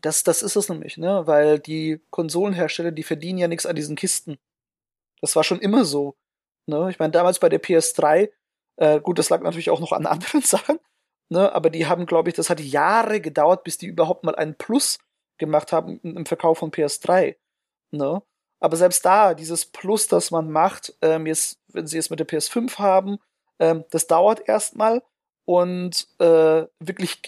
Das, 0.01 0.23
das 0.23 0.43
ist 0.43 0.55
es 0.55 0.69
nämlich, 0.69 0.97
ne? 0.97 1.25
Weil 1.25 1.59
die 1.59 1.99
Konsolenhersteller, 2.11 2.91
die 2.91 3.03
verdienen 3.03 3.39
ja 3.39 3.47
nichts 3.47 3.65
an 3.65 3.75
diesen 3.75 3.95
Kisten. 3.95 4.37
Das 5.21 5.35
war 5.35 5.43
schon 5.43 5.59
immer 5.59 5.85
so. 5.85 6.15
Ne? 6.67 6.89
Ich 6.89 6.99
meine, 6.99 7.11
damals 7.11 7.39
bei 7.39 7.49
der 7.49 7.61
PS3, 7.61 8.29
äh, 8.77 8.99
gut, 8.99 9.17
das 9.19 9.29
lag 9.29 9.41
natürlich 9.41 9.69
auch 9.69 9.79
noch 9.79 9.91
an 9.91 10.05
anderen 10.05 10.41
Sachen, 10.41 10.79
ne? 11.29 11.53
aber 11.53 11.69
die 11.69 11.87
haben, 11.87 12.05
glaube 12.05 12.29
ich, 12.29 12.35
das 12.35 12.49
hat 12.49 12.59
Jahre 12.59 13.21
gedauert, 13.21 13.63
bis 13.63 13.77
die 13.77 13.87
überhaupt 13.87 14.23
mal 14.23 14.35
einen 14.35 14.55
Plus 14.55 14.99
gemacht 15.37 15.71
haben 15.71 15.99
im 16.01 16.25
Verkauf 16.25 16.59
von 16.59 16.71
PS3. 16.71 17.35
Ne? 17.91 18.21
Aber 18.59 18.75
selbst 18.75 19.05
da, 19.05 19.33
dieses 19.33 19.65
Plus, 19.65 20.07
das 20.07 20.31
man 20.31 20.51
macht, 20.51 20.95
ähm, 21.01 21.25
jetzt, 21.27 21.59
wenn 21.67 21.87
sie 21.87 21.97
es 21.97 22.09
mit 22.09 22.19
der 22.19 22.27
PS5 22.27 22.79
haben, 22.79 23.19
ähm, 23.59 23.85
das 23.91 24.07
dauert 24.07 24.47
erstmal 24.47 25.03
und 25.45 26.07
äh, 26.19 26.65
wirklich 26.79 27.21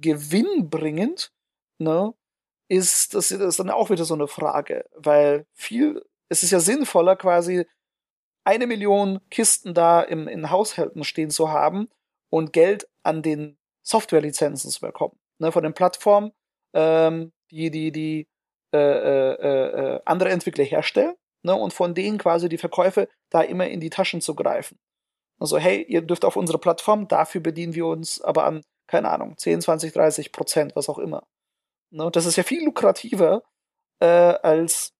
gewinnbringend 0.00 1.30
ne, 1.78 2.14
ist 2.68 3.14
das, 3.14 3.30
ist 3.30 3.58
dann 3.58 3.70
auch 3.70 3.90
wieder 3.90 4.04
so 4.04 4.14
eine 4.14 4.28
Frage, 4.28 4.86
weil 4.94 5.46
viel, 5.54 6.02
es 6.28 6.42
ist 6.42 6.50
ja 6.52 6.60
sinnvoller 6.60 7.16
quasi 7.16 7.66
eine 8.44 8.66
Million 8.66 9.20
Kisten 9.30 9.74
da 9.74 10.02
im, 10.02 10.28
in 10.28 10.50
Haushalten 10.50 11.04
stehen 11.04 11.30
zu 11.30 11.50
haben 11.50 11.88
und 12.30 12.52
Geld 12.52 12.88
an 13.02 13.22
den 13.22 13.58
Softwarelizenzen 13.82 14.70
zu 14.70 14.80
bekommen, 14.80 15.18
ne, 15.38 15.52
von 15.52 15.62
den 15.62 15.74
Plattformen, 15.74 16.32
ähm, 16.74 17.32
die 17.50 17.70
die 17.70 17.92
die 17.92 18.28
äh, 18.72 18.78
äh, 18.78 19.96
äh, 19.96 20.00
andere 20.06 20.30
Entwickler 20.30 20.64
herstellen, 20.64 21.14
ne, 21.42 21.54
und 21.54 21.72
von 21.72 21.94
denen 21.94 22.18
quasi 22.18 22.48
die 22.48 22.58
Verkäufe 22.58 23.08
da 23.30 23.42
immer 23.42 23.68
in 23.68 23.80
die 23.80 23.90
Taschen 23.90 24.20
zu 24.20 24.34
greifen. 24.34 24.78
Also 25.38 25.58
hey, 25.58 25.82
ihr 25.82 26.02
dürft 26.02 26.24
auf 26.24 26.36
unsere 26.36 26.58
Plattform, 26.58 27.08
dafür 27.08 27.40
bedienen 27.40 27.74
wir 27.74 27.86
uns 27.86 28.20
aber 28.22 28.44
an, 28.44 28.62
keine 28.86 29.10
Ahnung, 29.10 29.36
10, 29.36 29.60
20, 29.60 29.92
30 29.92 30.32
Prozent, 30.32 30.76
was 30.76 30.88
auch 30.88 30.98
immer. 30.98 31.24
Ne? 31.92 32.10
Das 32.10 32.26
ist 32.26 32.36
ja 32.36 32.42
viel 32.42 32.64
lukrativer, 32.64 33.42
äh, 34.00 34.06
als 34.06 34.94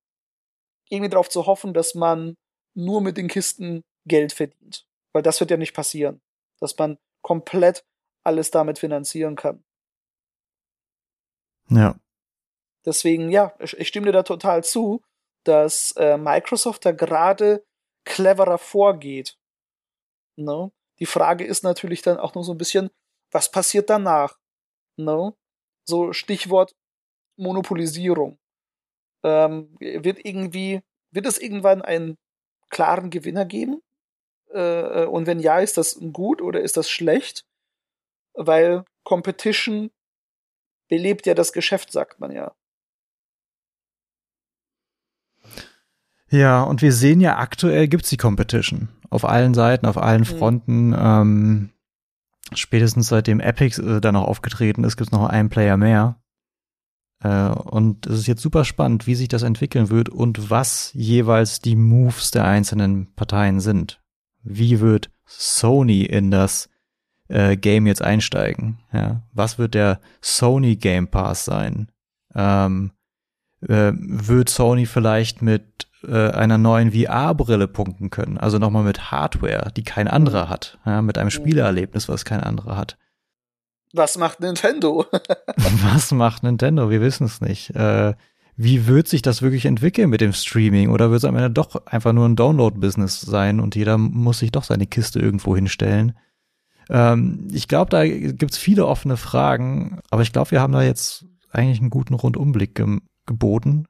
irgendwie 0.89 1.11
darauf 1.11 1.29
zu 1.29 1.47
hoffen, 1.47 1.73
dass 1.75 1.95
man 1.95 2.37
nur 2.75 3.01
mit 3.01 3.17
den 3.17 3.29
Kisten 3.29 3.83
Geld 4.07 4.33
verdient. 4.33 4.87
Weil 5.13 5.23
das 5.23 5.41
wird 5.41 5.51
ja 5.51 5.57
nicht 5.57 5.75
passieren. 5.75 6.21
Dass 6.61 6.77
man 6.79 6.99
komplett 7.23 7.85
alles 8.25 8.51
damit 8.51 8.79
finanzieren 8.79 9.37
kann. 9.37 9.65
Ja. 11.69 11.99
Deswegen, 12.85 13.31
ja, 13.31 13.55
ich 13.61 13.89
stimme 13.89 14.07
dir 14.07 14.13
da 14.13 14.23
total 14.23 14.65
zu, 14.65 15.03
dass 15.45 15.93
äh, 15.93 16.19
Microsoft 16.19 16.85
da 16.85 16.93
gerade 16.93 17.65
cleverer 18.05 18.59
vorgeht. 18.59 19.39
Ne? 20.37 20.73
Die 20.99 21.07
Frage 21.07 21.45
ist 21.45 21.63
natürlich 21.63 22.03
dann 22.03 22.19
auch 22.19 22.35
noch 22.35 22.43
so 22.43 22.53
ein 22.53 22.59
bisschen, 22.59 22.91
was 23.31 23.51
passiert 23.51 23.89
danach? 23.89 24.39
Ne? 24.97 25.35
So 25.85 26.13
Stichwort 26.13 26.75
Monopolisierung. 27.43 28.39
Ähm, 29.23 29.77
wird 29.79 30.25
irgendwie, 30.25 30.81
wird 31.11 31.27
es 31.27 31.39
irgendwann 31.39 31.83
einen 31.83 32.17
klaren 32.71 33.11
Gewinner 33.11 33.45
geben? 33.45 33.83
Äh, 34.53 35.05
und 35.05 35.27
wenn 35.27 35.41
ja, 35.41 35.59
ist 35.59 35.77
das 35.77 35.99
gut 36.13 36.43
oder 36.43 36.61
ist 36.61 36.77
das 36.77 36.91
schlecht? 36.91 37.45
Weil 38.35 38.85
Competition 39.05 39.91
belebt 40.89 41.27
ja 41.27 41.35
das 41.35 41.53
Geschäft, 41.53 41.93
sagt 41.93 42.21
man 42.21 42.33
ja. 42.33 42.55
Ja, 46.29 46.63
und 46.63 46.81
wir 46.81 46.93
sehen 46.93 47.21
ja 47.21 47.37
aktuell 47.37 47.89
gibt's 47.89 48.09
die 48.09 48.17
Competition 48.17 48.89
auf 49.11 49.27
allen 49.27 49.53
Seiten, 49.53 49.85
auf 49.85 49.99
allen 49.99 50.23
mhm. 50.23 50.27
Fronten. 50.27 50.87
Mhm. 50.89 50.97
Ähm, 50.99 51.71
spätestens 52.55 53.09
seitdem 53.09 53.39
Epic 53.39 53.81
äh, 53.81 54.01
da 54.01 54.13
noch 54.13 54.27
aufgetreten 54.27 54.85
ist, 54.85 54.97
gibt's 54.97 55.13
noch 55.13 55.29
einen 55.29 55.51
Player 55.51 55.77
mehr. 55.77 56.22
Äh, 57.23 57.49
und 57.49 58.07
es 58.07 58.21
ist 58.21 58.27
jetzt 58.27 58.43
super 58.43 58.65
spannend, 58.65 59.07
wie 59.07 59.15
sich 59.15 59.29
das 59.29 59.43
entwickeln 59.43 59.91
wird 59.91 60.09
und 60.09 60.51
was 60.51 60.91
jeweils 60.95 61.61
die 61.61 61.77
Moves 61.77 62.31
der 62.31 62.45
einzelnen 62.45 63.15
Parteien 63.15 63.61
sind. 63.61 64.01
Wie 64.43 64.81
wird 64.81 65.11
Sony 65.25 66.03
in 66.03 66.31
das 66.31 66.69
äh, 67.29 67.57
Game 67.57 67.87
jetzt 67.87 68.03
einsteigen? 68.03 68.79
Ja, 68.93 69.23
was 69.33 69.59
wird 69.59 69.75
der 69.75 70.01
Sony 70.21 70.77
Game 70.77 71.09
Pass 71.09 71.45
sein? 71.45 71.89
Ähm, 72.35 72.93
äh, 73.61 73.93
wird 73.95 74.49
Sony 74.49 74.87
vielleicht 74.87 75.43
mit 75.43 75.87
äh, 76.03 76.31
einer 76.31 76.59
neuen 76.59 76.93
VR-Brille 76.93 77.69
punkten 77.69 78.11
können? 78.11 78.39
Also 78.39 78.59
nochmal 78.59 78.83
mit 78.83 79.13
Hardware, 79.13 79.71
die 79.77 79.85
kein 79.85 80.09
anderer 80.09 80.49
hat, 80.49 80.79
ja, 80.85 81.03
mit 81.03 81.19
einem 81.19 81.31
Spielerlebnis, 81.31 82.09
was 82.09 82.25
kein 82.25 82.41
anderer 82.41 82.77
hat. 82.77 82.99
Was 83.93 84.17
macht 84.17 84.41
Nintendo? 84.41 85.07
Was 85.57 86.13
macht 86.13 86.43
Nintendo? 86.43 86.91
Wir 86.91 87.01
wissen 87.01 87.25
es 87.25 87.41
nicht. 87.41 87.71
Äh, 87.71 88.15
wie 88.57 88.87
wird 88.87 89.09
sich 89.09 89.23
das 89.23 89.43
wirklich 89.43 89.65
entwickeln 89.67 90.11
mit 90.11 90.21
dem 90.21 90.33
Streaming? 90.33 90.91
Oder 90.91 91.11
wird 91.11 91.19
es 91.19 91.25
am 91.25 91.37
Ende 91.37 91.51
doch 91.51 91.87
einfach 91.87 92.13
nur 92.13 92.29
ein 92.29 92.37
Download-Business 92.37 93.21
sein 93.21 93.61
und 93.61 93.75
jeder 93.75 93.99
muss 93.99 94.39
sich 94.39 94.53
doch 94.53 94.65
seine 94.65 94.87
Kiste 94.87 95.21
irgendwo 95.21 95.57
hinstellen? 95.57 96.17
Ähm, 96.89 97.49
ich 97.53 97.69
glaube, 97.69 97.91
da 97.91 98.07
gibt's 98.07 98.59
viele 98.59 98.87
offene 98.87 99.17
Fragen, 99.17 100.01
aber 100.11 100.23
ich 100.23 100.33
glaube, 100.33 100.51
wir 100.51 100.61
haben 100.61 100.73
da 100.73 100.83
jetzt 100.83 101.25
eigentlich 101.51 101.81
einen 101.81 101.91
guten 101.91 102.15
Rundumblick 102.15 102.75
ge 102.75 102.99
geboten. 103.25 103.87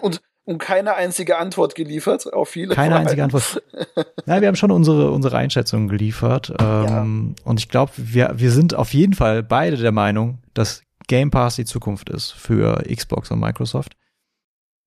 Und 0.00 0.20
und 0.48 0.56
keine 0.56 0.94
einzige 0.94 1.36
Antwort 1.36 1.74
geliefert 1.74 2.32
auf 2.32 2.48
viele 2.48 2.74
Keine 2.74 2.94
Fragen. 2.94 3.04
einzige 3.06 3.22
Antwort. 3.22 3.62
Ja, 4.26 4.40
wir 4.40 4.48
haben 4.48 4.56
schon 4.56 4.70
unsere, 4.70 5.10
unsere 5.10 5.36
Einschätzung 5.36 5.88
geliefert. 5.88 6.54
Ähm, 6.58 7.34
ja. 7.36 7.44
Und 7.44 7.60
ich 7.60 7.68
glaube, 7.68 7.92
wir, 7.96 8.32
wir 8.36 8.50
sind 8.50 8.74
auf 8.74 8.94
jeden 8.94 9.12
Fall 9.12 9.42
beide 9.42 9.76
der 9.76 9.92
Meinung, 9.92 10.38
dass 10.54 10.82
Game 11.06 11.30
Pass 11.30 11.56
die 11.56 11.66
Zukunft 11.66 12.08
ist 12.08 12.32
für 12.32 12.82
Xbox 12.90 13.30
und 13.30 13.40
Microsoft. 13.40 13.94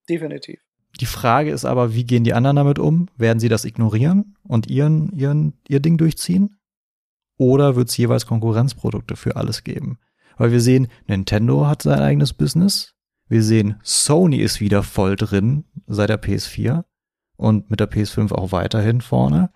Definitiv. 0.10 0.60
Die 1.00 1.06
Frage 1.06 1.52
ist 1.52 1.66
aber, 1.66 1.94
wie 1.94 2.06
gehen 2.06 2.24
die 2.24 2.34
anderen 2.34 2.56
damit 2.56 2.80
um? 2.80 3.08
Werden 3.18 3.40
sie 3.40 3.50
das 3.50 3.64
ignorieren 3.64 4.36
und 4.44 4.66
ihren, 4.68 5.12
ihren, 5.12 5.54
ihr 5.68 5.80
Ding 5.80 5.98
durchziehen? 5.98 6.58
Oder 7.38 7.76
wird 7.76 7.90
es 7.90 7.98
jeweils 7.98 8.26
Konkurrenzprodukte 8.26 9.16
für 9.16 9.36
alles 9.36 9.64
geben? 9.64 10.00
Weil 10.38 10.52
wir 10.52 10.60
sehen, 10.60 10.88
Nintendo 11.06 11.68
hat 11.68 11.84
sein 11.84 12.00
eigenes 12.00 12.34
Business, 12.34 12.96
wir 13.32 13.44
sehen, 13.44 13.80
Sony 13.82 14.38
ist 14.38 14.60
wieder 14.60 14.84
voll 14.84 15.16
drin 15.16 15.64
seit 15.88 16.10
der 16.10 16.22
PS4 16.22 16.84
und 17.38 17.70
mit 17.70 17.80
der 17.80 17.90
PS5 17.90 18.34
auch 18.34 18.52
weiterhin 18.52 19.00
vorne. 19.00 19.54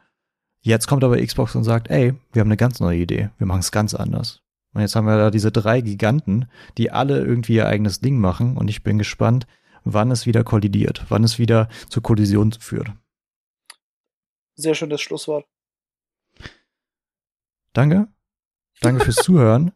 Jetzt 0.62 0.88
kommt 0.88 1.04
aber 1.04 1.22
Xbox 1.22 1.56
und 1.56 1.66
sagt, 1.66 1.90
ey, 1.90 2.14
wir 2.32 2.40
haben 2.40 2.48
eine 2.48 2.58
ganz 2.58 2.80
neue 2.80 3.00
Idee. 3.00 3.32
Wir 3.38 3.46
machen 3.46 3.60
es 3.60 3.74
ganz 3.74 3.94
anders. 3.94 4.42
Und 4.74 4.80
jetzt 4.80 4.96
haben 4.96 5.06
wir 5.06 5.18
da 5.18 5.30
diese 5.30 5.52
drei 5.52 5.82
Giganten, 5.82 6.48
die 6.78 6.92
alle 6.92 7.20
irgendwie 7.20 7.56
ihr 7.56 7.68
eigenes 7.68 8.00
Ding 8.00 8.18
machen 8.18 8.56
und 8.56 8.70
ich 8.70 8.82
bin 8.82 8.98
gespannt, 8.98 9.46
wann 9.84 10.10
es 10.10 10.26
wieder 10.26 10.46
kollidiert, 10.46 11.06
wann 11.10 11.26
es 11.26 11.38
wieder 11.38 11.68
zur 11.90 12.02
Kollision 12.02 12.54
führt. 12.54 12.94
Sehr 14.56 14.74
schönes 14.74 15.02
Schlusswort. 15.02 15.46
Danke. 17.74 18.08
Danke 18.80 19.04
fürs 19.04 19.18
Zuhören. 19.18 19.74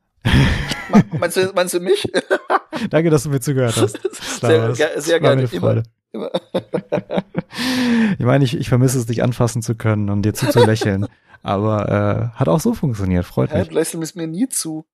Meinst, 1.19 1.37
du, 1.37 1.51
meinst 1.53 1.73
du 1.73 1.79
mich? 1.79 2.11
Danke, 2.89 3.09
dass 3.09 3.23
du 3.23 3.29
mir 3.29 3.39
zugehört 3.39 3.77
hast. 3.77 3.99
sehr, 4.41 4.75
sehr, 4.75 5.01
sehr 5.01 5.19
gerne. 5.19 5.47
Immer, 5.51 5.83
ich 8.17 8.25
meine, 8.25 8.43
ich, 8.43 8.57
ich 8.57 8.69
vermisse 8.69 8.97
es, 8.97 9.05
dich 9.05 9.21
anfassen 9.21 9.61
zu 9.61 9.75
können 9.75 10.09
und 10.09 10.23
dir 10.23 10.33
zuzulächeln. 10.33 11.05
aber 11.43 12.33
äh, 12.33 12.37
hat 12.37 12.49
auch 12.49 12.59
so 12.59 12.73
funktioniert, 12.73 13.25
freut 13.25 13.51
Hä, 13.51 13.59
mich. 13.59 13.67
Du 13.69 13.75
lächelst 13.75 14.15
mir 14.15 14.27
nie 14.27 14.49
zu. 14.49 14.85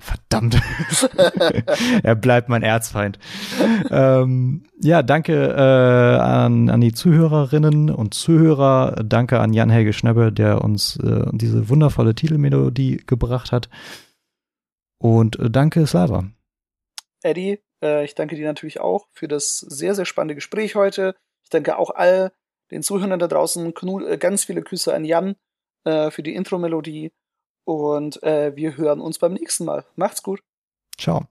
Verdammt. 0.00 0.60
er 2.02 2.14
bleibt 2.14 2.48
mein 2.48 2.62
Erzfeind. 2.62 3.18
ähm, 3.90 4.64
ja, 4.80 5.02
danke 5.02 5.32
äh, 5.32 6.20
an, 6.20 6.70
an 6.70 6.80
die 6.80 6.92
Zuhörerinnen 6.92 7.90
und 7.90 8.14
Zuhörer. 8.14 9.02
Danke 9.04 9.40
an 9.40 9.52
Jan-Helge 9.52 9.92
Schnebbe, 9.92 10.32
der 10.32 10.62
uns 10.62 10.96
äh, 10.96 11.26
diese 11.32 11.68
wundervolle 11.68 12.14
Titelmelodie 12.14 13.02
gebracht 13.06 13.52
hat. 13.52 13.68
Und 14.98 15.38
äh, 15.38 15.50
danke, 15.50 15.86
Slava. 15.86 16.24
Eddie, 17.22 17.60
äh, 17.82 18.04
ich 18.04 18.14
danke 18.14 18.36
dir 18.36 18.46
natürlich 18.46 18.80
auch 18.80 19.06
für 19.12 19.28
das 19.28 19.58
sehr, 19.58 19.94
sehr 19.94 20.04
spannende 20.04 20.34
Gespräch 20.34 20.74
heute. 20.74 21.14
Ich 21.42 21.50
danke 21.50 21.78
auch 21.78 21.90
all 21.90 22.32
den 22.70 22.82
Zuhörern 22.82 23.18
da 23.18 23.28
draußen. 23.28 23.74
Äh, 24.06 24.18
ganz 24.18 24.44
viele 24.44 24.62
Küsse 24.62 24.94
an 24.94 25.04
Jan 25.04 25.36
äh, 25.84 26.10
für 26.10 26.22
die 26.22 26.34
Intro-Melodie. 26.34 27.12
Und 27.64 28.22
äh, 28.22 28.54
wir 28.56 28.76
hören 28.76 29.00
uns 29.00 29.18
beim 29.18 29.32
nächsten 29.32 29.64
Mal. 29.64 29.84
Macht's 29.96 30.22
gut. 30.22 30.42
Ciao. 30.98 31.26